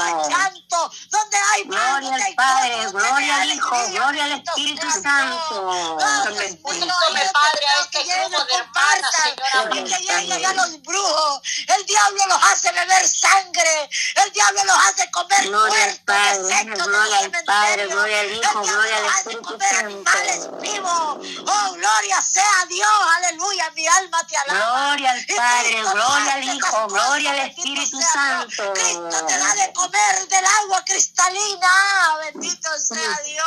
donde 1.11 1.38
hay 1.53 1.63
Gloria 1.65 2.15
al 2.15 2.36
Padre, 2.36 2.88
gloria 2.91 3.36
al 3.41 3.49
Hijo, 3.51 3.88
gloria 3.89 4.23
al 4.25 4.31
Espíritu 4.33 4.91
Santo. 4.91 5.97
Ayúdate, 6.01 7.31
Padre, 7.33 7.65
a 7.67 7.81
este 7.81 8.03
grupo 8.03 8.43
de 8.45 8.63
Señor, 8.80 9.76
y 9.78 9.84
que 9.84 9.97
lleguen 10.03 10.45
a 10.45 10.53
los 10.53 10.82
brujos. 10.82 11.41
El 11.76 11.86
diablo 11.86 12.26
los 12.28 12.43
hace 12.43 12.71
beber 12.71 13.07
sangre, 13.07 13.89
el 14.26 14.32
diablo 14.32 14.63
los 14.65 14.78
hace 14.78 15.09
comer 15.11 15.49
muertos, 15.49 16.05
de 16.05 16.47
cementerios. 16.47 16.88
gloria 17.89 18.19
al 18.19 18.26
El 18.26 18.34
Hijo, 18.34 18.41
diablo 18.41 18.63
gloria 18.63 18.97
al 18.97 19.03
los 19.03 19.11
hace 19.13 19.19
Espíritu 19.30 19.43
comer 19.49 19.69
Santo. 19.69 19.86
animales 19.86 20.61
vivos. 20.61 21.17
Oh, 21.47 21.73
gloria 21.73 22.21
sea 22.21 22.65
Dios, 22.67 22.89
aleluya, 23.17 23.71
mi 23.71 23.88
alma 23.88 24.28
te 24.28 24.38
alaba. 24.38 24.88
Gloria 24.88 25.11
al 25.11 25.26
Padre, 25.26 25.69
Cristo 25.73 25.91
gloria 25.93 26.34
al 26.34 26.43
Hijo, 26.43 26.88
gloria 26.88 27.32
al 27.32 27.39
Espíritu. 27.49 28.01
Santo. 28.01 28.73
Cristo 28.73 29.26
te 29.28 29.38
da 29.38 29.53
de 29.55 29.73
comer 29.73 30.28
del 30.28 30.45
agua 30.45 30.84
cristalina, 30.86 32.17
bendito 32.26 32.69
sea 32.80 33.19
Dios. 33.26 33.45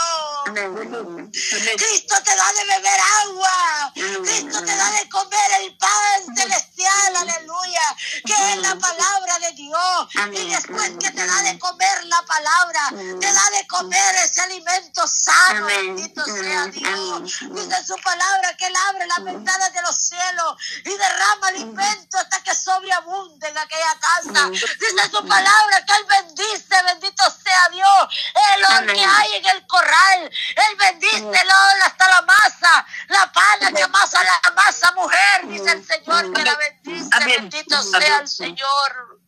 Cristo 1.76 2.14
te 2.24 2.37
da 2.37 2.53
de 2.53 2.64
beber 2.64 3.01
agua. 3.24 3.93
Cristo 3.95 4.64
te 4.64 4.76
da 4.76 4.91
de 4.93 5.09
comer 5.09 5.18
el 5.61 5.77
pan 5.77 6.37
celestial, 6.37 7.16
aleluya, 7.16 7.97
que 8.25 8.53
es 8.53 8.57
la 8.59 8.75
palabra 8.77 9.39
de 9.41 9.53
Dios. 9.53 10.09
Y 10.33 10.51
después 10.51 10.93
que 11.01 11.11
te 11.11 11.27
da 11.27 11.43
de 11.43 11.59
comer 11.59 12.05
la 12.05 12.23
palabra, 12.23 12.89
te 13.21 13.33
da 13.33 13.51
de 13.59 13.66
comer 13.66 14.14
ese 14.16 14.41
alimento 14.43 15.07
sano, 15.07 15.66
bendito 15.66 16.25
sea. 16.25 16.66
Dios. 16.66 17.41
Dice 17.51 17.85
su 17.85 17.97
palabra 18.03 18.57
que 18.57 18.66
Él 18.66 18.75
abre 18.89 19.07
las 19.07 19.25
ventanas 19.25 19.73
de 19.73 19.83
los 19.83 19.97
cielos 19.97 20.57
y 20.85 20.91
derrama 20.91 21.49
alimento 21.49 22.19
hasta 22.19 22.43
que 22.43 22.55
sobreabunde 22.55 23.49
en 23.49 23.59
aquella 23.59 23.99
casa. 24.01 24.49
Dice 24.51 25.11
su 25.11 25.27
palabra 25.27 25.85
que 25.87 25.93
Él 25.97 26.07
bendice, 26.09 26.83
bendito 26.85 27.25
sea 27.25 27.69
Dios, 27.73 28.09
el 28.55 28.93
que 28.93 29.05
hay 29.05 29.35
en 29.35 29.47
el 29.47 29.66
corral. 29.66 30.23
Él 30.23 30.77
bendice 30.79 31.19
el 31.19 31.49
hasta 31.85 32.09
la 32.09 32.23
masa, 32.23 32.87
la 33.09 33.33
pana 33.33 33.73
que 33.73 33.83
amasa 33.83 34.23
la 34.23 34.53
masa 34.53 34.93
mujer. 34.99 35.49
Dice 35.49 35.73
el 35.73 35.85
Señor 35.85 36.33
que 36.33 36.43
la 36.43 36.57
bendice, 36.57 37.11
bendito 37.25 37.83
sea 37.83 38.19
el 38.19 38.29
Señor. 38.29 39.21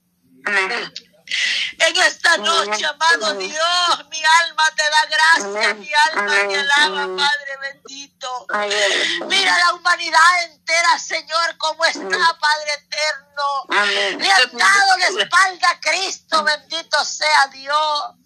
En 1.78 1.96
esta 1.96 2.36
noche, 2.38 2.84
amado 2.84 3.34
Dios, 3.34 4.08
mi 4.10 4.22
alma 4.40 4.64
te 4.76 4.82
da 4.82 5.06
gracias, 5.06 5.76
mi 5.76 5.90
alma 6.08 6.34
te 6.48 6.58
alaba, 6.58 7.06
Padre 7.16 7.56
bendito. 7.60 8.46
Mira 9.28 9.56
la 9.58 9.74
humanidad 9.74 10.44
entera, 10.46 10.98
Señor, 10.98 11.56
como 11.56 11.84
está, 11.84 12.00
Padre 12.00 12.72
eterno. 12.78 14.18
Le 14.18 14.32
han 14.32 14.56
dado 14.56 14.98
la 14.98 15.22
espalda 15.22 15.70
a 15.70 15.80
Cristo, 15.80 16.42
bendito 16.42 17.04
sea 17.04 17.46
Dios 17.52 18.19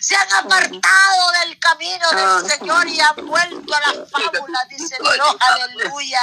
se 0.00 0.16
han 0.16 0.32
apartado 0.44 1.30
del 1.42 1.58
camino 1.58 2.10
del 2.10 2.50
Señor 2.50 2.88
y 2.88 3.00
han 3.00 3.26
vuelto 3.26 3.74
a 3.74 3.80
las 3.80 4.10
fábulas, 4.10 4.68
dice 4.68 4.96
Dios, 5.00 5.36
aleluya. 5.40 6.22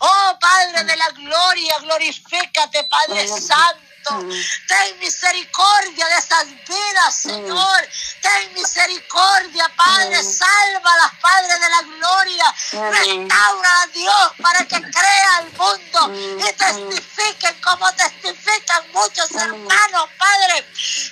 Oh 0.00 0.38
Padre 0.40 0.84
de 0.84 0.96
la 0.96 1.08
gloria, 1.10 1.78
glorifícate, 1.80 2.84
Padre 2.84 3.28
Santo. 3.28 3.89
Ten 4.02 4.98
misericordia 4.98 6.06
de 6.06 6.18
esas 6.18 6.46
vidas, 6.66 7.14
Señor. 7.14 7.88
Ten 8.20 8.54
misericordia, 8.54 9.70
Padre. 9.76 10.22
Salva 10.22 10.92
a 10.92 10.96
las 10.96 11.14
Padres 11.20 11.60
de 11.60 11.70
la 11.70 11.82
gloria. 11.82 12.54
Restaura 12.72 13.82
a 13.82 13.86
Dios 13.88 14.32
para 14.42 14.64
que 14.66 14.80
crea 14.80 15.40
el 15.40 15.52
mundo 15.52 16.40
y 16.40 16.52
testifiquen 16.52 17.60
como 17.60 17.92
testifican 17.92 18.90
muchos 18.92 19.30
hermanos, 19.32 20.08
Padre, 20.18 20.66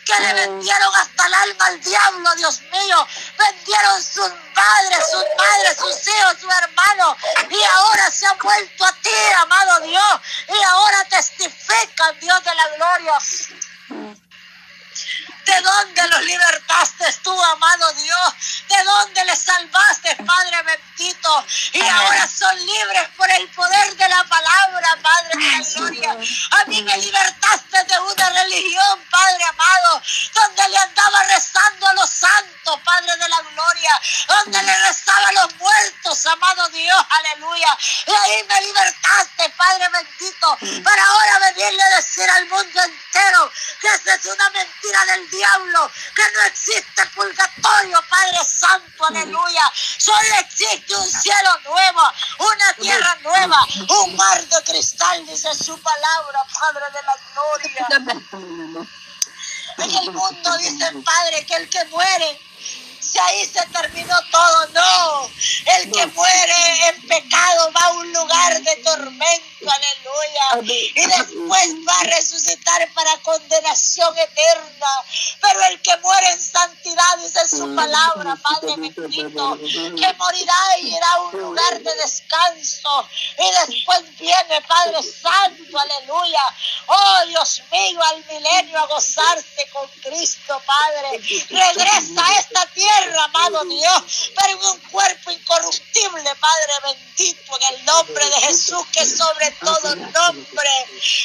que 0.04 0.20
le 0.20 0.34
vendieron 0.34 0.94
hasta 0.96 1.26
el 1.26 1.34
alma 1.34 1.66
al 1.66 1.80
diablo, 1.80 2.34
Dios 2.36 2.60
mío. 2.72 3.06
Vendieron 3.38 4.02
sus 4.02 4.32
padres, 4.58 5.04
sus 5.10 5.24
madres, 5.36 5.76
sus 5.78 6.14
hijos, 6.14 6.32
sus 6.40 6.52
hermanos. 6.62 7.16
Y 7.50 7.62
ahora 7.62 8.10
se 8.10 8.26
han 8.26 8.38
vuelto 8.38 8.84
a 8.84 8.92
ti, 8.92 9.18
amado 9.42 9.80
Dios. 9.80 10.20
Y 10.48 10.62
ahora 10.64 11.04
testifican, 11.04 12.18
Dios 12.20 12.44
de 12.44 12.54
la 12.54 12.68
gloria. 12.76 13.18
¿De 15.48 15.62
dónde 15.62 16.08
los 16.08 16.22
libertaste 16.24 17.10
tú, 17.24 17.42
amado 17.42 17.90
Dios? 17.94 18.34
¿De 18.68 18.84
dónde 18.84 19.24
les 19.24 19.38
salvaste, 19.38 20.16
Padre 20.16 20.62
bendito? 20.62 21.46
Y 21.72 21.80
ahora 21.80 22.28
son 22.28 22.54
libres 22.66 23.08
por 23.16 23.30
el 23.30 23.48
poder 23.52 23.96
de 23.96 24.08
la 24.10 24.24
palabra, 24.24 24.98
Padre 25.00 25.30
de 25.38 25.50
la 25.50 25.64
gloria. 25.64 26.12
A 26.12 26.64
mí 26.66 26.82
me 26.82 26.98
libertaste 26.98 27.82
de 27.84 27.98
una 27.98 28.28
religión, 28.28 29.06
Padre 29.10 29.44
amado, 29.44 30.02
donde 30.34 30.68
le 30.68 30.76
andaba 30.76 31.22
rezando 31.24 31.88
a 31.88 31.94
los 31.94 32.10
santos, 32.10 32.80
Padre 32.84 33.16
de 33.16 33.28
la 33.30 33.40
gloria, 33.40 33.92
donde 34.28 34.62
le 34.62 34.78
rezaba 34.86 35.28
a 35.28 35.32
los 35.32 35.54
muertos, 35.56 36.26
amado 36.26 36.68
Dios, 36.68 37.06
aleluya. 37.08 37.78
Y 38.06 38.10
ahí 38.10 38.44
me 38.48 38.60
libertaste, 38.60 39.48
Padre 39.56 39.88
bendito, 39.88 40.58
para 40.84 41.06
ahora 41.06 41.38
venirle 41.38 41.82
a 41.82 41.96
decir 41.96 42.28
al 42.28 42.46
mundo 42.48 42.82
entero 42.82 43.50
que 43.80 43.88
esa 43.88 44.14
es 44.14 44.26
una 44.26 44.50
mentira 44.50 45.04
del 45.06 45.30
diablo, 45.30 45.37
que 46.14 46.22
no 46.34 46.40
existe 46.46 47.06
purgatorio, 47.14 47.98
Padre 48.08 48.38
Santo, 48.44 49.04
aleluya. 49.04 49.72
Solo 49.98 50.34
existe 50.40 50.96
un 50.96 51.08
cielo 51.08 51.60
nuevo, 51.64 52.00
una 52.38 52.74
tierra 52.74 53.16
nueva, 53.22 53.66
un 54.02 54.16
mar 54.16 54.44
de 54.44 54.62
cristal, 54.64 55.24
dice 55.26 55.54
su 55.54 55.80
palabra, 55.80 56.42
Padre 56.60 56.84
de 56.92 57.02
la 57.02 57.16
gloria. 57.32 57.86
En 59.78 59.90
el 59.90 60.12
mundo 60.12 60.58
dicen, 60.58 61.04
Padre, 61.04 61.46
que 61.46 61.54
el 61.54 61.68
que 61.68 61.84
muere 61.86 62.40
si 63.00 63.18
ahí 63.18 63.46
se 63.46 63.64
terminó 63.68 64.14
todo, 64.30 64.66
no. 64.74 65.30
El 65.76 65.90
que 65.90 66.06
muere 66.06 66.88
en 66.88 67.08
pecado 67.08 67.72
va 67.72 67.86
a 67.86 67.92
un 67.92 68.12
lugar 68.12 68.60
de 68.60 68.76
tormento, 68.76 69.57
aleluya. 69.66 70.72
Y 70.94 71.06
después 71.06 71.74
va 71.86 72.00
a 72.00 72.04
resucitar 72.04 72.92
para 72.94 73.16
condenación 73.18 74.16
eterna. 74.18 74.86
Pero 75.40 75.60
el 75.70 75.80
que 75.82 75.96
muere 75.98 76.30
en 76.32 76.40
santidad, 76.40 77.18
dice 77.18 77.48
su 77.48 77.74
palabra, 77.74 78.36
Padre 78.36 78.74
bendito, 78.76 79.58
que 79.58 80.14
morirá 80.14 80.78
y 80.80 80.94
irá 80.94 81.12
a 81.12 81.20
un 81.22 81.40
lugar 81.40 81.80
de 81.80 81.94
descanso. 81.96 83.08
Y 83.38 83.68
después 83.68 84.18
viene, 84.18 84.60
Padre 84.66 85.02
Santo, 85.02 85.78
aleluya. 85.78 86.42
Oh 86.86 87.26
Dios 87.26 87.62
mío, 87.70 88.00
al 88.02 88.24
milenio 88.26 88.78
a 88.78 88.86
gozarse 88.86 89.68
con 89.72 89.88
Cristo, 90.02 90.60
Padre. 90.64 91.18
Regresa 91.50 92.26
a 92.26 92.38
esta 92.38 92.66
tierra 92.66 93.24
amado 93.24 93.64
Dios, 93.64 94.30
pero 94.34 94.58
en 94.58 94.64
un 94.66 94.78
cuerpo 94.90 95.30
incorruptible, 95.30 96.34
Padre 96.36 96.72
bendito, 96.84 97.58
en 97.60 97.74
el 97.74 97.84
nombre 97.84 98.24
de 98.24 98.40
Jesús, 98.42 98.86
que 98.92 99.04
sobre 99.04 99.47
todo 99.52 99.96
nombre. 99.96 100.70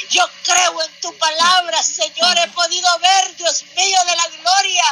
Yo 0.10 0.26
creo 0.44 0.82
en 0.84 0.92
tu 1.02 1.14
palabra, 1.18 1.82
Señor, 1.84 2.38
he 2.38 2.48
podido 2.50 3.00
ver, 3.00 3.36
Dios 3.36 3.64
mío, 3.76 3.98
de 4.08 4.16
la 4.16 4.28
gloria, 4.42 4.84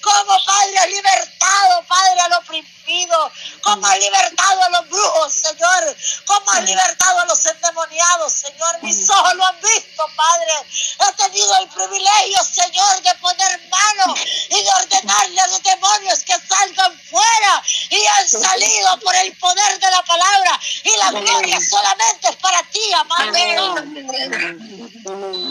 como 0.00 0.44
Padre 0.44 0.78
ha 0.78 0.86
libertado, 0.86 1.82
Padre, 1.86 2.20
al 2.20 2.32
oprimido, 2.34 3.32
como 3.62 3.86
ha 3.86 3.96
libertado 3.96 4.62
a 4.62 4.70
los 4.70 4.88
brujos, 4.88 5.32
Señor, 5.32 5.96
como 6.24 6.50
ha 6.52 6.60
libertado 6.60 7.20
a 7.20 7.26
los 7.26 7.46
endemoniados, 7.46 8.32
Señor. 8.32 8.82
Mis 8.82 9.08
ojos 9.10 9.34
lo 9.34 9.46
han 9.46 9.60
visto, 9.60 10.08
Padre. 10.16 10.52
He 11.00 11.12
tenido 11.14 11.56
el 11.58 11.68
privilegio, 11.68 12.44
Señor, 12.52 13.02
de 13.02 13.14
poner 13.16 13.60
mano 13.68 14.14
y 14.48 14.62
de 14.62 14.70
ordenarle 14.82 15.40
a 15.40 15.46
los 15.48 15.62
demonios 15.62 16.18
que 16.24 16.34
salgan 16.40 17.00
fuera 17.10 17.62
y 17.90 18.06
han 18.06 18.28
salido 18.28 19.00
por 19.00 19.14
el 19.16 19.36
poder 19.38 19.78
de 19.78 19.90
la 19.90 20.02
palabra. 20.02 20.60
Y 20.84 20.96
la 20.96 21.10
gloria 21.10 21.60
solamente 21.60 22.28
es 22.28 22.36
para 22.36 22.62
ti, 22.64 22.92
amado. 22.94 23.32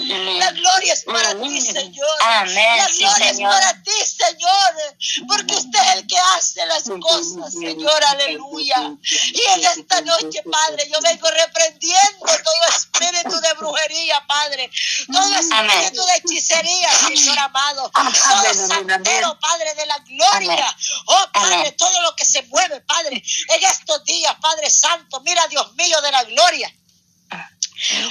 La 0.08 0.52
gloria 0.52 0.94
es 0.94 1.04
para 1.04 1.42
ti, 1.42 1.62
Señor. 1.62 2.18
La 2.20 2.46
gloria 2.46 3.30
es 3.30 3.40
para 3.40 3.84
ti, 3.84 3.92
Señor. 4.06 5.28
Porque 5.28 5.56
usted 5.56 5.80
es 5.80 5.96
el 5.96 6.08
que 6.08 6.18
hace 6.18 6.66
las 6.66 6.84
cosas, 6.84 7.54
Señor. 7.54 8.04
Aleluya. 8.04 8.94
Y 9.34 9.42
en 9.54 9.66
esta 9.66 10.02
noche, 10.02 10.44
Padre, 10.50 10.90
yo 10.92 11.00
vengo 11.02 11.30
reprendiendo 11.30 12.26
todo 12.26 12.68
espíritu 12.76 13.40
de 13.40 13.54
brujería, 13.54 14.24
Padre. 14.28 14.70
Todo 15.12 15.36
espíritu 15.36 16.06
de 16.06 16.16
hechicería, 16.16 16.90
Señor 17.08 17.40
amado. 17.40 17.92
Todo 17.92 18.68
santero, 18.68 19.40
Padre 19.40 19.74
de 19.76 19.86
la 19.86 19.98
gloria. 20.00 20.78
Oh, 21.06 21.26
Padre, 21.34 21.72
todo 21.74 22.02
lo 22.02 22.16
que 22.16 22.26
se 22.26 22.44
mueve, 22.44 22.82
Padre, 22.82 23.22
en 23.50 23.64
estos 23.64 24.04
días, 24.06 24.36
Padre 24.42 24.70
Santo. 24.70 25.20
Mira, 25.22 25.46
Dios 25.48 25.74
mío 25.76 26.00
de 26.02 26.12
la 26.12 26.24
gloria. 26.24 26.74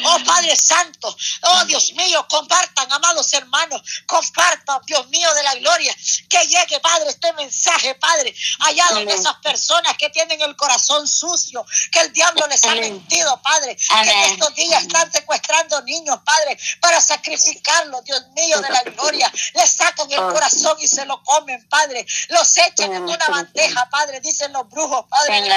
Oh 0.04 0.18
Padre 0.24 0.56
Santo, 0.56 1.16
oh 1.42 1.64
Dios 1.64 1.92
mío, 1.92 2.26
compartan, 2.28 2.90
amados 2.92 3.32
hermanos, 3.32 3.82
compartan, 4.06 4.80
Dios 4.86 5.08
mío 5.08 5.32
de 5.34 5.42
la 5.42 5.54
gloria, 5.56 5.94
que 6.28 6.46
llegue, 6.46 6.80
Padre, 6.80 7.10
este 7.10 7.32
mensaje, 7.34 7.94
Padre, 7.96 8.34
allá 8.60 8.84
donde 8.90 9.14
esas 9.14 9.36
personas 9.36 9.96
que 9.96 10.10
tienen 10.10 10.40
el 10.40 10.56
corazón 10.56 11.06
sucio, 11.06 11.64
que 11.92 12.00
el 12.00 12.12
diablo 12.12 12.46
les 12.46 12.64
ha 12.64 12.74
mentido, 12.74 13.40
Padre, 13.42 13.76
que 13.76 14.10
en 14.10 14.32
estos 14.32 14.54
días 14.54 14.82
están 14.82 15.12
secuestrando 15.12 15.82
niños, 15.82 16.18
Padre, 16.24 16.58
para 16.80 17.00
sacrificarlos, 17.00 18.04
Dios 18.04 18.22
mío 18.34 18.60
de 18.60 18.70
la 18.70 18.82
gloria, 18.82 19.30
les 19.54 19.72
sacan 19.72 20.10
el 20.10 20.18
corazón 20.18 20.76
y 20.80 20.88
se 20.88 21.04
lo 21.04 21.22
comen, 21.22 21.66
Padre, 21.68 22.06
los 22.28 22.56
echan 22.58 22.92
en 22.92 23.02
una 23.02 23.28
bandeja, 23.28 23.88
Padre, 23.90 24.20
dicen 24.20 24.52
los 24.52 24.68
brujos, 24.68 25.04
Padre, 25.08 25.48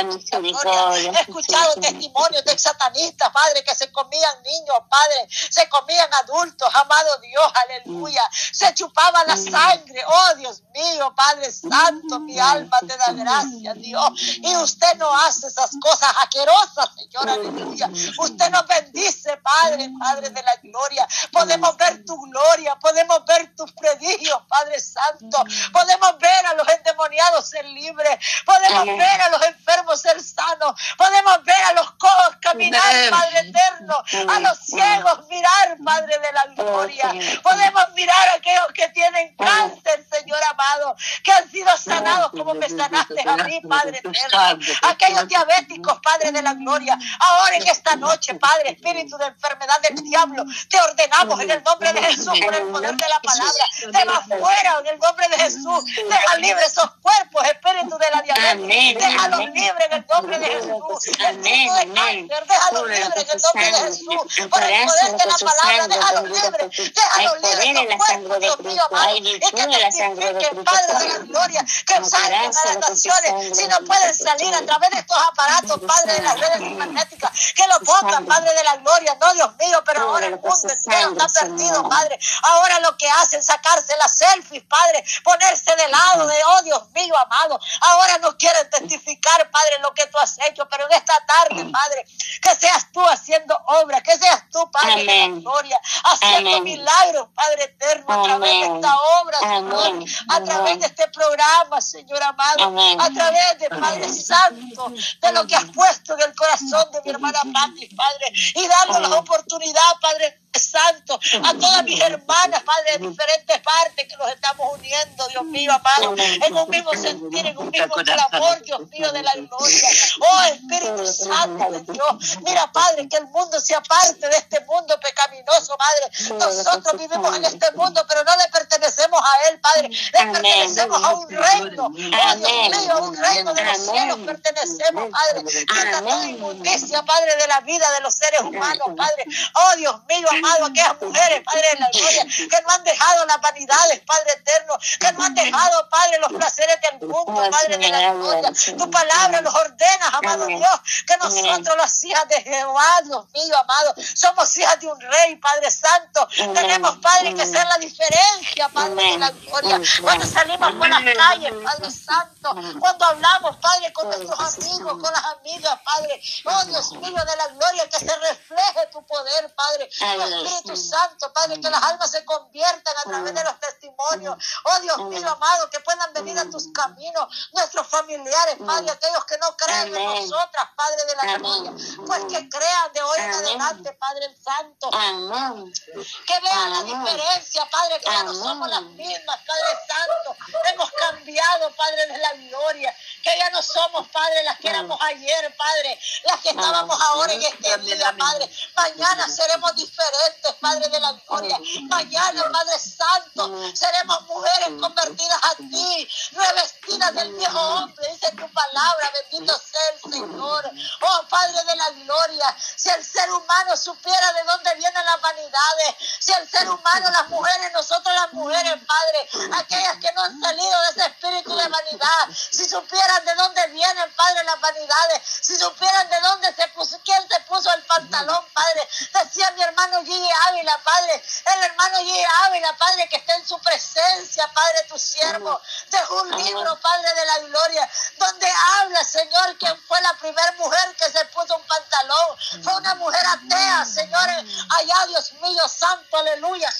he 1.17 1.21
escuchado 1.21 1.75
testimonios 1.75 2.43
de 2.45 2.57
satanistas, 2.57 3.29
Padre, 3.31 3.63
que 3.63 3.75
se 3.75 3.91
comían 4.09 4.43
niños, 4.43 4.77
Padre, 4.89 5.27
se 5.29 5.69
comían 5.69 6.09
adultos, 6.23 6.67
amado 6.75 7.17
Dios, 7.21 7.51
aleluya. 7.67 8.21
Se 8.31 8.73
chupaba 8.73 9.23
la 9.25 9.37
sangre, 9.37 10.03
oh 10.05 10.35
Dios 10.35 10.63
mío, 10.73 11.13
Padre 11.15 11.51
Santo, 11.51 12.19
mi 12.19 12.39
alma 12.39 12.75
te 12.81 12.97
da 12.97 13.11
gracias, 13.11 13.75
Dios. 13.75 14.11
Y 14.41 14.55
usted 14.55 14.95
no 14.95 15.13
hace 15.15 15.47
esas 15.47 15.71
cosas 15.79 16.11
asquerosas, 16.23 16.89
Señor, 16.95 17.29
aleluya. 17.29 17.89
Usted 18.17 18.49
nos 18.49 18.65
bendice, 18.65 19.37
Padre, 19.37 19.89
Padre 19.99 20.29
de 20.31 20.41
la 20.41 20.55
gloria. 20.63 21.07
Podemos 21.31 21.77
ver 21.77 22.03
tu 22.03 22.19
gloria, 22.21 22.75
podemos 22.77 23.23
ver 23.25 23.55
tus 23.55 23.71
predigios, 23.73 24.41
Padre 24.47 24.79
Santo. 24.79 25.43
Podemos 25.71 26.17
ver 26.17 26.45
a 26.47 26.53
los 26.55 26.67
endemoniados 26.67 27.47
ser 27.47 27.65
libres, 27.65 28.17
podemos 28.43 28.85
ver 28.85 29.21
a 29.21 29.29
los 29.29 29.41
enfermos 29.43 30.01
ser 30.01 30.21
sanos, 30.21 30.73
podemos 30.97 31.43
ver 31.43 31.63
a 31.69 31.73
los 31.73 31.91
cojos 31.91 32.37
caminar, 32.41 32.81
Padre 33.11 33.39
eterno 33.39 33.88
a 33.95 34.39
los 34.39 34.57
ciegos 34.59 35.27
mirar, 35.29 35.77
Padre 35.83 36.17
de 36.19 36.31
la 36.31 36.45
gloria. 36.55 37.13
Podemos 37.41 37.83
mirar 37.95 38.29
a 38.29 38.33
aquellos 38.35 38.67
que 38.73 38.89
tienen 38.89 39.35
cáncer, 39.35 40.05
Señor 40.11 40.39
amado 40.51 40.95
que 41.23 41.31
han 41.31 41.49
sido 41.49 41.69
sanados 41.77 42.31
como 42.31 42.53
me 42.53 42.69
sanaste 42.69 43.21
a 43.25 43.37
mí, 43.37 43.61
Padre 43.67 43.97
eterno. 43.97 44.59
Aquellos 44.83 45.27
diabéticos, 45.27 45.99
Padre 46.01 46.31
de 46.31 46.41
la 46.41 46.53
gloria, 46.53 46.97
ahora 47.19 47.55
en 47.55 47.67
esta 47.67 47.95
noche, 47.95 48.35
Padre, 48.35 48.71
espíritu 48.71 49.17
de 49.17 49.27
enfermedad 49.27 49.79
del 49.81 49.95
diablo, 50.03 50.43
te 50.69 50.79
ordenamos 50.79 51.39
en 51.41 51.51
el 51.51 51.63
nombre 51.63 51.93
de 51.93 52.01
Jesús, 52.03 52.39
por 52.39 52.53
el 52.53 52.67
poder 52.67 52.95
de 52.95 53.07
la 53.07 53.19
palabra, 53.19 53.63
te 53.91 54.05
va 54.05 54.21
fuera 54.21 54.79
en 54.79 54.87
el 54.87 54.99
nombre 54.99 55.27
de 55.29 55.37
Jesús, 55.37 55.85
deja 55.85 56.37
libre 56.37 56.65
esos 56.65 56.89
cuerpos, 57.01 57.43
espíritu 57.45 57.97
de 57.97 58.11
la 58.11 58.21
diabetes, 58.21 59.03
déjalos 59.03 59.39
libres 59.39 59.85
en 59.85 59.93
el 59.93 60.05
nombre 60.07 60.39
de 60.39 60.45
Jesús, 60.45 61.07
espíritu 61.07 61.73
de 61.73 61.93
cáncer, 61.93 62.47
déjalos 62.47 62.89
libres 62.89 63.15
en 63.15 63.29
el 63.29 63.41
nombre 63.41 63.71
de 63.71 63.78
Jesús, 63.79 64.49
por 64.49 64.63
el 64.63 64.85
poder 64.85 65.17
de 65.17 65.25
la 65.25 65.37
palabra, 65.37 65.87
déjalos 65.87 66.23
libres, 66.29 66.93
déjalos 66.93 67.41
libres 67.41 67.69
esos 67.79 67.95
cuerpos, 67.95 68.39
Dios 68.39 68.59
mío, 68.59 68.83
amado, 68.89 69.15
y 69.15 69.39
que 69.39 69.51
testifiquen, 69.51 70.63
Padre 70.63 70.93
de 70.99 71.07
la 71.07 71.17
gloria, 71.19 71.65
que 71.85 72.05
salgan 72.05 72.45
a 72.45 72.67
las 72.67 72.89
naciones, 72.89 73.57
si 73.57 73.67
no 73.67 73.79
pueden 73.79 74.15
salir 74.15 74.53
a 74.53 74.65
través 74.65 74.89
de 74.91 74.99
estos 74.99 75.17
aparatos, 75.17 75.79
Padre 75.85 76.13
de 76.13 76.21
las 76.21 76.39
redes 76.39 76.61
magnéticas, 76.77 77.31
que 77.55 77.67
lo 77.67 77.79
pongan, 77.79 78.25
Padre 78.25 78.53
de 78.53 78.63
la 78.63 78.77
gloria, 78.77 79.17
no 79.19 79.33
Dios 79.33 79.49
mío, 79.57 79.83
pero 79.85 80.01
ahora 80.01 80.27
el 80.27 80.39
mundo 80.39 80.69
entero 80.69 81.11
está 81.11 81.27
perdido, 81.41 81.87
Padre, 81.89 82.19
ahora 82.43 82.79
lo 82.81 82.97
que 82.97 83.09
hacen, 83.09 83.43
sacarse 83.43 83.95
las 83.97 84.17
selfies, 84.17 84.63
Padre, 84.63 85.03
ponerse 85.23 85.75
de 85.75 85.87
lado 85.89 86.27
de, 86.27 86.35
oh 86.47 86.61
Dios 86.63 86.89
mío, 86.91 87.17
amado, 87.17 87.59
ahora 87.81 88.17
no 88.19 88.37
quieren 88.37 88.69
testificar, 88.69 89.49
Padre, 89.49 89.79
lo 89.81 89.93
que 89.93 90.05
tú 90.07 90.17
has 90.19 90.37
hecho, 90.47 90.67
pero 90.69 90.85
en 90.87 90.93
esta 90.93 91.17
tarde, 91.25 91.65
Padre, 91.71 92.05
que 92.41 92.55
seas 92.55 92.91
tú 92.91 93.05
haciendo 93.07 93.57
obra, 93.81 94.01
que 94.01 94.17
seas 94.17 94.49
tú, 94.51 94.69
Padre 94.71 95.05
de 95.05 95.05
la 95.05 95.39
gloria, 95.39 95.79
haciendo 96.03 96.61
milagros, 96.61 97.27
Padre 97.33 97.63
eterno, 97.65 98.05
a 98.07 98.23
través 98.23 98.51
de 98.51 98.75
esta 98.75 98.95
obra, 99.21 99.39
Señor, 99.39 100.09
a 100.29 100.43
través 100.43 100.79
de 100.79 100.85
este 100.87 101.07
programa, 101.09 101.81
Señor 101.81 102.23
amado, 102.23 102.79
a 102.99 103.09
través 103.11 103.59
de 103.59 103.69
Padre 103.69 104.09
Santo, 104.09 104.93
de 105.21 105.31
lo 105.31 105.45
que 105.47 105.55
has 105.55 105.65
puesto 105.65 106.15
en 106.15 106.21
el 106.29 106.35
corazón 106.35 106.91
de 106.91 107.01
mi 107.03 107.09
hermana 107.11 107.39
Patti, 107.53 107.87
Padre, 107.95 108.33
y 108.55 108.67
dando 108.67 109.07
la 109.07 109.19
oportunidad, 109.19 109.81
Padre 110.01 110.41
Santo, 110.57 111.19
a 111.43 111.53
todas 111.53 111.83
mis 111.83 111.99
hermanas, 112.01 112.63
Padre, 112.63 112.97
de 112.97 113.09
diferentes 113.09 113.59
partes 113.59 114.07
que 114.07 114.17
nos 114.17 114.29
estamos 114.31 114.73
uniendo, 114.73 115.27
Dios 115.27 115.43
mío, 115.45 115.71
amado, 115.71 116.15
en 116.17 116.55
un 116.55 116.69
mismo 116.69 116.91
sentir, 116.93 117.45
en 117.45 117.57
un 117.57 117.69
mismo 117.69 117.95
clamor, 117.95 118.61
Dios 118.63 118.81
mío, 118.89 119.11
de 119.11 119.23
la 119.23 119.33
gloria. 119.33 119.89
Oh, 120.19 120.41
Espíritu 120.43 121.05
Santo 121.05 121.71
de 121.71 121.93
Dios, 121.93 122.37
mira, 122.43 122.71
Padre, 122.71 123.07
que 123.07 123.17
el 123.17 123.25
mundo 123.27 123.59
sea 123.59 123.81
parte 123.81 124.27
de 124.27 124.37
este 124.37 124.59
mundo 124.65 124.99
pecaminoso, 124.99 125.77
Padre. 125.77 126.39
Nosotros 126.39 126.97
vivimos 126.97 127.35
en 127.35 127.45
este 127.45 127.71
mundo, 127.73 128.05
pero 128.07 128.23
no 128.23 128.35
le 128.37 128.47
pertenecemos 128.51 129.21
a 129.21 129.49
Él, 129.49 129.59
Padre. 129.59 129.89
Le 129.89 130.31
pertenecemos 130.31 131.03
a 131.03 131.13
un 131.13 131.29
reino, 131.29 131.85
oh 131.85 131.89
Dios 131.89 132.09
mío, 132.09 132.93
a 132.93 133.01
un 133.01 133.15
reino 133.15 133.53
de 133.53 133.63
los 133.63 133.77
cielos 133.77 134.19
pertenecemos, 134.25 135.09
Padre. 135.09 135.45
Quita 135.45 136.01
toda 136.01 136.25
inmundicia, 136.25 137.03
Padre, 137.03 137.35
de 137.37 137.47
la 137.47 137.61
vida 137.61 137.85
de 137.91 138.01
los 138.01 138.13
seres 138.13 138.41
humanos, 138.41 138.87
Padre. 138.95 139.25
Oh 139.55 139.75
Dios 139.77 139.95
mío, 140.07 140.27
amado, 140.39 140.65
aquellas 140.65 141.01
mujeres, 141.01 141.43
Padre 141.43 141.67
de 141.73 141.79
la 141.79 141.89
gloria, 141.91 142.25
que 142.25 142.61
no 142.65 142.73
han 142.73 142.83
dejado 142.83 143.25
las 143.25 143.41
vanidades, 143.41 144.01
Padre 144.01 144.31
eterno, 144.33 144.77
que 144.99 145.11
no 145.13 145.23
han 145.23 145.35
dejado, 145.35 145.89
Padre, 145.89 146.19
los 146.19 146.33
placeres 146.33 146.77
del 146.81 147.07
mundo, 147.07 147.49
Padre 147.51 147.77
de 147.77 147.89
la 147.89 148.13
gloria. 148.13 148.51
Tu 148.77 148.91
palabra 148.91 149.41
nos 149.41 149.53
ordena, 149.53 150.07
amado 150.13 150.45
Dios, 150.47 150.79
que 151.05 151.17
nosotros, 151.17 151.77
las 151.77 152.03
hijas 152.03 152.27
de 152.29 152.41
Jehová, 152.41 153.01
Dios 153.03 153.25
mío, 153.33 153.57
amado, 153.57 153.93
somos 154.15 154.55
hijas 154.57 154.79
de 154.79 154.87
un 154.87 154.99
rey, 154.99 155.35
Padre 155.35 155.71
Santo. 155.71 156.27
Tenemos, 156.53 156.97
Padre, 156.97 157.33
que 157.35 157.45
ser 157.45 157.65
la 157.67 157.77
diferencia, 157.77 158.69
Padre 158.69 159.03
de 159.03 159.17
la 159.17 159.31
gloria. 159.31 159.81
Cuando 160.01 160.25
salimos 160.25 160.71
por 160.73 160.89
las 160.89 161.03
calles, 161.15 161.53
Padre 161.63 161.91
Santo, 161.91 162.55
cuando 162.79 163.05
hablamos, 163.05 163.57
Padre, 163.57 163.93
con 163.93 164.07
nuestros 164.07 164.39
amigos, 164.57 164.93
con 165.01 165.11
las 165.11 165.25
amigas, 165.37 165.79
Padre, 165.83 166.21
oh 166.45 166.65
Dios 166.65 166.91
mío 166.93 167.23
de 167.25 167.35
la 167.35 167.47
gloria, 167.47 167.89
que 167.89 167.99
se 167.99 168.15
refleje 168.15 168.87
tu 168.91 169.05
poder, 169.05 169.53
Padre. 169.55 169.89
Espíritu 170.33 170.75
Santo, 170.75 171.31
Padre, 171.33 171.59
que 171.59 171.69
las 171.69 171.83
almas 171.83 172.11
se 172.11 172.23
conviertan 172.25 172.93
a 172.97 173.03
través 173.03 173.33
de 173.33 173.43
los 173.43 173.59
testimonios. 173.59 174.37
Oh 174.63 174.79
Dios 174.81 174.97
mío, 175.05 175.29
amado, 175.29 175.69
que 175.69 175.79
puedan 175.81 176.13
venir 176.13 176.37
a 176.39 176.49
tus 176.49 176.71
caminos 176.73 177.49
nuestros 177.53 177.87
familiares, 177.87 178.57
Padre, 178.65 178.91
aquellos 178.91 179.25
que 179.25 179.37
no 179.37 179.55
creen 179.57 179.95
en 179.95 180.05
nosotras, 180.05 180.69
Padre 180.75 181.05
de 181.05 181.15
la 181.15 181.37
gloria, 181.37 181.71
pues 182.05 182.23
que 182.25 182.49
crean 182.49 182.93
de 182.93 183.01
hoy 183.01 183.19
en 183.19 183.31
adelante, 183.31 183.93
Padre 183.93 184.37
Santo. 184.43 184.89
Que 184.89 186.39
vean 186.39 186.73
la 186.73 186.83
diferencia, 186.83 187.65
Padre, 187.69 187.99
que 187.99 188.09
ya 188.09 188.23
no 188.23 188.33
somos 188.33 188.69
las 188.69 188.81
mismas, 188.81 189.39
Padre 189.45 189.77
Santo. 189.87 190.37
Hemos 190.73 190.91
cambiado, 190.91 191.71
Padre 191.75 192.07
de 192.07 192.17
la 192.17 192.33
gloria, 192.33 192.95
que 193.23 193.37
ya 193.37 193.49
no 193.51 193.61
somos, 193.61 194.07
Padre, 194.09 194.43
las 194.43 194.59
que 194.59 194.69
éramos 194.69 194.99
ayer, 195.01 195.55
Padre, 195.57 195.99
las 196.23 196.39
que 196.41 196.49
estábamos 196.49 196.99
ahora 197.01 197.33
en 197.33 197.41
este 197.41 197.77
día, 197.79 198.15
Padre. 198.17 198.49
Mañana 198.75 199.27
seremos 199.27 199.75
diferentes, 199.75 200.18
Padre 200.59 200.89
de 200.89 200.99
la 200.99 201.13
gloria. 201.13 201.57
Mañana, 201.87 202.51
Padre 202.51 202.79
Santo, 202.79 203.49
seremos 203.73 204.21
mujeres 204.23 204.69
convertidas 204.79 205.39
a 205.43 205.55
ti, 205.55 206.09
revestidas 206.31 207.13
del 207.15 207.33
viejo 207.33 207.59
hombre, 207.59 208.07
dice 208.11 208.29
tu 208.31 208.51
palabra, 208.51 209.11
bendito 209.13 209.53
sea 209.57 209.81
el 209.93 210.11
Señor. 210.11 210.71
Oh, 211.01 211.27
Padre 211.29 211.63
de 211.63 211.75
la 211.75 211.89
gloria, 211.91 212.55
si 212.75 212.89
el 212.89 213.03
ser 213.03 213.31
humano 213.31 213.77
supiera 213.77 214.33
de 214.33 214.43
dónde 214.43 214.75
vienen 214.75 215.05
las 215.05 215.21
vanidades, 215.21 215.95
si 216.19 216.33
el 216.33 216.49
ser 216.49 216.69
humano, 216.69 217.09
las 217.09 217.29
mujeres, 217.29 217.71
nosotros 217.73 218.13
las 218.13 218.33
mujeres, 218.33 218.73
Padre, 218.85 219.49
aquellas 219.59 219.97
que 219.97 220.11
no 220.13 220.23
han 220.23 220.41
salido 220.41 220.81
de 220.81 220.89
ese 220.89 221.05
espíritu 221.07 221.55
de 221.55 221.67
vanidad, 221.67 222.27
si 222.51 222.65
supieran 222.67 223.25
de 223.25 223.35
dónde 223.35 223.67
vienen, 223.67 224.13
Padre, 224.13 224.43
las 224.43 224.59
vanidades, 224.59 225.21
si 225.41 225.55
supieran 225.55 226.09
de 226.09 226.19
dónde 226.19 226.53
se 226.53 226.67
puso, 226.69 226.99
quién 227.05 227.27
se 227.29 227.39
puso 227.41 227.73
el 227.73 227.83
pantalón, 227.83 228.45
Padre, 228.53 228.89
decía 229.13 229.51
mi 229.51 229.61
hermano 229.61 230.03
Gigi 230.09 230.29
Ávila, 230.47 230.77
Padre, 230.83 231.23
el 231.55 231.63
hermano 231.63 231.99
Gigi 231.99 232.23
Ávila, 232.45 232.75
Padre, 232.77 233.07
que 233.09 233.17
está 233.17 233.35
en 233.35 233.47
su 233.47 233.59
presencia, 233.59 234.47
Padre, 234.51 234.83
tu 234.89 234.97
siervo, 234.97 235.61
dejó 235.89 236.21
un 236.23 236.31
libro, 236.43 236.79
Padre 236.81 237.13
de 237.13 237.25
la 237.25 237.39
gloria, 237.39 237.89
donde 238.17 238.51
habla, 238.77 239.03
Señor, 239.03 239.55
quién 239.59 239.79
fue 239.87 240.01
la 240.01 240.13
primera 240.15 240.51
mujer 240.53 240.95
que 240.95 241.11
se 241.11 241.23
puso 241.25 241.55
un 241.55 241.63
pantalón, 241.63 242.37
fue 242.63 242.75
una 242.75 242.95
mujer 242.95 243.25
atea, 243.27 243.85
Señor, 243.85 244.29
allá, 244.29 245.05
Dios 245.07 245.33
mío, 245.33 245.67
santo, 245.67 246.17
aleluya. 246.17 246.73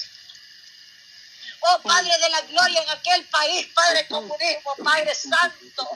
Oh 1.62 1.78
Padre 1.82 2.18
de 2.18 2.28
la 2.30 2.40
gloria 2.42 2.82
en 2.82 2.90
aquel 2.90 3.28
país, 3.28 3.68
Padre 3.74 4.08
comunismo, 4.08 4.74
Padre 4.82 5.14
Santo. 5.14 5.88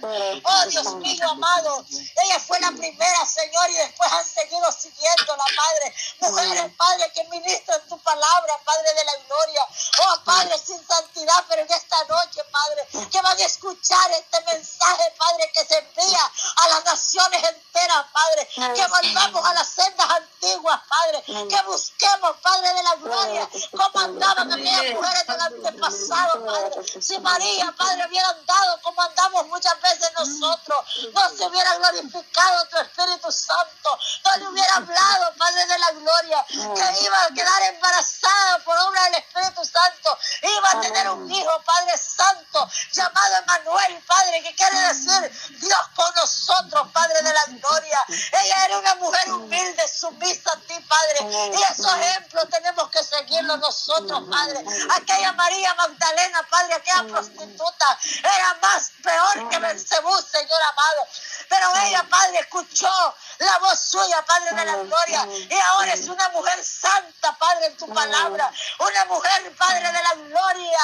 Oh 0.44 0.66
Dios 0.68 0.94
mío 0.96 1.30
amado. 1.30 1.84
Ella 1.90 2.38
fue 2.40 2.60
la 2.60 2.70
primera, 2.70 3.26
Señor, 3.26 3.70
y 3.70 3.74
después 3.74 4.12
han 4.12 4.24
seguido 4.24 4.70
siguiendo 4.72 5.36
la 5.36 5.44
Padre. 5.44 5.94
Mujeres, 6.20 6.72
Padre, 6.76 7.12
que 7.14 7.24
ministran 7.24 7.80
tu 7.88 7.98
palabra, 8.00 8.58
Padre 8.64 8.94
de 8.94 9.04
la 9.04 9.16
gloria. 9.26 9.60
Oh 10.00 10.24
Padre, 10.24 10.58
sin 10.58 10.86
santidad, 10.86 11.44
pero 11.48 11.62
en 11.62 11.72
esta 11.72 12.04
noche, 12.04 12.42
Padre, 12.50 13.08
que 13.10 13.20
van 13.20 13.38
a 13.38 13.44
escuchar 13.44 14.10
este 14.12 14.40
mensaje, 14.42 15.12
Padre, 15.16 15.50
que 15.54 15.64
se 15.64 15.82
envía 15.96 16.32
a 16.56 16.68
las 16.68 16.84
naciones 16.84 17.42
enteras, 17.42 18.04
Padre. 18.12 18.48
Que 18.74 18.86
volvamos 18.86 19.44
a 19.44 19.54
las 19.54 19.68
sendas 19.68 20.08
antiguas, 20.10 20.80
Padre. 20.88 21.22
Que 21.48 21.62
busquemos, 21.66 22.36
Padre 22.42 22.74
de 22.74 22.82
la 22.82 22.94
gloria, 22.96 23.48
cómo 23.70 24.04
andaban 24.04 24.52
aquellas 24.52 24.94
mujeres 24.94 25.26
de 25.26 25.36
la 25.36 25.44
antepasado, 25.44 26.46
Padre. 26.46 27.00
Si 27.00 27.18
María, 27.18 27.74
Padre, 27.76 28.06
hubiera 28.08 28.28
andado 28.28 28.80
como 28.82 29.02
andamos 29.02 29.46
muchas 29.48 29.80
veces 29.80 30.10
nosotros, 30.16 30.76
no 31.12 31.28
se 31.36 31.46
hubiera 31.46 31.74
glorificado 31.76 32.66
tu 32.68 32.78
Espíritu 32.78 33.30
Santo, 33.30 33.98
no 34.24 34.36
le 34.36 34.48
hubiera 34.48 34.74
hablado, 34.76 35.34
Padre 35.38 35.66
de 35.66 35.78
la 35.78 35.90
gloria, 35.92 36.46
que 36.48 37.04
iba 37.04 37.24
a 37.24 37.34
quedar 37.34 37.62
embarazada 37.62 38.58
por 38.64 38.78
obra 38.78 39.04
del 39.04 39.14
Espíritu 39.14 39.64
Santo, 39.64 40.18
iba 40.42 40.70
a 40.70 40.80
tener 40.80 41.10
un 41.10 41.30
hijo, 41.30 41.62
Padre 41.64 41.96
Santo, 41.96 42.68
llamado 42.92 43.36
Emanuel, 43.36 44.02
Padre, 44.06 44.42
que 44.42 44.54
quiere 44.54 44.78
decir 44.80 45.58
Dios 45.60 45.83
con 45.94 46.14
nosotros, 46.14 46.88
Padre 46.92 47.22
de 47.22 47.32
la 47.32 47.44
gloria. 47.46 48.00
Ella 48.08 48.64
era 48.66 48.78
una 48.78 48.94
mujer 48.96 49.32
humilde, 49.32 49.88
sumisa 49.88 50.52
a 50.52 50.56
ti, 50.60 50.74
Padre, 50.80 51.50
y 51.56 51.62
esos 51.72 51.92
ejemplos 51.98 52.48
tenemos 52.50 52.90
que 52.90 53.02
seguirlos 53.02 53.58
nosotros, 53.58 54.22
Padre. 54.30 54.64
Aquella 54.96 55.32
María 55.32 55.74
Magdalena, 55.74 56.46
Padre, 56.50 56.74
aquella 56.74 57.04
prostituta, 57.04 57.98
era 58.18 58.54
más 58.62 58.92
peor 59.02 59.48
que 59.48 59.58
Belcebú, 59.58 60.22
Señor 60.22 60.62
amado. 60.62 61.06
Pero 61.48 61.76
ella, 61.86 62.04
Padre, 62.08 62.38
escuchó 62.40 63.14
la 63.38 63.58
voz 63.58 63.78
suya, 63.78 64.24
Padre 64.24 64.52
de 64.54 64.64
la 64.64 64.76
gloria, 64.76 65.26
y 65.26 65.58
ahora 65.72 65.92
es 65.92 66.06
una 66.06 66.28
mujer 66.30 66.64
santa, 66.64 67.32
Padre, 67.38 67.66
en 67.66 67.76
tu 67.76 67.86
palabra. 67.92 68.50
Una 68.78 69.04
mujer, 69.06 69.54
Padre 69.56 69.92
de 69.92 70.02
la 70.02 70.14
gloria 70.14 70.80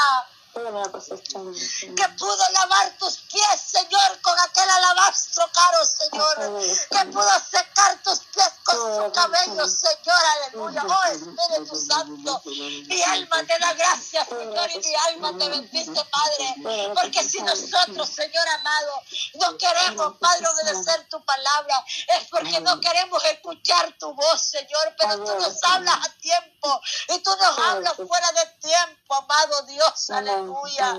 que 0.53 2.09
pudo 2.18 2.44
lavar 2.53 2.98
tus 2.98 3.18
pies, 3.18 3.61
Señor, 3.61 4.20
con 4.20 4.38
aquel 4.40 4.68
alabastro 4.68 5.48
caro, 5.53 5.84
Señor, 5.84 6.62
que 6.90 7.05
pudo 7.12 7.30
secar 7.51 8.03
tus 8.03 8.20
pies 8.20 8.51
con 8.64 8.76
su 8.76 9.12
cabello, 9.12 9.68
Señor, 9.68 10.22
aleluya. 10.34 10.84
Oh 10.86 11.05
Espíritu 11.12 11.76
Santo, 11.76 12.42
mi 12.44 13.03
alma 13.03 13.44
te 13.46 13.59
da 13.59 13.72
gracias, 13.74 14.28
Señor, 14.28 14.70
y 14.70 14.78
mi 14.78 14.94
alma 15.09 15.38
te 15.38 15.48
bendice, 15.48 16.05
Padre, 16.05 16.55
porque 16.94 17.22
si 17.22 17.40
nosotros, 17.42 18.09
Señor 18.09 18.48
amado, 18.48 18.92
no 19.34 19.57
queremos, 19.57 20.16
Padre, 20.18 20.46
obedecer 20.48 21.09
tu 21.09 21.24
palabra, 21.24 21.84
es 22.18 22.28
porque 22.28 22.61
no 22.61 22.80
queremos 22.80 23.22
escuchar 23.24 23.96
tu 23.98 24.12
voz, 24.14 24.42
Señor, 24.42 24.94
pero 24.98 25.16
tú 25.24 25.32
nos 25.38 25.62
hablas 25.64 26.07
a 26.07 26.09
tiempo 26.20 26.59
y 27.08 27.18
tú 27.20 27.30
nos 27.36 27.58
hablas 27.58 27.94
fuera 27.96 28.32
de 28.32 28.46
tiempo, 28.61 29.14
amado 29.14 29.62
Dios, 29.62 30.11
aleluya. 30.11 30.98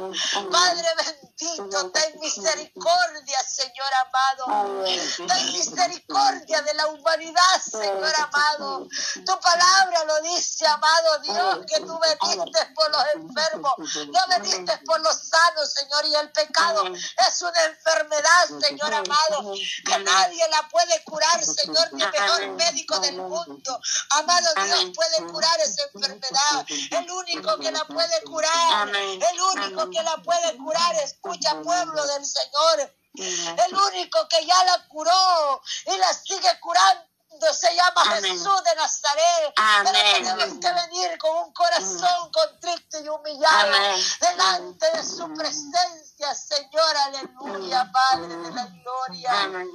Padre 0.51 0.87
bendito, 0.97 1.91
ten 1.91 2.19
misericordia, 2.19 3.39
Señor 3.47 3.93
amado. 4.05 4.83
Ten 4.83 5.53
misericordia 5.53 6.61
de 6.61 6.73
la 6.73 6.87
humanidad, 6.87 7.61
Señor 7.63 8.13
amado. 8.15 8.87
Tu 9.13 9.39
palabra 9.39 10.03
lo 10.05 10.21
dice, 10.21 10.65
amado 10.65 11.19
Dios, 11.19 11.59
que 11.67 11.79
tú 11.81 11.99
veniste 11.99 12.65
por 12.73 12.91
los 12.91 13.03
enfermos, 13.15 13.73
no 14.07 14.19
veniste 14.29 14.77
por 14.85 14.99
los 15.01 15.15
sanos, 15.15 15.73
Señor, 15.73 16.05
y 16.05 16.15
el 16.15 16.31
pecado 16.31 16.85
es 16.87 17.41
una 17.41 17.63
enfermedad, 17.65 18.47
Señor 18.59 18.93
amado, 18.93 19.53
que 19.85 19.99
nadie 19.99 20.47
la 20.49 20.67
puede 20.69 21.03
curar, 21.03 21.43
Señor, 21.43 21.93
ni 21.93 22.03
el 22.03 22.11
mejor 22.11 22.47
médico 22.51 22.99
del 22.99 23.17
mundo. 23.17 23.79
Amado 24.09 24.47
Dios 24.65 24.91
puede 24.95 25.31
curar 25.31 25.50
esa 25.59 25.83
enfermedad. 25.93 26.65
El 26.67 27.11
único 27.11 27.57
que 27.57 27.71
la 27.71 27.85
puede 27.85 28.21
curar, 28.23 28.89
el 28.89 29.41
único 29.41 29.89
que 29.89 30.03
la 30.03 30.17
puede 30.17 30.57
curar, 30.57 30.95
escucha 30.95 31.61
pueblo 31.61 32.07
del 32.07 32.25
Señor. 32.25 32.95
El 33.13 33.75
único 33.75 34.27
que 34.29 34.45
ya 34.45 34.63
la 34.63 34.87
curó 34.87 35.61
y 35.85 35.97
la 35.97 36.13
sigue 36.13 36.59
curando 36.61 37.11
se 37.53 37.75
llama 37.75 38.05
Jesús 38.21 38.63
de 38.63 38.75
Nazaret. 38.75 39.53
Pero 39.83 39.99
tenemos 40.13 40.59
que 40.59 40.73
venir 40.73 41.17
con 41.17 41.37
un 41.37 41.53
corazón 41.53 42.31
contrito 42.31 42.99
y 42.99 43.09
humillado 43.09 43.71
delante 44.19 44.91
de 44.91 45.03
su 45.03 45.33
presencia, 45.33 46.35
Señor. 46.35 46.97
Aleluya, 47.05 47.91
Padre 47.91 48.35
de 48.35 48.51
la 48.51 48.65
gloria. 48.65 49.65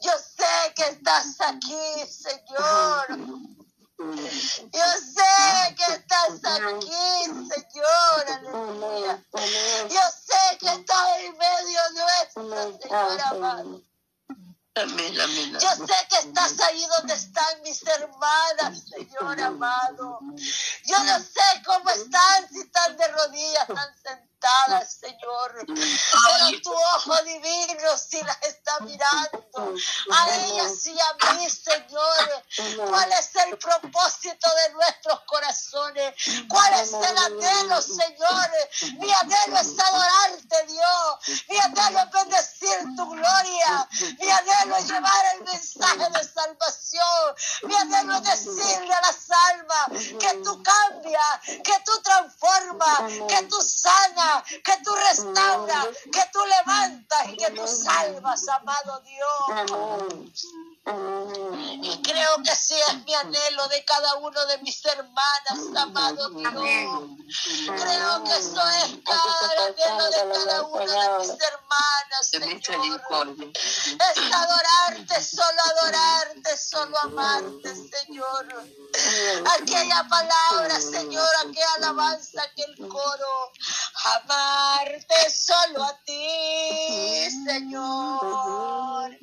Yo 0.00 0.12
sé 0.18 0.74
que 0.74 0.88
estás 0.88 1.40
aquí, 1.40 2.06
Señor. 2.08 3.63
Yo 3.96 4.86
sé 5.14 5.74
que 5.76 5.94
estás 5.94 6.44
aquí, 6.44 7.24
Señor, 7.48 8.24
aleluya. 8.28 9.22
Yo 9.88 10.00
sé 10.10 10.58
que 10.58 10.66
estás 10.66 11.18
en 11.18 11.38
medio 11.38 11.80
nuestro, 11.92 12.78
Señor 12.80 13.20
amado. 13.20 13.82
Yo 14.74 15.86
sé 15.86 15.94
que 16.10 16.16
estás 16.16 16.60
ahí 16.60 16.84
donde 16.98 17.14
están 17.14 17.62
mis 17.62 17.82
hermanas, 17.86 18.82
Señor 18.90 19.40
amado. 19.40 20.18
Yo 20.84 21.04
no 21.04 21.18
sé 21.20 21.62
cómo 21.64 21.88
están, 21.90 22.48
si 22.50 22.60
están 22.62 22.96
de 22.96 23.08
rodillas, 23.08 23.68
están 23.68 23.94
sentadas, 24.02 24.33
Señor. 24.86 25.64
Pero 25.66 26.60
tu 26.62 26.72
ojo 26.72 27.22
divino 27.24 27.96
sí 27.96 28.20
las 28.22 28.42
está 28.42 28.80
mirando. 28.80 29.74
A 30.12 30.34
ellas 30.36 30.86
y 30.86 30.98
a 31.00 31.32
mí, 31.34 31.48
Señor. 31.48 32.44
¿Cuál 32.88 33.12
es 33.12 33.30
el 33.46 33.58
propósito 33.58 34.48
de 34.54 34.72
nuestros 34.74 35.20
corazones? 35.26 36.14
¿Cuál 36.48 36.74
es 36.74 36.92
el 36.92 37.18
anhelo, 37.18 37.80
Señor? 37.80 38.50
Mi 38.98 39.12
anhelo 39.12 39.58
es 39.58 39.78
adorarte, 39.78 40.66
Dios. 40.66 41.44
Mi 41.48 41.58
anhelo 41.58 42.00
es 42.00 42.10
bendecir 42.10 42.96
tu 42.96 43.10
gloria. 43.10 43.88
Mi 44.18 44.30
anhelo 44.30 44.76
es 44.76 44.88
llevar 44.88 45.34
el 45.34 45.44
mensaje 45.44 46.10
de 46.10 46.24
salvación. 46.24 47.34
Mi 47.62 47.74
anhelo 47.74 48.16
es 48.16 48.24
decirle 48.24 48.94
a 48.94 49.00
las 49.00 49.30
almas 49.50 49.88
que 50.20 50.34
tú 50.44 50.62
cambias, 50.62 51.40
que 51.62 51.80
tú 51.84 52.02
transformas, 52.02 53.00
que 53.28 53.42
tú 53.46 53.60
sanas, 53.62 54.33
que 54.46 54.72
tú 54.84 54.94
restauras, 54.94 55.86
que 56.12 56.22
tú 56.32 56.38
levantas 56.46 57.28
y 57.28 57.36
que 57.36 57.50
tú 57.50 57.66
salvas, 57.66 58.48
amado 58.48 59.00
Dios. 59.00 60.46
Y 60.86 62.02
creo 62.02 62.42
que 62.44 62.54
sí 62.56 62.74
es 62.88 63.04
mi 63.06 63.14
anhelo 63.14 63.68
de 63.68 63.82
cada 63.86 64.16
uno 64.16 64.44
de 64.46 64.58
mis 64.58 64.84
hermanas, 64.84 65.58
amado 65.78 66.28
Dios. 66.28 66.52
Creo 67.64 68.24
que 68.24 68.36
eso 68.36 68.68
es 68.68 68.98
cada 69.02 69.66
anhelo 69.66 70.10
de 70.10 70.44
cada 70.44 70.62
una 70.64 70.84
de 70.84 71.18
mis 71.20 71.30
hermanas, 71.30 72.28
Señor. 72.30 73.32
Es 73.82 74.34
adorarte, 74.34 75.24
solo 75.24 75.62
adorarte, 75.70 76.56
solo 76.58 76.98
amarte, 76.98 77.74
Señor. 77.74 78.46
Aquella 79.58 80.06
palabra, 80.06 80.80
Señor, 80.80 81.30
aquella 81.46 81.74
alabanza, 81.76 82.42
aquel 82.42 82.76
coro. 82.88 83.52
Amarte 84.04 85.30
solo 85.30 85.82
a 85.82 85.98
ti, 86.04 87.30
Señor. 87.46 89.18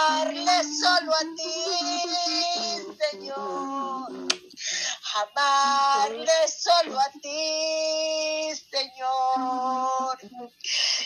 Amarle 0.00 0.64
solo 0.80 1.12
a 1.14 1.20
ti, 1.36 1.52
Señor. 3.00 4.08
Amarle 5.22 6.40
solo 6.48 6.98
a 6.98 7.10
ti, 7.20 8.50
Señor. 8.70 10.16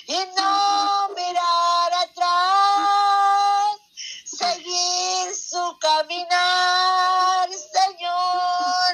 Y 0.06 0.18
no 0.36 1.08
mirar 1.16 1.92
atrás, 2.04 3.78
seguir 4.24 5.34
su 5.34 5.76
caminar, 5.80 7.48
Señor. 7.50 8.90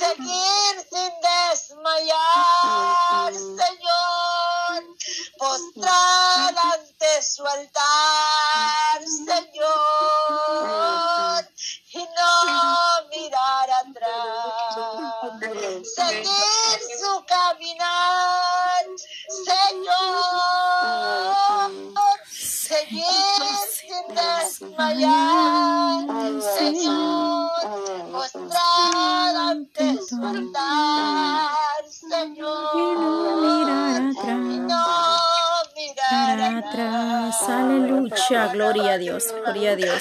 Seguir 0.00 0.74
sin 0.90 1.12
desmayar, 1.22 3.32
Señor. 3.32 3.99
Postrar 5.40 6.54
ante 6.54 7.22
su 7.22 7.46
altar, 7.46 9.00
Señor. 9.24 9.70
Y 11.94 11.98
no 11.98 12.36
mirar 13.08 13.70
atrás. 13.70 15.32
Seguir 15.96 16.78
su 17.00 17.24
caminar, 17.24 18.84
Señor. 19.46 20.50
Seguir 22.30 23.56
sin 23.72 24.04
desmayar, 24.14 26.04
Señor. 26.58 27.64
Mostrar 28.10 29.32
ante 29.36 29.86
su 30.06 30.16
altar, 30.22 31.82
Señor. 31.88 32.74
Y 32.74 32.78
no 32.92 33.10
mirar 33.40 34.02
atrás. 34.18 35.09
Mirar 36.28 36.56
atrás. 36.64 37.42
Aleluya. 37.48 38.48
Gloria 38.52 38.92
a 38.92 38.98
Dios. 38.98 39.34
Gloria 39.44 39.72
a 39.72 39.76
Dios. 39.76 39.98